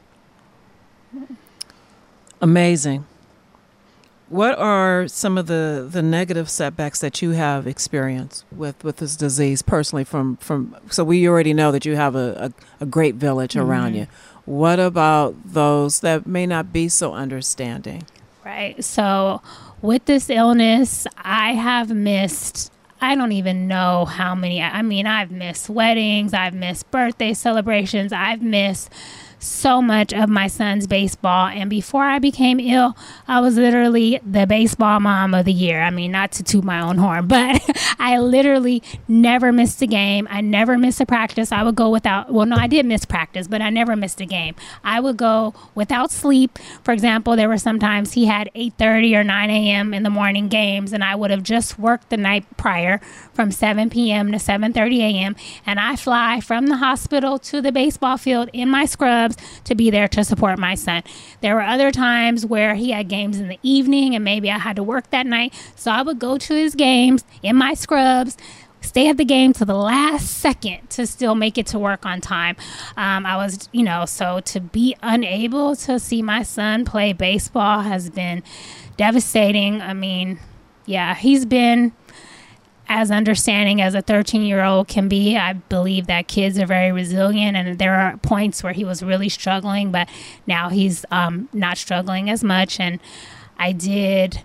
Amazing. 2.40 3.04
What 4.32 4.58
are 4.58 5.08
some 5.08 5.36
of 5.36 5.46
the, 5.46 5.86
the 5.90 6.00
negative 6.00 6.48
setbacks 6.48 7.00
that 7.00 7.20
you 7.20 7.30
have 7.32 7.66
experienced 7.66 8.46
with, 8.50 8.82
with 8.82 8.96
this 8.96 9.14
disease 9.14 9.60
personally? 9.60 10.04
From, 10.04 10.38
from 10.38 10.74
so 10.88 11.04
we 11.04 11.28
already 11.28 11.52
know 11.52 11.70
that 11.70 11.84
you 11.84 11.96
have 11.96 12.14
a, 12.16 12.52
a, 12.80 12.84
a 12.84 12.86
great 12.86 13.16
village 13.16 13.56
around 13.56 13.90
Mm-hmm. 13.92 13.96
you. 13.98 14.06
What 14.46 14.80
about 14.80 15.34
those 15.44 16.00
that 16.00 16.26
may 16.26 16.46
not 16.46 16.72
be 16.72 16.88
so 16.88 17.12
understanding? 17.12 18.04
Right. 18.44 18.82
So, 18.82 19.42
with 19.82 20.06
this 20.06 20.30
illness, 20.30 21.06
I 21.18 21.52
have 21.52 21.90
missed, 21.90 22.72
I 23.00 23.14
don't 23.14 23.32
even 23.32 23.68
know 23.68 24.04
how 24.06 24.34
many. 24.34 24.62
I 24.62 24.82
mean, 24.82 25.06
I've 25.06 25.30
missed 25.30 25.68
weddings, 25.68 26.32
I've 26.32 26.54
missed 26.54 26.90
birthday 26.90 27.34
celebrations, 27.34 28.12
I've 28.12 28.42
missed 28.42 28.90
so 29.42 29.82
much 29.82 30.12
of 30.12 30.28
my 30.28 30.46
son's 30.46 30.86
baseball. 30.86 31.48
And 31.48 31.68
before 31.68 32.04
I 32.04 32.18
became 32.18 32.60
ill, 32.60 32.96
I 33.26 33.40
was 33.40 33.56
literally 33.56 34.20
the 34.24 34.46
baseball 34.46 35.00
mom 35.00 35.34
of 35.34 35.44
the 35.44 35.52
year. 35.52 35.82
I 35.82 35.90
mean, 35.90 36.12
not 36.12 36.32
to 36.32 36.42
toot 36.42 36.64
my 36.64 36.80
own 36.80 36.98
horn, 36.98 37.26
but 37.32 37.60
I 37.98 38.18
literally 38.18 38.82
never 39.08 39.52
missed 39.52 39.82
a 39.82 39.86
game. 39.86 40.28
I 40.30 40.40
never 40.40 40.78
missed 40.78 41.00
a 41.00 41.06
practice. 41.06 41.52
I 41.52 41.62
would 41.62 41.74
go 41.74 41.90
without, 41.90 42.32
well, 42.32 42.46
no, 42.46 42.56
I 42.56 42.66
did 42.66 42.86
miss 42.86 43.04
practice, 43.04 43.48
but 43.48 43.60
I 43.60 43.70
never 43.70 43.96
missed 43.96 44.20
a 44.20 44.26
game. 44.26 44.54
I 44.84 45.00
would 45.00 45.16
go 45.16 45.54
without 45.74 46.10
sleep. 46.10 46.58
For 46.84 46.92
example, 46.92 47.36
there 47.36 47.48
were 47.48 47.58
sometimes 47.58 48.12
he 48.12 48.26
had 48.26 48.50
8.30 48.54 49.16
or 49.16 49.24
9 49.24 49.50
a.m. 49.50 49.94
in 49.94 50.02
the 50.02 50.10
morning 50.10 50.48
games, 50.48 50.92
and 50.92 51.02
I 51.02 51.14
would 51.14 51.30
have 51.30 51.42
just 51.42 51.78
worked 51.78 52.10
the 52.10 52.16
night 52.16 52.44
prior 52.56 53.00
from 53.34 53.50
7 53.50 53.90
p.m. 53.90 54.32
to 54.32 54.38
7.30 54.38 54.98
a.m. 54.98 55.36
And 55.66 55.80
I 55.80 55.96
fly 55.96 56.40
from 56.40 56.66
the 56.66 56.76
hospital 56.76 57.38
to 57.40 57.60
the 57.60 57.72
baseball 57.72 58.16
field 58.16 58.50
in 58.52 58.68
my 58.68 58.84
scrubs 58.84 59.36
to 59.64 59.74
be 59.74 59.90
there 59.90 60.08
to 60.08 60.24
support 60.24 60.58
my 60.58 60.74
son. 60.74 61.02
There 61.40 61.54
were 61.54 61.62
other 61.62 61.90
times 61.90 62.44
where 62.46 62.74
he 62.74 62.90
had 62.90 63.08
games 63.08 63.38
in 63.38 63.48
the 63.48 63.58
evening 63.62 64.14
and 64.14 64.24
maybe 64.24 64.50
I 64.50 64.58
had 64.58 64.76
to 64.76 64.82
work 64.82 65.10
that 65.10 65.26
night. 65.26 65.54
So 65.76 65.90
I 65.90 66.02
would 66.02 66.18
go 66.18 66.38
to 66.38 66.54
his 66.54 66.74
games 66.74 67.24
in 67.42 67.56
my 67.56 67.74
scrubs 67.74 68.36
stay 68.82 69.08
at 69.08 69.16
the 69.16 69.24
game 69.24 69.52
to 69.54 69.64
the 69.64 69.74
last 69.74 70.26
second 70.26 70.90
to 70.90 71.06
still 71.06 71.34
make 71.34 71.56
it 71.56 71.66
to 71.68 71.78
work 71.78 72.04
on 72.04 72.20
time. 72.20 72.56
Um, 72.96 73.24
I 73.24 73.36
was, 73.36 73.68
you 73.72 73.82
know, 73.82 74.04
so 74.04 74.40
to 74.40 74.60
be 74.60 74.96
unable 75.02 75.76
to 75.76 75.98
see 75.98 76.20
my 76.20 76.42
son 76.42 76.84
play 76.84 77.12
baseball 77.12 77.80
has 77.80 78.10
been 78.10 78.42
devastating. 78.96 79.80
I 79.80 79.94
mean, 79.94 80.38
yeah, 80.84 81.14
he's 81.14 81.46
been 81.46 81.92
as 82.94 83.10
understanding 83.10 83.80
as 83.80 83.94
a 83.94 84.02
13 84.02 84.42
year 84.42 84.62
old 84.62 84.86
can 84.86 85.08
be. 85.08 85.34
I 85.34 85.54
believe 85.54 86.08
that 86.08 86.28
kids 86.28 86.58
are 86.58 86.66
very 86.66 86.92
resilient, 86.92 87.56
and 87.56 87.78
there 87.78 87.94
are 87.94 88.18
points 88.18 88.62
where 88.62 88.74
he 88.74 88.84
was 88.84 89.02
really 89.02 89.30
struggling, 89.30 89.90
but 89.90 90.10
now 90.46 90.68
he's 90.68 91.06
um, 91.10 91.48
not 91.54 91.78
struggling 91.78 92.28
as 92.28 92.44
much. 92.44 92.78
And 92.78 93.00
I 93.58 93.72
did 93.72 94.42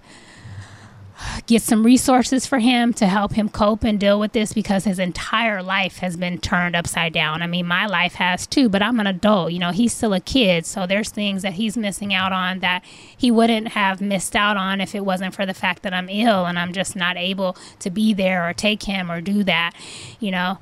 get 1.46 1.62
some 1.62 1.84
resources 1.86 2.46
for 2.46 2.60
him 2.60 2.94
to 2.94 3.08
help 3.08 3.34
him 3.34 3.50
cope 3.50 3.84
and 3.84 4.00
deal 4.00 4.20
with 4.20 4.34
this 4.34 4.54
because 4.54 4.84
his 4.84 5.00
entire 5.00 5.64
life 5.64 5.98
has 5.98 6.18
been 6.18 6.38
turned 6.40 6.76
upside 6.76 7.14
down. 7.14 7.42
I 7.42 7.48
mean, 7.48 7.66
my 7.66 7.86
life 7.86 8.16
has 8.16 8.46
too, 8.48 8.70
but 8.70 8.82
I'm 8.82 9.00
an 9.00 9.08
adult. 9.08 9.52
You 9.52 9.60
know, 9.60 9.72
he's 9.72 9.94
still 9.94 10.14
a 10.14 10.20
kid. 10.20 10.66
So 10.66 10.86
there's 10.88 11.10
things 11.10 11.42
that 11.42 11.54
he's 11.54 11.78
missing 11.78 12.14
out 12.14 12.32
on 12.34 12.60
that 12.60 12.84
he 13.18 13.32
wouldn't 13.32 13.70
have 13.70 14.02
missed 14.02 14.36
out 14.36 14.58
on 14.58 14.82
if 14.82 14.94
it 14.96 15.06
wasn't 15.06 15.34
for 15.36 15.46
the 15.46 15.54
fact 15.54 15.84
that 15.84 15.94
I'm 15.94 16.10
ill 16.10 16.46
and 16.46 16.60
I'm 16.60 16.74
just 16.74 16.96
not 16.96 17.18
able 17.18 17.58
to 17.80 17.90
be 17.90 18.14
there 18.14 18.48
or 18.48 18.54
take 18.54 18.84
him 18.84 19.12
or 19.12 19.22
do 19.22 19.44
that, 19.44 19.74
you 20.20 20.32
know. 20.32 20.60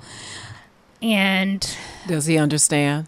And 1.01 1.67
Does 2.07 2.25
he 2.25 2.37
understand? 2.37 3.07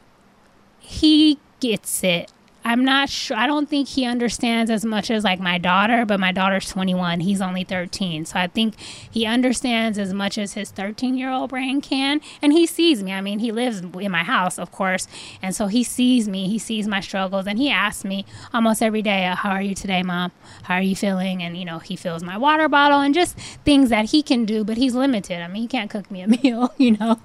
he 0.79 1.37
gets 1.59 2.03
it. 2.03 2.31
I'm 2.67 2.83
not 2.83 3.07
sure. 3.07 3.37
I 3.37 3.47
don't 3.47 3.69
think 3.69 3.87
he 3.87 4.03
understands 4.03 4.69
as 4.69 4.83
much 4.83 5.09
as 5.09 5.23
like 5.23 5.39
my 5.39 5.57
daughter, 5.57 6.05
but 6.05 6.19
my 6.19 6.33
daughter's 6.33 6.67
21. 6.69 7.21
He's 7.21 7.39
only 7.39 7.63
13. 7.63 8.25
So 8.25 8.37
I 8.37 8.47
think 8.47 8.77
he 9.09 9.25
understands 9.25 9.97
as 9.97 10.13
much 10.13 10.37
as 10.37 10.51
his 10.51 10.69
13 10.71 11.17
year 11.17 11.31
old 11.31 11.49
brain 11.51 11.79
can. 11.79 12.19
And 12.41 12.51
he 12.51 12.65
sees 12.67 13.01
me. 13.01 13.13
I 13.13 13.21
mean, 13.21 13.39
he 13.39 13.53
lives 13.53 13.79
in 13.79 14.11
my 14.11 14.23
house, 14.23 14.59
of 14.59 14.69
course. 14.73 15.07
And 15.41 15.55
so 15.55 15.67
he 15.67 15.81
sees 15.81 16.27
me. 16.27 16.49
He 16.49 16.59
sees 16.59 16.89
my 16.89 16.99
struggles. 16.99 17.47
And 17.47 17.57
he 17.57 17.69
asks 17.69 18.03
me 18.03 18.25
almost 18.53 18.83
every 18.83 19.01
day, 19.01 19.25
uh, 19.27 19.35
How 19.37 19.51
are 19.51 19.61
you 19.61 19.73
today, 19.73 20.03
mom? 20.03 20.33
How 20.63 20.75
are 20.75 20.81
you 20.81 20.95
feeling? 20.95 21.41
And, 21.41 21.55
you 21.55 21.63
know, 21.63 21.79
he 21.79 21.95
fills 21.95 22.21
my 22.21 22.37
water 22.37 22.67
bottle 22.67 22.99
and 22.99 23.15
just 23.15 23.37
things 23.63 23.89
that 23.91 24.05
he 24.11 24.21
can 24.21 24.43
do, 24.43 24.65
but 24.65 24.75
he's 24.75 24.93
limited. 24.93 25.41
I 25.41 25.47
mean, 25.47 25.61
he 25.61 25.67
can't 25.69 25.89
cook 25.89 26.11
me 26.11 26.21
a 26.21 26.27
meal, 26.43 26.73
you 26.77 26.97
know, 26.97 27.21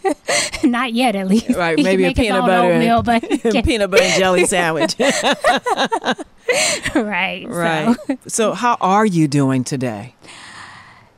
not 0.64 0.92
yet 0.92 1.14
at 1.14 1.28
least. 1.28 1.50
Right, 1.50 1.78
maybe 1.78 2.04
a 2.04 2.12
peanut 2.14 2.40
butter 2.40 2.72
and- 2.72 3.04
but 3.04 3.64
Peanut 3.64 3.88
butter 3.92 4.02
and 4.02 4.18
jelly 4.18 4.44
sandwich. 4.44 4.71
Right. 6.94 7.46
right. 7.48 7.96
So 7.98 8.20
So, 8.26 8.52
how 8.52 8.76
are 8.80 9.06
you 9.06 9.28
doing 9.28 9.64
today? 9.64 10.14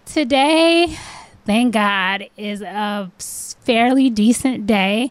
today, 0.06 0.96
thank 1.44 1.74
God, 1.74 2.28
is 2.36 2.62
a 2.62 3.10
fairly 3.18 4.10
decent 4.10 4.66
day. 4.66 5.10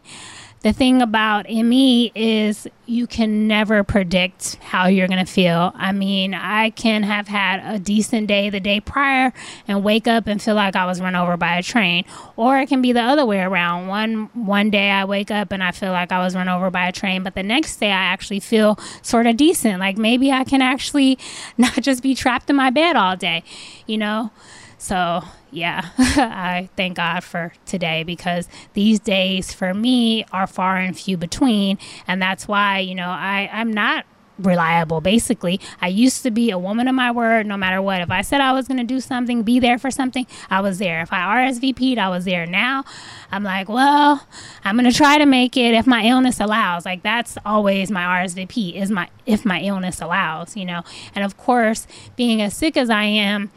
The 0.64 0.72
thing 0.72 1.02
about 1.02 1.46
ME 1.46 2.10
is 2.14 2.66
you 2.86 3.06
can 3.06 3.46
never 3.46 3.84
predict 3.84 4.54
how 4.62 4.86
you're 4.86 5.08
going 5.08 5.22
to 5.22 5.30
feel. 5.30 5.72
I 5.74 5.92
mean, 5.92 6.32
I 6.32 6.70
can 6.70 7.02
have 7.02 7.28
had 7.28 7.60
a 7.62 7.78
decent 7.78 8.28
day 8.28 8.48
the 8.48 8.60
day 8.60 8.80
prior 8.80 9.34
and 9.68 9.84
wake 9.84 10.08
up 10.08 10.26
and 10.26 10.40
feel 10.40 10.54
like 10.54 10.74
I 10.74 10.86
was 10.86 11.02
run 11.02 11.14
over 11.14 11.36
by 11.36 11.58
a 11.58 11.62
train, 11.62 12.06
or 12.36 12.58
it 12.58 12.70
can 12.70 12.80
be 12.80 12.92
the 12.92 13.02
other 13.02 13.26
way 13.26 13.40
around. 13.40 13.88
One 13.88 14.30
one 14.32 14.70
day 14.70 14.90
I 14.90 15.04
wake 15.04 15.30
up 15.30 15.52
and 15.52 15.62
I 15.62 15.70
feel 15.70 15.92
like 15.92 16.10
I 16.10 16.20
was 16.20 16.34
run 16.34 16.48
over 16.48 16.70
by 16.70 16.88
a 16.88 16.92
train, 16.92 17.24
but 17.24 17.34
the 17.34 17.42
next 17.42 17.76
day 17.76 17.90
I 17.90 18.04
actually 18.04 18.40
feel 18.40 18.78
sort 19.02 19.26
of 19.26 19.36
decent. 19.36 19.80
Like 19.80 19.98
maybe 19.98 20.32
I 20.32 20.44
can 20.44 20.62
actually 20.62 21.18
not 21.58 21.74
just 21.82 22.02
be 22.02 22.14
trapped 22.14 22.48
in 22.48 22.56
my 22.56 22.70
bed 22.70 22.96
all 22.96 23.16
day, 23.16 23.44
you 23.86 23.98
know? 23.98 24.30
So, 24.78 25.24
yeah, 25.54 25.88
I 25.98 26.68
thank 26.76 26.96
God 26.96 27.22
for 27.22 27.52
today 27.66 28.02
because 28.02 28.48
these 28.74 28.98
days 28.98 29.52
for 29.52 29.72
me 29.72 30.24
are 30.32 30.46
far 30.46 30.76
and 30.76 30.98
few 30.98 31.16
between. 31.16 31.78
And 32.06 32.20
that's 32.20 32.48
why, 32.48 32.80
you 32.80 32.94
know, 32.94 33.08
I, 33.08 33.48
I'm 33.52 33.72
not 33.72 34.04
reliable. 34.36 35.00
Basically 35.00 35.60
i 35.80 35.86
used 35.86 36.24
to 36.24 36.30
be 36.32 36.50
a 36.50 36.58
woman 36.58 36.88
of 36.88 36.94
my 36.96 37.12
word. 37.12 37.46
No 37.46 37.56
matter 37.56 37.80
what 37.80 38.00
if 38.00 38.10
i 38.10 38.20
said 38.20 38.40
i 38.40 38.52
was 38.52 38.66
going 38.66 38.78
to 38.78 38.84
do 38.84 38.98
something 39.00 39.44
be 39.44 39.60
there 39.60 39.78
for 39.78 39.92
something 39.92 40.26
i 40.50 40.60
was 40.60 40.78
there. 40.78 41.02
If 41.02 41.12
i 41.12 41.18
rsvp'd 41.46 41.98
i 41.98 42.08
was 42.08 42.24
there. 42.24 42.44
Now 42.44 42.82
i'm 43.30 43.44
like 43.44 43.68
well 43.68 44.26
i'm 44.64 44.76
going 44.76 44.90
to 44.90 44.96
try 44.96 45.18
to 45.18 45.26
make 45.26 45.56
it 45.56 45.72
if 45.72 45.86
my 45.86 46.02
illness 46.02 46.40
allows. 46.40 46.84
Like 46.84 47.04
that's 47.04 47.38
always 47.46 47.92
my 47.92 48.02
rsvp 48.24 48.74
is 48.74 48.90
my 48.90 49.08
if 49.24 49.44
my 49.44 49.60
illness 49.60 50.00
allows 50.00 50.56
you 50.56 50.64
know. 50.64 50.82
And 51.14 51.24
of 51.24 51.36
course 51.36 51.86
being 52.16 52.42
as 52.42 52.56
sick 52.56 52.76
as 52.76 52.90
i 52.90 53.04
am 53.04 53.52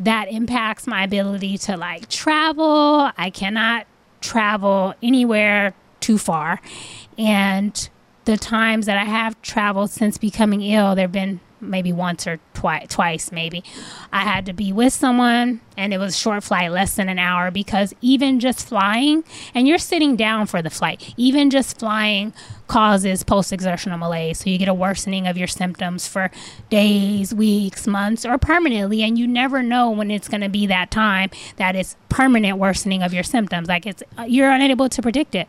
that 0.00 0.32
impacts 0.32 0.86
my 0.86 1.04
ability 1.04 1.58
to 1.58 1.76
like 1.76 2.08
travel. 2.08 3.10
I 3.16 3.30
cannot 3.30 3.86
travel 4.20 4.94
anywhere 5.02 5.74
too 6.00 6.18
far. 6.18 6.60
And 7.18 7.88
the 8.24 8.36
times 8.36 8.86
that 8.86 8.96
I 8.96 9.04
have 9.04 9.40
traveled 9.42 9.90
since 9.90 10.18
becoming 10.18 10.62
ill, 10.62 10.94
there 10.94 11.04
have 11.04 11.12
been 11.12 11.40
maybe 11.60 11.92
once 11.92 12.26
or 12.26 12.38
twice, 12.54 12.86
twice 12.88 13.32
maybe. 13.32 13.62
I 14.12 14.20
had 14.20 14.46
to 14.46 14.52
be 14.52 14.72
with 14.72 14.92
someone, 14.92 15.60
and 15.76 15.92
it 15.92 15.98
was 15.98 16.18
short 16.18 16.42
flight, 16.42 16.70
less 16.70 16.96
than 16.96 17.08
an 17.08 17.18
hour, 17.18 17.50
because 17.50 17.94
even 18.00 18.40
just 18.40 18.66
flying, 18.66 19.24
and 19.54 19.66
you're 19.66 19.78
sitting 19.78 20.16
down 20.16 20.46
for 20.46 20.62
the 20.62 20.70
flight, 20.70 21.14
even 21.16 21.50
just 21.50 21.78
flying 21.78 22.32
causes 22.66 23.24
post 23.24 23.52
exertional 23.52 23.98
malaise. 23.98 24.38
So 24.38 24.50
you 24.50 24.56
get 24.56 24.68
a 24.68 24.74
worsening 24.74 25.26
of 25.26 25.36
your 25.36 25.48
symptoms 25.48 26.06
for 26.06 26.30
days, 26.70 27.34
weeks, 27.34 27.86
months, 27.86 28.24
or 28.24 28.38
permanently, 28.38 29.02
and 29.02 29.18
you 29.18 29.26
never 29.26 29.62
know 29.62 29.90
when 29.90 30.10
it's 30.10 30.28
going 30.28 30.42
to 30.42 30.48
be 30.48 30.66
that 30.66 30.90
time 30.90 31.30
that 31.56 31.74
it's 31.74 31.96
permanent 32.08 32.58
worsening 32.58 33.02
of 33.02 33.12
your 33.12 33.24
symptoms. 33.24 33.68
Like 33.68 33.86
it's 33.86 34.02
uh, 34.16 34.22
you're 34.22 34.50
unable 34.50 34.88
to 34.88 35.02
predict 35.02 35.34
it. 35.34 35.48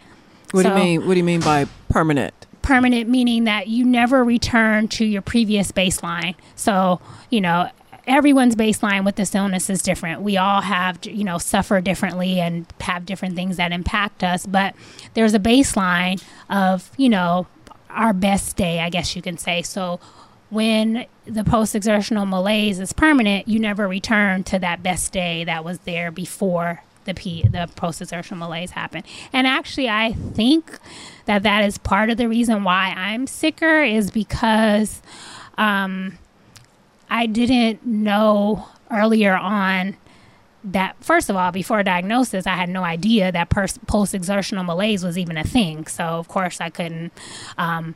What 0.52 0.64
do 0.64 0.70
you 0.70 0.76
mean? 0.76 1.08
What 1.08 1.14
do 1.14 1.18
you 1.20 1.24
mean 1.24 1.42
by 1.42 1.68
permanent? 1.90 2.34
Permanent 2.62 3.10
meaning 3.10 3.46
that 3.46 3.68
you 3.68 3.86
never 3.86 4.24
return 4.24 4.88
to 4.90 5.06
your 5.06 5.22
previous 5.22 5.72
baseline. 5.72 6.36
So, 6.56 7.02
you 7.30 7.42
know, 7.42 7.70
everyone's 8.08 8.56
baseline 8.56 9.06
with 9.06 9.16
this 9.16 9.34
illness 9.36 9.70
is 9.70 9.82
different. 9.82 10.22
We 10.22 10.38
all 10.38 10.62
have, 10.62 11.00
you 11.06 11.24
know, 11.24 11.38
suffer 11.38 11.82
differently 11.82 12.40
and 12.40 12.66
have 12.82 13.06
different 13.06 13.36
things 13.36 13.58
that 13.58 13.72
impact 13.72 14.24
us, 14.24 14.46
but 14.46 14.76
there's 15.14 15.34
a 15.34 15.40
baseline 15.40 16.24
of, 16.50 16.90
you 16.98 17.10
know, 17.10 17.48
our 17.90 18.14
best 18.14 18.56
day, 18.56 18.80
I 18.80 18.90
guess 18.90 19.16
you 19.16 19.22
can 19.22 19.38
say. 19.38 19.62
So, 19.62 20.00
when 20.50 21.06
the 21.26 21.46
post 21.46 21.76
exertional 21.76 22.26
malaise 22.26 22.80
is 22.80 22.92
permanent, 22.92 23.48
you 23.48 23.58
never 23.58 23.88
return 23.88 24.44
to 24.44 24.60
that 24.60 24.84
best 24.84 25.14
day 25.14 25.46
that 25.46 25.64
was 25.64 25.80
there 25.80 26.12
before 26.12 26.84
the 27.06 27.14
P, 27.14 27.44
the 27.44 27.70
post 27.76 28.02
exertional 28.02 28.40
malaise 28.40 28.72
happened. 28.72 29.06
And 29.32 29.48
actually, 29.48 29.90
I 29.90 30.12
think 30.12 30.78
that 31.32 31.44
that 31.44 31.64
is 31.64 31.78
part 31.78 32.10
of 32.10 32.18
the 32.18 32.28
reason 32.28 32.66
why 32.66 32.94
I'm 32.94 33.26
sicker 33.26 33.82
is 33.82 34.12
because 34.12 35.02
um, 35.58 36.18
I 37.10 37.26
didn't 37.26 37.86
know 37.86 38.68
earlier 38.92 39.34
on 39.34 39.96
that 40.66 41.02
first 41.02 41.30
of 41.30 41.38
all 41.38 41.52
before 41.52 41.82
diagnosis 41.82 42.46
i 42.46 42.56
had 42.56 42.70
no 42.70 42.84
idea 42.84 43.32
that 43.32 43.50
pers- 43.50 43.80
post-exertional 43.88 44.64
malaise 44.64 45.04
was 45.04 45.18
even 45.18 45.38
a 45.38 45.44
thing. 45.44 45.88
So 45.88 46.04
of 46.04 46.28
course 46.28 46.60
i 46.60 46.70
couldn't 46.70 47.14
um, 47.58 47.96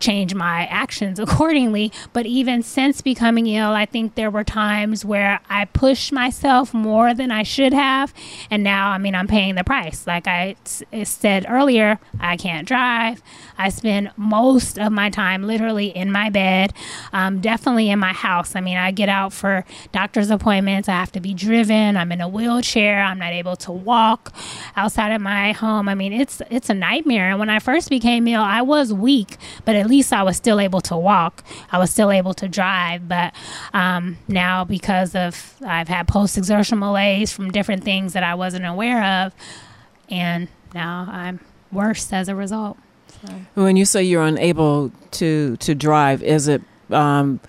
change 0.00 0.34
my 0.34 0.66
actions 0.66 1.18
accordingly. 1.24 1.92
But 2.12 2.26
even 2.26 2.62
since 2.62 3.00
becoming 3.00 3.46
ill 3.46 3.70
i 3.70 3.86
think 3.86 4.14
there 4.14 4.30
were 4.30 4.44
times 4.44 5.04
where 5.04 5.40
i 5.48 5.64
pushed 5.66 6.12
myself 6.12 6.74
more 6.74 7.14
than 7.14 7.30
i 7.30 7.42
should 7.42 7.72
have. 7.72 8.12
And 8.50 8.62
now 8.62 8.90
i 8.90 8.98
mean 8.98 9.14
i'm 9.14 9.26
paying 9.26 9.54
the 9.54 9.64
price. 9.64 10.06
Like 10.06 10.26
i 10.26 10.56
said 11.04 11.46
earlier 11.48 11.98
i 12.20 12.36
can't 12.36 12.66
drive. 12.66 13.22
I 13.56 13.68
spend 13.68 14.10
most 14.16 14.78
of 14.78 14.92
my 14.92 15.10
time 15.10 15.44
literally 15.44 15.88
in 15.88 16.10
my 16.10 16.30
bed 16.30 16.72
um, 17.12 17.40
definitely 17.40 17.90
in 17.90 17.98
my 17.98 18.12
house. 18.12 18.56
I 18.56 18.60
mean 18.60 18.76
i 18.76 18.90
get 18.90 19.08
out 19.08 19.32
for 19.32 19.64
doctor's 19.92 20.30
appointments. 20.30 20.88
I 20.88 20.92
have 20.92 21.12
to 21.12 21.20
be 21.20 21.34
driven. 21.34 21.96
I'm 21.96 22.12
in 22.12 22.20
a 22.20 22.28
wheelchair. 22.28 23.02
I'm 23.02 23.18
not 23.18 23.32
able 23.32 23.56
to 23.56 23.72
walk 23.72 24.32
outside 24.76 25.12
of 25.12 25.20
my 25.20 25.52
home. 25.52 25.88
I 25.88 25.94
mean 25.94 26.12
it's 26.12 26.42
it's 26.50 26.70
a 26.70 26.74
nightmare. 26.74 27.30
And 27.30 27.38
when 27.38 27.50
i 27.50 27.58
first 27.58 27.88
became 27.88 28.26
ill 28.28 28.42
i 28.42 28.62
was 28.62 28.92
weak 28.92 29.36
but 29.64 29.76
at 29.84 29.90
least 29.90 30.12
i 30.12 30.22
was 30.22 30.36
still 30.36 30.58
able 30.58 30.80
to 30.80 30.96
walk. 30.96 31.44
I 31.70 31.78
was 31.78 31.90
still 31.90 32.10
able 32.10 32.34
to 32.34 32.48
drive 32.48 33.08
but 33.08 33.34
um, 33.72 34.16
now 34.26 34.64
because 34.64 35.14
of 35.14 35.54
i've 35.64 35.88
had 35.88 36.08
post-exertional 36.08 36.78
malaise 36.80 37.32
from 37.32 37.50
different 37.50 37.84
things 37.84 38.14
that 38.14 38.22
i 38.22 38.34
wasn't 38.34 38.66
aware 38.66 39.02
of 39.04 39.34
and 40.10 40.48
now 40.74 41.06
i'm 41.10 41.40
worse 41.74 42.12
as 42.12 42.28
a 42.28 42.34
result. 42.34 42.78
When 43.54 43.76
you 43.76 43.84
say 43.84 44.02
you're 44.02 44.22
unable 44.22 44.92
to 45.12 45.56
to 45.56 45.74
drive, 45.74 46.22
is 46.22 46.46
it 46.46 46.62
um, 46.90 47.40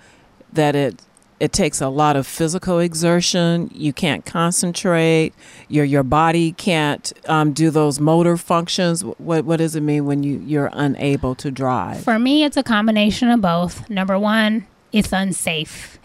that 0.52 0.74
it 0.74 1.02
it 1.38 1.52
takes 1.52 1.80
a 1.80 1.88
lot 1.88 2.16
of 2.16 2.26
physical 2.26 2.78
exertion? 2.78 3.70
You 3.74 3.92
can't 3.92 4.24
concentrate. 4.24 5.34
Your 5.68 5.84
your 5.84 6.02
body 6.02 6.52
can't 6.52 7.12
um, 7.28 7.52
do 7.52 7.70
those 7.70 8.00
motor 8.00 8.36
functions. 8.36 9.04
What 9.04 9.44
what 9.44 9.56
does 9.58 9.76
it 9.76 9.82
mean 9.82 10.06
when 10.06 10.22
you 10.22 10.38
you're 10.38 10.70
unable 10.72 11.34
to 11.36 11.50
drive? 11.50 12.02
For 12.02 12.18
me, 12.18 12.44
it's 12.44 12.56
a 12.56 12.62
combination 12.62 13.28
of 13.28 13.40
both. 13.40 13.88
Number 13.90 14.18
one, 14.18 14.66
it's 14.92 15.12
unsafe. 15.12 15.98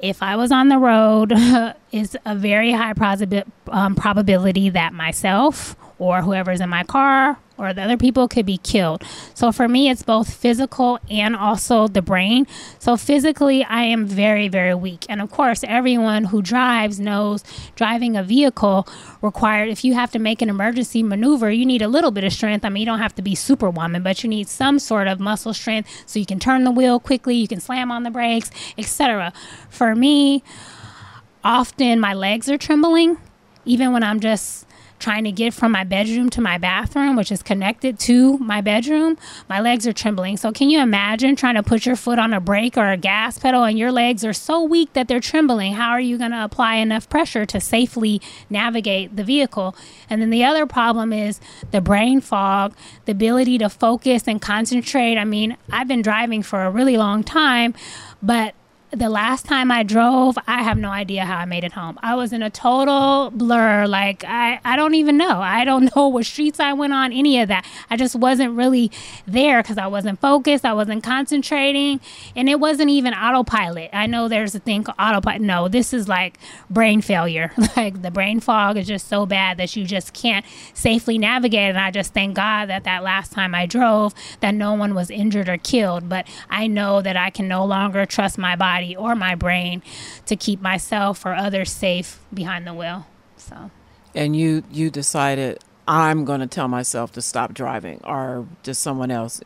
If 0.00 0.22
I 0.22 0.36
was 0.36 0.52
on 0.52 0.68
the 0.68 0.78
road, 0.78 1.32
it's 1.92 2.16
a 2.26 2.34
very 2.34 2.72
high 2.72 2.92
um, 3.68 3.94
probability 3.94 4.68
that 4.70 4.92
myself 4.92 5.76
or 6.04 6.22
whoever's 6.22 6.60
in 6.60 6.68
my 6.68 6.84
car 6.84 7.38
or 7.56 7.72
the 7.72 7.82
other 7.82 7.96
people 7.96 8.26
could 8.26 8.46
be 8.46 8.58
killed. 8.58 9.02
So 9.32 9.52
for 9.52 9.68
me, 9.68 9.88
it's 9.88 10.02
both 10.02 10.32
physical 10.32 10.98
and 11.08 11.36
also 11.36 11.86
the 11.86 12.02
brain. 12.02 12.46
So 12.78 12.96
physically, 12.96 13.62
I 13.64 13.84
am 13.84 14.06
very, 14.06 14.48
very 14.48 14.74
weak. 14.74 15.06
And 15.08 15.20
of 15.20 15.30
course, 15.30 15.62
everyone 15.66 16.24
who 16.24 16.42
drives 16.42 16.98
knows 16.98 17.44
driving 17.76 18.16
a 18.16 18.22
vehicle 18.22 18.88
required, 19.22 19.68
if 19.68 19.84
you 19.84 19.94
have 19.94 20.10
to 20.12 20.18
make 20.18 20.42
an 20.42 20.48
emergency 20.48 21.02
maneuver, 21.02 21.50
you 21.50 21.64
need 21.64 21.82
a 21.82 21.88
little 21.88 22.10
bit 22.10 22.24
of 22.24 22.32
strength. 22.32 22.64
I 22.64 22.68
mean, 22.68 22.80
you 22.80 22.86
don't 22.86 22.98
have 22.98 23.14
to 23.16 23.22
be 23.22 23.34
superwoman, 23.34 24.02
but 24.02 24.22
you 24.24 24.28
need 24.28 24.48
some 24.48 24.78
sort 24.78 25.06
of 25.06 25.20
muscle 25.20 25.54
strength 25.54 25.88
so 26.06 26.18
you 26.18 26.26
can 26.26 26.40
turn 26.40 26.64
the 26.64 26.72
wheel 26.72 26.98
quickly, 26.98 27.36
you 27.36 27.48
can 27.48 27.60
slam 27.60 27.90
on 27.92 28.02
the 28.02 28.10
brakes, 28.10 28.50
etc. 28.76 29.32
For 29.68 29.94
me, 29.94 30.42
often 31.44 32.00
my 32.00 32.14
legs 32.14 32.48
are 32.48 32.58
trembling, 32.58 33.18
even 33.64 33.92
when 33.92 34.02
I'm 34.02 34.18
just 34.18 34.66
trying 34.98 35.24
to 35.24 35.32
get 35.32 35.52
from 35.52 35.72
my 35.72 35.84
bedroom 35.84 36.30
to 36.30 36.40
my 36.40 36.58
bathroom, 36.58 37.16
which 37.16 37.30
is 37.30 37.42
connected 37.42 37.98
to 38.00 38.38
my 38.38 38.60
bedroom, 38.60 39.18
my 39.48 39.60
legs 39.60 39.86
are 39.86 39.92
trembling. 39.92 40.36
So, 40.36 40.52
can 40.52 40.70
you 40.70 40.80
imagine 40.80 41.36
trying 41.36 41.56
to 41.56 41.62
put 41.62 41.86
your 41.86 41.96
foot 41.96 42.18
on 42.18 42.32
a 42.32 42.40
brake 42.40 42.76
or 42.76 42.90
a 42.90 42.96
gas 42.96 43.38
pedal 43.38 43.64
and 43.64 43.78
your 43.78 43.92
legs 43.92 44.24
are 44.24 44.32
so 44.32 44.62
weak 44.62 44.92
that 44.94 45.08
they're 45.08 45.20
trembling? 45.20 45.74
How 45.74 45.90
are 45.90 46.00
you 46.00 46.18
going 46.18 46.30
to 46.30 46.44
apply 46.44 46.76
enough 46.76 47.08
pressure 47.08 47.44
to 47.46 47.60
safely 47.60 48.20
navigate 48.48 49.16
the 49.16 49.24
vehicle? 49.24 49.76
And 50.08 50.22
then 50.22 50.30
the 50.30 50.44
other 50.44 50.66
problem 50.66 51.12
is 51.12 51.40
the 51.70 51.80
brain 51.80 52.20
fog, 52.20 52.74
the 53.04 53.12
ability 53.12 53.58
to 53.58 53.68
focus 53.68 54.26
and 54.26 54.40
concentrate. 54.40 55.18
I 55.18 55.24
mean, 55.24 55.56
I've 55.70 55.88
been 55.88 56.02
driving 56.02 56.42
for 56.42 56.62
a 56.62 56.70
really 56.70 56.96
long 56.96 57.22
time, 57.22 57.74
but 58.22 58.54
the 58.94 59.08
last 59.08 59.46
time 59.46 59.70
I 59.70 59.82
drove, 59.82 60.38
I 60.46 60.62
have 60.62 60.78
no 60.78 60.90
idea 60.90 61.24
how 61.24 61.38
I 61.38 61.44
made 61.44 61.64
it 61.64 61.72
home. 61.72 61.98
I 62.02 62.14
was 62.14 62.32
in 62.32 62.42
a 62.42 62.50
total 62.50 63.30
blur. 63.30 63.86
Like, 63.86 64.24
I, 64.24 64.60
I 64.64 64.76
don't 64.76 64.94
even 64.94 65.16
know. 65.16 65.40
I 65.40 65.64
don't 65.64 65.94
know 65.96 66.08
what 66.08 66.26
streets 66.26 66.60
I 66.60 66.72
went 66.72 66.92
on, 66.92 67.12
any 67.12 67.40
of 67.40 67.48
that. 67.48 67.66
I 67.90 67.96
just 67.96 68.14
wasn't 68.14 68.52
really 68.52 68.90
there 69.26 69.62
because 69.62 69.78
I 69.78 69.86
wasn't 69.86 70.20
focused. 70.20 70.64
I 70.64 70.72
wasn't 70.72 71.02
concentrating. 71.02 72.00
And 72.36 72.48
it 72.48 72.60
wasn't 72.60 72.90
even 72.90 73.14
autopilot. 73.14 73.90
I 73.92 74.06
know 74.06 74.28
there's 74.28 74.54
a 74.54 74.60
thing 74.60 74.84
called 74.84 74.96
autopilot. 74.98 75.40
No, 75.42 75.68
this 75.68 75.92
is 75.92 76.08
like 76.08 76.38
brain 76.70 77.00
failure. 77.00 77.52
like, 77.76 78.02
the 78.02 78.10
brain 78.10 78.40
fog 78.40 78.76
is 78.76 78.86
just 78.86 79.08
so 79.08 79.26
bad 79.26 79.58
that 79.58 79.74
you 79.76 79.84
just 79.84 80.12
can't 80.12 80.44
safely 80.72 81.18
navigate. 81.18 81.70
And 81.70 81.78
I 81.78 81.90
just 81.90 82.14
thank 82.14 82.36
God 82.36 82.66
that 82.66 82.84
that 82.84 83.02
last 83.02 83.32
time 83.32 83.54
I 83.54 83.66
drove, 83.66 84.14
that 84.40 84.54
no 84.54 84.74
one 84.74 84.94
was 84.94 85.10
injured 85.10 85.48
or 85.48 85.58
killed. 85.58 86.08
But 86.08 86.26
I 86.48 86.66
know 86.66 87.02
that 87.02 87.16
I 87.16 87.30
can 87.30 87.48
no 87.48 87.64
longer 87.64 88.06
trust 88.06 88.38
my 88.38 88.56
body 88.56 88.83
or 88.92 89.14
my 89.14 89.34
brain 89.34 89.82
to 90.26 90.36
keep 90.36 90.60
myself 90.60 91.24
or 91.24 91.34
others 91.34 91.70
safe 91.70 92.20
behind 92.32 92.66
the 92.66 92.74
wheel. 92.74 93.06
So, 93.36 93.70
and 94.14 94.34
you 94.34 94.64
you 94.70 94.90
decided 94.90 95.58
I'm 95.86 96.24
going 96.24 96.40
to 96.40 96.46
tell 96.46 96.68
myself 96.68 97.12
to 97.12 97.22
stop 97.22 97.52
driving, 97.54 98.00
or 98.04 98.46
just 98.62 98.82
someone 98.82 99.10
else. 99.10 99.40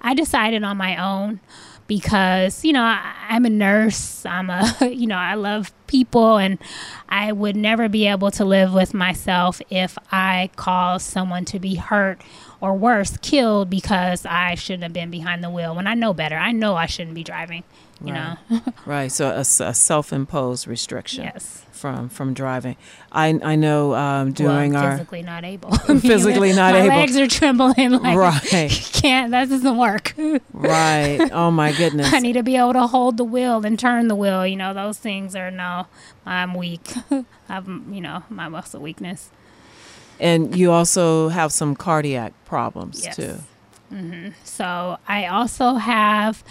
I 0.00 0.14
decided 0.14 0.62
on 0.62 0.76
my 0.76 0.96
own 0.96 1.40
because, 1.86 2.64
you 2.64 2.72
know, 2.72 2.82
I, 2.82 3.14
I'm 3.28 3.44
a 3.46 3.50
nurse. 3.50 4.24
I'm 4.26 4.50
a, 4.50 4.74
you 4.90 5.06
know, 5.06 5.16
I 5.16 5.34
love 5.34 5.72
people 5.86 6.36
and 6.36 6.58
I 7.08 7.32
would 7.32 7.56
never 7.56 7.88
be 7.88 8.06
able 8.06 8.30
to 8.32 8.44
live 8.44 8.72
with 8.72 8.92
myself 8.92 9.60
if 9.70 9.96
I 10.12 10.50
caused 10.56 11.06
someone 11.06 11.44
to 11.46 11.58
be 11.58 11.76
hurt 11.76 12.20
or 12.60 12.74
worse, 12.74 13.16
killed 13.18 13.70
because 13.70 14.26
I 14.26 14.54
shouldn't 14.54 14.82
have 14.82 14.92
been 14.92 15.10
behind 15.10 15.42
the 15.42 15.50
wheel 15.50 15.74
when 15.74 15.86
I 15.86 15.94
know 15.94 16.12
better. 16.12 16.36
I 16.36 16.52
know 16.52 16.76
I 16.76 16.86
shouldn't 16.86 17.14
be 17.14 17.24
driving, 17.24 17.64
you 18.04 18.12
Right. 18.12 18.36
know. 18.50 18.60
Right. 18.86 19.12
So 19.12 19.28
a 19.30 19.44
self-imposed 19.44 20.66
restriction 20.66 21.24
yes. 21.24 21.64
from 21.72 22.08
from 22.08 22.32
driving. 22.34 22.76
I 23.12 23.38
I 23.42 23.56
know 23.56 23.94
um, 23.94 24.32
during 24.32 24.72
well, 24.72 24.84
our 24.84 24.92
physically 24.98 25.22
not 25.22 25.44
able. 25.44 25.70
Physically 26.00 26.52
not 26.54 26.72
my 26.74 26.80
able. 26.80 26.88
My 26.90 26.96
legs 26.96 27.16
are 27.16 27.26
trembling. 27.26 27.90
Like, 27.92 28.16
Right. 28.16 28.70
can't. 28.92 29.30
That 29.32 29.48
doesn't 29.48 29.76
work. 29.76 30.14
right. 30.52 31.28
Oh 31.32 31.50
my 31.50 31.72
goodness. 31.72 32.12
I 32.12 32.20
need 32.20 32.34
to 32.34 32.42
be 32.42 32.56
able 32.56 32.72
to 32.74 32.86
hold 32.86 33.16
the 33.16 33.24
wheel 33.24 33.64
and 33.66 33.78
turn 33.78 34.08
the 34.08 34.14
wheel. 34.16 34.46
You 34.46 34.56
know, 34.56 34.72
those 34.72 34.96
things 34.98 35.34
are 35.36 35.50
no. 35.50 35.86
I'm 36.24 36.54
weak. 36.54 36.94
I've 37.48 37.66
you 37.68 38.00
know 38.00 38.22
my 38.30 38.48
muscle 38.48 38.80
weakness. 38.80 39.30
And 40.20 40.56
you 40.56 40.72
also 40.72 41.28
have 41.28 41.52
some 41.52 41.76
cardiac 41.76 42.32
problems 42.44 43.04
Yes. 43.04 43.16
too. 43.16 43.36
So 44.44 44.98
I 45.06 45.26
also 45.26 45.74
have 45.74 46.42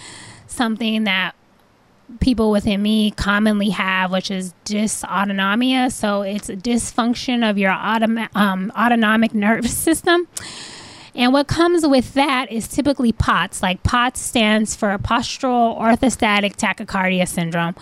something 0.46 1.04
that 1.04 1.34
people 2.20 2.50
with 2.50 2.66
ME 2.66 3.10
commonly 3.12 3.70
have, 3.70 4.10
which 4.10 4.30
is 4.30 4.54
dysautonomia. 4.64 5.92
So 5.92 6.22
it's 6.22 6.48
a 6.48 6.56
dysfunction 6.56 7.48
of 7.48 7.58
your 7.58 7.72
autom- 7.72 8.28
um, 8.34 8.72
autonomic 8.76 9.34
nervous 9.34 9.76
system. 9.88 10.26
And 11.14 11.32
what 11.32 11.48
comes 11.48 11.86
with 11.86 12.14
that 12.14 12.50
is 12.50 12.68
typically 12.68 13.12
POTS. 13.12 13.62
Like 13.62 13.82
POTS 13.82 14.20
stands 14.20 14.76
for 14.76 14.96
postural 14.98 15.78
orthostatic 15.78 16.56
tachycardia 16.56 17.26
syndrome. 17.26 17.74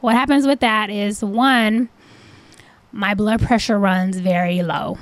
What 0.00 0.14
happens 0.14 0.46
with 0.46 0.60
that 0.60 0.90
is 0.90 1.22
one, 1.22 1.88
my 2.92 3.14
blood 3.14 3.42
pressure 3.42 3.78
runs 3.78 4.18
very 4.18 4.62
low 4.62 4.98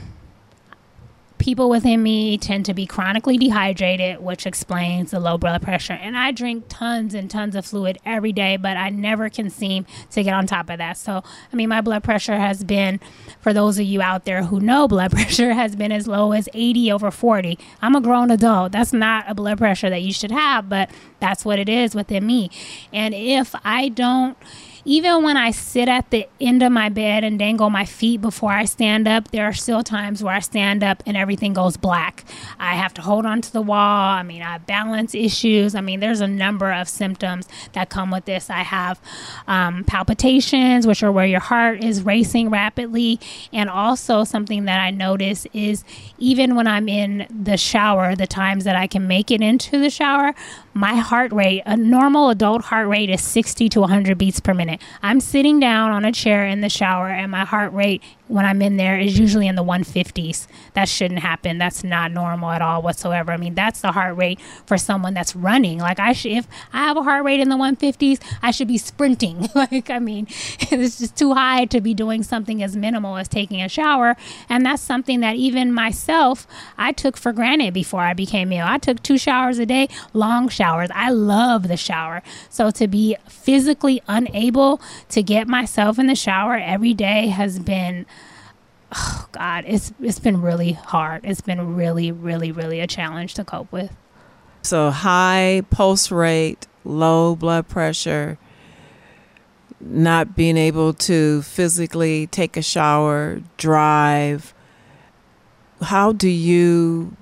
people 1.44 1.68
with 1.68 1.84
ME 1.84 2.38
tend 2.38 2.64
to 2.64 2.72
be 2.72 2.86
chronically 2.86 3.36
dehydrated, 3.36 4.18
which 4.18 4.46
explains 4.46 5.10
the 5.10 5.20
low 5.20 5.36
blood 5.36 5.60
pressure. 5.60 5.92
And 5.92 6.16
I 6.16 6.32
drink 6.32 6.64
tons 6.70 7.12
and 7.12 7.30
tons 7.30 7.54
of 7.54 7.66
fluid 7.66 7.98
every 8.06 8.32
day, 8.32 8.56
but 8.56 8.78
I 8.78 8.88
never 8.88 9.28
can 9.28 9.50
seem 9.50 9.84
to 10.12 10.22
get 10.22 10.32
on 10.32 10.46
top 10.46 10.70
of 10.70 10.78
that. 10.78 10.96
So, 10.96 11.22
I 11.52 11.56
mean, 11.56 11.68
my 11.68 11.82
blood 11.82 12.02
pressure 12.02 12.38
has 12.38 12.64
been, 12.64 12.98
for 13.40 13.52
those 13.52 13.78
of 13.78 13.84
you 13.84 14.00
out 14.00 14.24
there 14.24 14.44
who 14.44 14.58
know 14.58 14.88
blood 14.94 15.10
pressure, 15.10 15.52
has 15.52 15.76
been 15.76 15.92
as 15.92 16.06
low 16.06 16.32
as 16.32 16.48
80 16.54 16.90
over 16.90 17.10
40. 17.10 17.58
I'm 17.82 17.94
a 17.94 18.00
grown 18.00 18.30
adult. 18.30 18.72
That's 18.72 18.94
not 18.94 19.26
a 19.28 19.34
blood 19.34 19.58
pressure 19.58 19.90
that 19.90 20.00
you 20.00 20.14
should 20.14 20.32
have, 20.32 20.70
but 20.70 20.88
that's 21.20 21.44
what 21.44 21.58
it 21.58 21.68
is 21.68 21.94
within 21.94 22.26
me. 22.26 22.50
And 22.90 23.12
if 23.12 23.54
I 23.64 23.90
don't, 23.90 24.38
even 24.84 25.22
when 25.22 25.36
I 25.36 25.50
sit 25.50 25.88
at 25.88 26.10
the 26.10 26.28
end 26.40 26.62
of 26.62 26.70
my 26.70 26.88
bed 26.88 27.24
and 27.24 27.38
dangle 27.38 27.70
my 27.70 27.84
feet 27.84 28.20
before 28.20 28.52
I 28.52 28.64
stand 28.66 29.08
up, 29.08 29.30
there 29.30 29.44
are 29.44 29.52
still 29.52 29.82
times 29.82 30.22
where 30.22 30.34
I 30.34 30.40
stand 30.40 30.84
up 30.84 31.02
and 31.06 31.16
everything 31.16 31.54
goes 31.54 31.76
black. 31.76 32.24
I 32.58 32.74
have 32.74 32.92
to 32.94 33.02
hold 33.02 33.24
on 33.24 33.40
to 33.42 33.52
the 33.52 33.62
wall. 33.62 33.78
I 33.78 34.22
mean, 34.22 34.42
I 34.42 34.52
have 34.52 34.66
balance 34.66 35.14
issues. 35.14 35.74
I 35.74 35.80
mean, 35.80 36.00
there's 36.00 36.20
a 36.20 36.26
number 36.26 36.72
of 36.72 36.88
symptoms 36.88 37.48
that 37.72 37.88
come 37.88 38.10
with 38.10 38.26
this. 38.26 38.50
I 38.50 38.62
have 38.62 39.00
um, 39.46 39.84
palpitations, 39.84 40.86
which 40.86 41.02
are 41.02 41.12
where 41.12 41.26
your 41.26 41.40
heart 41.40 41.82
is 41.82 42.02
racing 42.02 42.50
rapidly. 42.50 43.20
And 43.52 43.70
also, 43.70 44.24
something 44.24 44.66
that 44.66 44.80
I 44.80 44.90
notice 44.90 45.46
is 45.52 45.84
even 46.18 46.56
when 46.56 46.66
I'm 46.66 46.88
in 46.88 47.26
the 47.30 47.56
shower, 47.56 48.14
the 48.14 48.26
times 48.26 48.64
that 48.64 48.76
I 48.76 48.86
can 48.86 49.06
make 49.06 49.30
it 49.30 49.40
into 49.40 49.78
the 49.78 49.90
shower, 49.90 50.34
my 50.74 50.96
heart 50.96 51.32
rate, 51.32 51.62
a 51.64 51.76
normal 51.76 52.30
adult 52.30 52.64
heart 52.64 52.88
rate 52.88 53.08
is 53.08 53.22
60 53.22 53.68
to 53.70 53.80
100 53.80 54.18
beats 54.18 54.40
per 54.40 54.52
minute. 54.52 54.73
I'm 55.02 55.20
sitting 55.20 55.60
down 55.60 55.90
on 55.90 56.04
a 56.04 56.12
chair 56.12 56.46
in 56.46 56.60
the 56.60 56.68
shower 56.68 57.08
and 57.08 57.30
my 57.30 57.44
heart 57.44 57.72
rate 57.72 58.02
when 58.28 58.46
I'm 58.46 58.62
in 58.62 58.76
there 58.76 58.98
is 58.98 59.18
usually 59.18 59.46
in 59.46 59.54
the 59.54 59.64
150s. 59.64 60.46
That 60.72 60.88
shouldn't 60.88 61.20
happen. 61.20 61.58
That's 61.58 61.84
not 61.84 62.10
normal 62.10 62.50
at 62.50 62.62
all 62.62 62.80
whatsoever. 62.82 63.32
I 63.32 63.36
mean, 63.36 63.54
that's 63.54 63.80
the 63.82 63.92
heart 63.92 64.16
rate 64.16 64.40
for 64.66 64.78
someone 64.78 65.14
that's 65.14 65.36
running. 65.36 65.78
Like 65.78 65.98
I 65.98 66.12
should, 66.12 66.32
if 66.32 66.48
I 66.72 66.84
have 66.84 66.96
a 66.96 67.02
heart 67.02 67.24
rate 67.24 67.40
in 67.40 67.48
the 67.48 67.56
150s, 67.56 68.20
I 68.42 68.50
should 68.50 68.68
be 68.68 68.78
sprinting. 68.78 69.48
like 69.54 69.90
I 69.90 69.98
mean, 69.98 70.26
it's 70.60 70.98
just 70.98 71.16
too 71.16 71.34
high 71.34 71.66
to 71.66 71.80
be 71.80 71.92
doing 71.92 72.22
something 72.22 72.62
as 72.62 72.76
minimal 72.76 73.16
as 73.16 73.28
taking 73.28 73.60
a 73.60 73.68
shower. 73.68 74.16
And 74.48 74.64
that's 74.64 74.82
something 74.82 75.20
that 75.20 75.36
even 75.36 75.72
myself 75.72 76.46
I 76.78 76.92
took 76.92 77.16
for 77.16 77.32
granted 77.32 77.74
before 77.74 78.00
I 78.00 78.14
became 78.14 78.52
ill. 78.52 78.66
I 78.66 78.78
took 78.78 79.02
two 79.02 79.18
showers 79.18 79.58
a 79.58 79.66
day, 79.66 79.88
long 80.12 80.48
showers. 80.48 80.88
I 80.94 81.10
love 81.10 81.68
the 81.68 81.76
shower. 81.76 82.22
So 82.48 82.70
to 82.70 82.88
be 82.88 83.16
physically 83.28 84.00
unable 84.08 84.80
to 85.10 85.22
get 85.22 85.46
myself 85.46 85.98
in 85.98 86.06
the 86.06 86.14
shower 86.14 86.56
every 86.56 86.94
day 86.94 87.28
has 87.28 87.58
been 87.58 88.06
oh 88.94 89.28
God, 89.32 89.64
it's 89.66 89.92
it's 90.00 90.18
been 90.18 90.40
really 90.40 90.72
hard. 90.72 91.24
It's 91.24 91.40
been 91.40 91.74
really, 91.74 92.12
really, 92.12 92.52
really 92.52 92.80
a 92.80 92.86
challenge 92.86 93.34
to 93.34 93.44
cope 93.44 93.70
with. 93.72 93.94
So 94.62 94.90
high 94.90 95.62
pulse 95.70 96.10
rate, 96.10 96.66
low 96.84 97.36
blood 97.36 97.68
pressure, 97.68 98.38
not 99.80 100.34
being 100.34 100.56
able 100.56 100.94
to 100.94 101.42
physically 101.42 102.26
take 102.28 102.56
a 102.56 102.62
shower, 102.62 103.42
drive. 103.56 104.54
How 105.82 106.12
do 106.12 106.28
you 106.28 107.16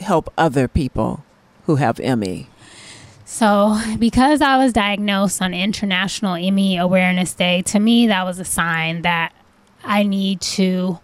help 0.00 0.32
other 0.38 0.66
people 0.66 1.24
who 1.66 1.76
have 1.76 1.98
ME? 1.98 2.48
So, 3.26 3.78
because 3.98 4.40
I 4.40 4.56
was 4.56 4.72
diagnosed 4.72 5.40
on 5.40 5.54
International 5.54 6.34
ME 6.50 6.78
Awareness 6.78 7.32
Day, 7.32 7.62
to 7.62 7.78
me, 7.78 8.08
that 8.08 8.24
was 8.24 8.40
a 8.40 8.44
sign 8.44 9.02
that 9.02 9.32
I 9.84 10.02
need 10.02 10.40
to 10.42 10.98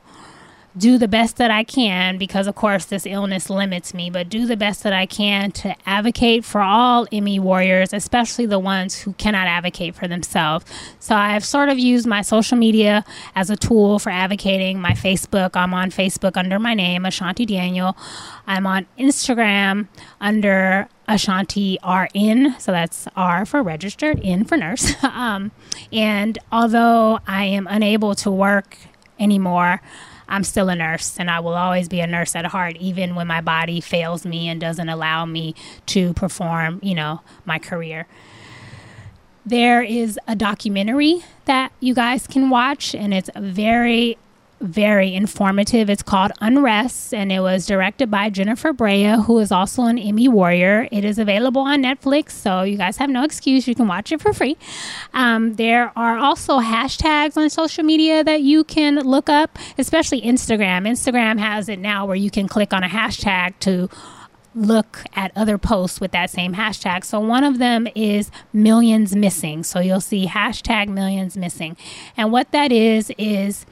do 0.76 0.98
the 0.98 1.08
best 1.08 1.36
that 1.36 1.50
I 1.50 1.64
can 1.64 2.18
because, 2.18 2.46
of 2.46 2.54
course, 2.54 2.84
this 2.84 3.06
illness 3.06 3.48
limits 3.48 3.94
me, 3.94 4.10
but 4.10 4.28
do 4.28 4.46
the 4.46 4.56
best 4.56 4.82
that 4.82 4.92
I 4.92 5.06
can 5.06 5.50
to 5.52 5.74
advocate 5.88 6.44
for 6.44 6.60
all 6.60 7.06
ME 7.10 7.38
warriors, 7.38 7.92
especially 7.92 8.46
the 8.46 8.58
ones 8.58 9.00
who 9.00 9.14
cannot 9.14 9.46
advocate 9.46 9.94
for 9.94 10.06
themselves. 10.06 10.66
So 11.00 11.14
I've 11.14 11.44
sort 11.44 11.70
of 11.70 11.78
used 11.78 12.06
my 12.06 12.20
social 12.22 12.58
media 12.58 13.04
as 13.34 13.48
a 13.48 13.56
tool 13.56 13.98
for 13.98 14.10
advocating. 14.10 14.80
My 14.80 14.92
Facebook, 14.92 15.52
I'm 15.54 15.72
on 15.72 15.90
Facebook 15.90 16.36
under 16.36 16.58
my 16.58 16.74
name, 16.74 17.06
Ashanti 17.06 17.46
Daniel. 17.46 17.96
I'm 18.46 18.66
on 18.66 18.86
Instagram 18.98 19.88
under 20.20 20.88
Ashanti 21.08 21.78
RN, 21.86 22.56
so 22.58 22.72
that's 22.72 23.06
R 23.14 23.46
for 23.46 23.62
registered, 23.62 24.20
N 24.22 24.44
for 24.44 24.56
nurse. 24.56 24.92
um, 25.04 25.52
and 25.92 26.38
although 26.50 27.20
I 27.26 27.44
am 27.44 27.66
unable 27.68 28.14
to 28.16 28.30
work 28.30 28.76
anymore, 29.18 29.80
I'm 30.28 30.42
still 30.42 30.68
a 30.68 30.74
nurse 30.74 31.18
and 31.18 31.30
I 31.30 31.40
will 31.40 31.54
always 31.54 31.88
be 31.88 32.00
a 32.00 32.06
nurse 32.06 32.34
at 32.34 32.46
heart, 32.46 32.76
even 32.76 33.14
when 33.14 33.26
my 33.26 33.40
body 33.40 33.80
fails 33.80 34.26
me 34.26 34.48
and 34.48 34.60
doesn't 34.60 34.88
allow 34.88 35.24
me 35.24 35.54
to 35.86 36.12
perform, 36.14 36.80
you 36.82 36.94
know, 36.94 37.20
my 37.44 37.58
career. 37.58 38.06
There 39.44 39.82
is 39.82 40.18
a 40.26 40.34
documentary 40.34 41.24
that 41.44 41.70
you 41.78 41.94
guys 41.94 42.26
can 42.26 42.50
watch, 42.50 42.96
and 42.96 43.14
it's 43.14 43.30
very 43.36 44.18
very 44.60 45.14
informative. 45.14 45.90
It's 45.90 46.02
called 46.02 46.32
Unrest, 46.40 47.12
and 47.12 47.30
it 47.30 47.40
was 47.40 47.66
directed 47.66 48.10
by 48.10 48.30
Jennifer 48.30 48.72
Brea, 48.72 49.16
who 49.22 49.38
is 49.38 49.52
also 49.52 49.84
an 49.84 49.96
ME 49.96 50.28
warrior. 50.28 50.88
It 50.90 51.04
is 51.04 51.18
available 51.18 51.62
on 51.62 51.82
Netflix, 51.82 52.30
so 52.30 52.62
you 52.62 52.76
guys 52.76 52.96
have 52.96 53.10
no 53.10 53.22
excuse. 53.22 53.68
You 53.68 53.74
can 53.74 53.86
watch 53.86 54.12
it 54.12 54.20
for 54.20 54.32
free. 54.32 54.56
Um, 55.12 55.54
there 55.54 55.92
are 55.96 56.16
also 56.16 56.60
hashtags 56.60 57.36
on 57.36 57.50
social 57.50 57.84
media 57.84 58.24
that 58.24 58.42
you 58.42 58.64
can 58.64 59.00
look 59.00 59.28
up, 59.28 59.58
especially 59.78 60.22
Instagram. 60.22 60.88
Instagram 60.88 61.38
has 61.38 61.68
it 61.68 61.78
now 61.78 62.06
where 62.06 62.16
you 62.16 62.30
can 62.30 62.48
click 62.48 62.72
on 62.72 62.82
a 62.82 62.88
hashtag 62.88 63.54
to 63.60 63.90
look 64.56 65.04
at 65.14 65.30
other 65.36 65.58
posts 65.58 66.00
with 66.00 66.12
that 66.12 66.30
same 66.30 66.54
hashtag. 66.54 67.04
So 67.04 67.20
one 67.20 67.44
of 67.44 67.58
them 67.58 67.86
is 67.94 68.30
millions 68.52 69.14
missing. 69.14 69.62
So 69.62 69.80
you'll 69.80 70.00
see 70.00 70.26
hashtag 70.26 70.88
millions 70.88 71.36
missing. 71.36 71.76
And 72.16 72.32
what 72.32 72.50
that 72.52 72.72
is, 72.72 73.12
is 73.18 73.66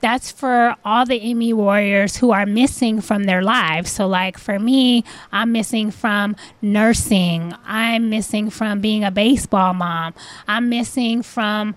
that's 0.00 0.30
for 0.30 0.76
all 0.84 1.04
the 1.06 1.34
ME 1.34 1.52
warriors 1.52 2.16
who 2.16 2.30
are 2.30 2.46
missing 2.46 3.00
from 3.00 3.24
their 3.24 3.42
lives. 3.42 3.90
So, 3.90 4.06
like 4.06 4.38
for 4.38 4.58
me, 4.58 5.04
I'm 5.32 5.52
missing 5.52 5.90
from 5.90 6.36
nursing, 6.62 7.54
I'm 7.64 8.10
missing 8.10 8.50
from 8.50 8.80
being 8.80 9.04
a 9.04 9.10
baseball 9.10 9.74
mom, 9.74 10.14
I'm 10.48 10.68
missing 10.68 11.22
from 11.22 11.74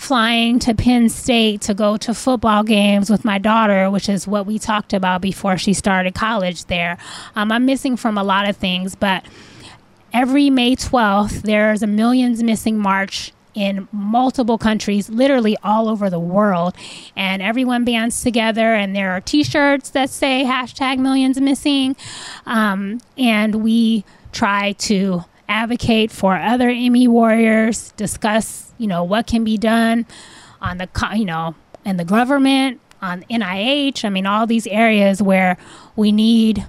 flying 0.00 0.58
to 0.58 0.74
Penn 0.74 1.10
State 1.10 1.60
to 1.60 1.74
go 1.74 1.98
to 1.98 2.14
football 2.14 2.62
games 2.64 3.10
with 3.10 3.22
my 3.22 3.36
daughter, 3.36 3.90
which 3.90 4.08
is 4.08 4.26
what 4.26 4.46
we 4.46 4.58
talked 4.58 4.94
about 4.94 5.20
before 5.20 5.58
she 5.58 5.74
started 5.74 6.14
college 6.14 6.64
there. 6.66 6.96
Um, 7.36 7.52
I'm 7.52 7.66
missing 7.66 7.98
from 7.98 8.16
a 8.16 8.24
lot 8.24 8.48
of 8.48 8.56
things, 8.56 8.94
but 8.94 9.26
every 10.12 10.48
May 10.48 10.74
12th, 10.74 11.42
there's 11.42 11.82
a 11.82 11.86
Millions 11.86 12.42
Missing 12.42 12.78
March 12.78 13.32
in 13.54 13.88
multiple 13.92 14.58
countries, 14.58 15.08
literally 15.08 15.56
all 15.62 15.88
over 15.88 16.10
the 16.10 16.20
world. 16.20 16.74
And 17.16 17.42
everyone 17.42 17.84
bands 17.84 18.22
together, 18.22 18.74
and 18.74 18.94
there 18.94 19.12
are 19.12 19.20
t 19.20 19.44
shirts 19.44 19.90
that 19.90 20.10
say 20.10 20.44
hashtag 20.44 20.98
millions 20.98 21.40
missing. 21.40 21.96
Um, 22.46 23.00
and 23.16 23.56
we 23.56 24.04
try 24.32 24.72
to 24.72 25.24
advocate 25.48 26.12
for 26.12 26.36
other 26.36 26.68
ME 26.72 27.08
warriors, 27.08 27.92
discuss, 27.92 28.72
you 28.78 28.86
know, 28.86 29.02
what 29.02 29.26
can 29.26 29.42
be 29.44 29.58
done 29.58 30.06
on 30.60 30.78
the, 30.78 30.88
you 31.16 31.24
know, 31.24 31.54
in 31.84 31.96
the 31.96 32.04
government, 32.04 32.80
on 33.02 33.24
NIH. 33.30 34.04
I 34.04 34.10
mean, 34.10 34.26
all 34.26 34.46
these 34.46 34.66
areas 34.68 35.22
where 35.22 35.56
we 35.96 36.12
need 36.12 36.66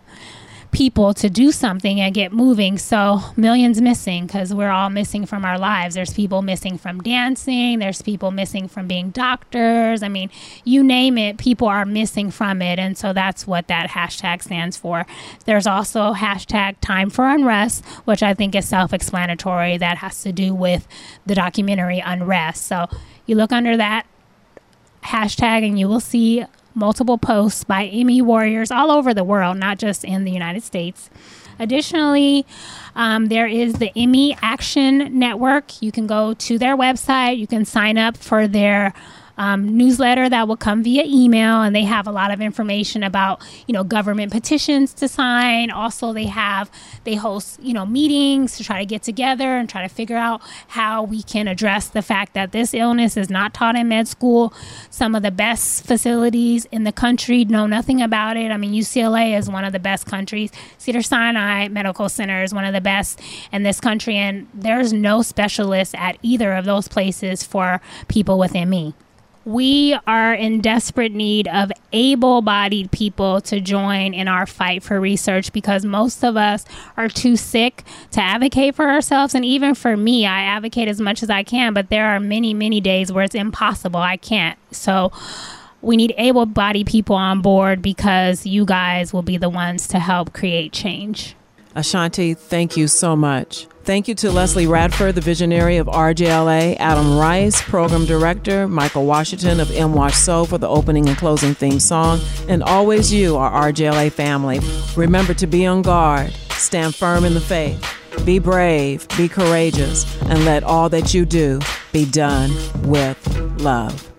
people 0.71 1.13
to 1.13 1.29
do 1.29 1.51
something 1.51 1.99
and 1.99 2.13
get 2.13 2.31
moving. 2.31 2.77
So 2.77 3.19
millions 3.35 3.81
missing 3.81 4.25
because 4.25 4.53
we're 4.53 4.69
all 4.69 4.89
missing 4.89 5.25
from 5.25 5.43
our 5.43 5.59
lives. 5.59 5.95
There's 5.95 6.13
people 6.13 6.41
missing 6.41 6.77
from 6.77 7.01
dancing. 7.01 7.79
There's 7.79 8.01
people 8.01 8.31
missing 8.31 8.67
from 8.67 8.87
being 8.87 9.09
doctors. 9.09 10.01
I 10.01 10.07
mean, 10.07 10.29
you 10.63 10.81
name 10.83 11.17
it, 11.17 11.37
people 11.37 11.67
are 11.67 11.85
missing 11.85 12.31
from 12.31 12.61
it. 12.61 12.79
And 12.79 12.97
so 12.97 13.11
that's 13.11 13.45
what 13.45 13.67
that 13.67 13.89
hashtag 13.89 14.41
stands 14.41 14.77
for. 14.77 15.05
There's 15.45 15.67
also 15.67 16.13
hashtag 16.13 16.77
time 16.79 17.09
for 17.09 17.27
unrest, 17.27 17.85
which 18.05 18.23
I 18.23 18.33
think 18.33 18.55
is 18.55 18.67
self-explanatory. 18.67 19.77
That 19.77 19.97
has 19.97 20.21
to 20.23 20.31
do 20.31 20.55
with 20.55 20.87
the 21.25 21.35
documentary 21.35 21.99
Unrest. 21.99 22.65
So 22.65 22.87
you 23.25 23.35
look 23.35 23.51
under 23.51 23.75
that 23.77 24.05
hashtag 25.03 25.67
and 25.67 25.79
you 25.79 25.87
will 25.87 25.99
see 25.99 26.45
multiple 26.73 27.17
posts 27.17 27.63
by 27.63 27.89
ME 27.89 28.21
warriors 28.21 28.71
all 28.71 28.91
over 28.91 29.13
the 29.13 29.23
world, 29.23 29.57
not 29.57 29.77
just 29.79 30.03
in 30.03 30.23
the 30.23 30.31
United 30.31 30.63
States. 30.63 31.09
Additionally, 31.59 32.45
um, 32.95 33.27
there 33.27 33.47
is 33.47 33.73
the 33.73 33.91
ME 33.95 34.35
Action 34.41 35.19
Network. 35.19 35.81
You 35.81 35.91
can 35.91 36.07
go 36.07 36.33
to 36.33 36.57
their 36.57 36.75
website, 36.75 37.37
you 37.37 37.47
can 37.47 37.65
sign 37.65 37.97
up 37.97 38.17
for 38.17 38.47
their 38.47 38.93
um, 39.37 39.77
newsletter 39.77 40.29
that 40.29 40.47
will 40.47 40.57
come 40.57 40.83
via 40.83 41.03
email, 41.05 41.61
and 41.61 41.75
they 41.75 41.83
have 41.83 42.07
a 42.07 42.11
lot 42.11 42.31
of 42.31 42.41
information 42.41 43.03
about 43.03 43.41
you 43.67 43.73
know 43.73 43.83
government 43.83 44.31
petitions 44.31 44.93
to 44.95 45.07
sign. 45.07 45.71
Also, 45.71 46.13
they 46.13 46.25
have 46.25 46.69
they 47.03 47.15
host 47.15 47.61
you 47.61 47.73
know 47.73 47.85
meetings 47.85 48.57
to 48.57 48.63
try 48.63 48.79
to 48.79 48.85
get 48.85 49.03
together 49.03 49.57
and 49.57 49.69
try 49.69 49.81
to 49.81 49.89
figure 49.89 50.17
out 50.17 50.41
how 50.67 51.03
we 51.03 51.23
can 51.23 51.47
address 51.47 51.87
the 51.87 52.01
fact 52.01 52.33
that 52.33 52.51
this 52.51 52.73
illness 52.73 53.17
is 53.17 53.29
not 53.29 53.53
taught 53.53 53.75
in 53.75 53.87
med 53.87 54.07
school. 54.07 54.53
Some 54.89 55.15
of 55.15 55.23
the 55.23 55.31
best 55.31 55.85
facilities 55.85 56.65
in 56.65 56.83
the 56.83 56.91
country 56.91 57.45
know 57.45 57.67
nothing 57.67 58.01
about 58.01 58.37
it. 58.37 58.51
I 58.51 58.57
mean, 58.57 58.73
UCLA 58.73 59.37
is 59.37 59.49
one 59.49 59.65
of 59.65 59.73
the 59.73 59.79
best 59.79 60.05
countries. 60.05 60.51
Cedar 60.77 61.01
Sinai 61.01 61.67
Medical 61.67 62.09
Center 62.09 62.43
is 62.43 62.53
one 62.53 62.65
of 62.65 62.73
the 62.73 62.81
best 62.81 63.19
in 63.51 63.63
this 63.63 63.79
country, 63.79 64.15
and 64.15 64.47
there's 64.53 64.93
no 64.93 65.21
specialist 65.21 65.95
at 65.95 66.17
either 66.21 66.53
of 66.53 66.65
those 66.65 66.87
places 66.87 67.43
for 67.43 67.81
people 68.07 68.37
with 68.37 68.53
ME 68.53 68.93
we 69.45 69.97
are 70.05 70.33
in 70.33 70.61
desperate 70.61 71.11
need 71.11 71.47
of 71.47 71.71
able 71.93 72.41
bodied 72.41 72.91
people 72.91 73.41
to 73.41 73.59
join 73.59 74.13
in 74.13 74.27
our 74.27 74.45
fight 74.45 74.83
for 74.83 74.99
research 74.99 75.51
because 75.51 75.83
most 75.83 76.23
of 76.23 76.37
us 76.37 76.65
are 76.97 77.09
too 77.09 77.35
sick 77.35 77.83
to 78.11 78.21
advocate 78.21 78.75
for 78.75 78.89
ourselves. 78.89 79.33
And 79.33 79.43
even 79.43 79.75
for 79.75 79.97
me, 79.97 80.25
I 80.25 80.41
advocate 80.41 80.87
as 80.87 81.01
much 81.01 81.23
as 81.23 81.29
I 81.29 81.43
can, 81.43 81.73
but 81.73 81.89
there 81.89 82.07
are 82.07 82.19
many, 82.19 82.53
many 82.53 82.81
days 82.81 83.11
where 83.11 83.23
it's 83.23 83.35
impossible. 83.35 83.99
I 83.99 84.17
can't. 84.17 84.57
So, 84.71 85.11
we 85.81 85.97
need 85.97 86.13
able 86.17 86.45
bodied 86.45 86.87
people 86.87 87.15
on 87.15 87.41
board 87.41 87.81
because 87.81 88.45
you 88.45 88.65
guys 88.65 89.11
will 89.11 89.23
be 89.23 89.37
the 89.37 89.49
ones 89.49 89.87
to 89.87 89.99
help 89.99 90.31
create 90.31 90.71
change. 90.71 91.35
Ashanti, 91.75 92.33
thank 92.33 92.77
you 92.77 92.87
so 92.87 93.15
much. 93.15 93.67
Thank 93.83 94.07
you 94.07 94.13
to 94.15 94.31
Leslie 94.31 94.67
Radford, 94.67 95.15
the 95.15 95.21
visionary 95.21 95.77
of 95.77 95.87
RJLA, 95.87 96.77
Adam 96.77 97.17
Rice, 97.17 97.59
program 97.63 98.05
director, 98.05 98.67
Michael 98.67 99.07
Washington 99.07 99.59
of 99.59 99.71
M 99.71 99.93
Wash 99.93 100.15
Soul 100.15 100.45
for 100.45 100.59
the 100.59 100.67
opening 100.67 101.09
and 101.09 101.17
closing 101.17 101.55
theme 101.55 101.79
song, 101.79 102.19
and 102.47 102.61
always 102.61 103.11
you, 103.11 103.37
our 103.37 103.71
RJLA 103.71 104.11
family. 104.11 104.59
Remember 104.95 105.33
to 105.33 105.47
be 105.47 105.65
on 105.65 105.81
guard, 105.81 106.31
stand 106.51 106.93
firm 106.93 107.25
in 107.25 107.33
the 107.33 107.41
faith, 107.41 107.83
be 108.23 108.37
brave, 108.37 109.07
be 109.17 109.27
courageous, 109.27 110.05
and 110.25 110.45
let 110.45 110.63
all 110.63 110.87
that 110.89 111.15
you 111.15 111.25
do 111.25 111.59
be 111.91 112.05
done 112.05 112.51
with 112.83 113.17
love. 113.61 114.11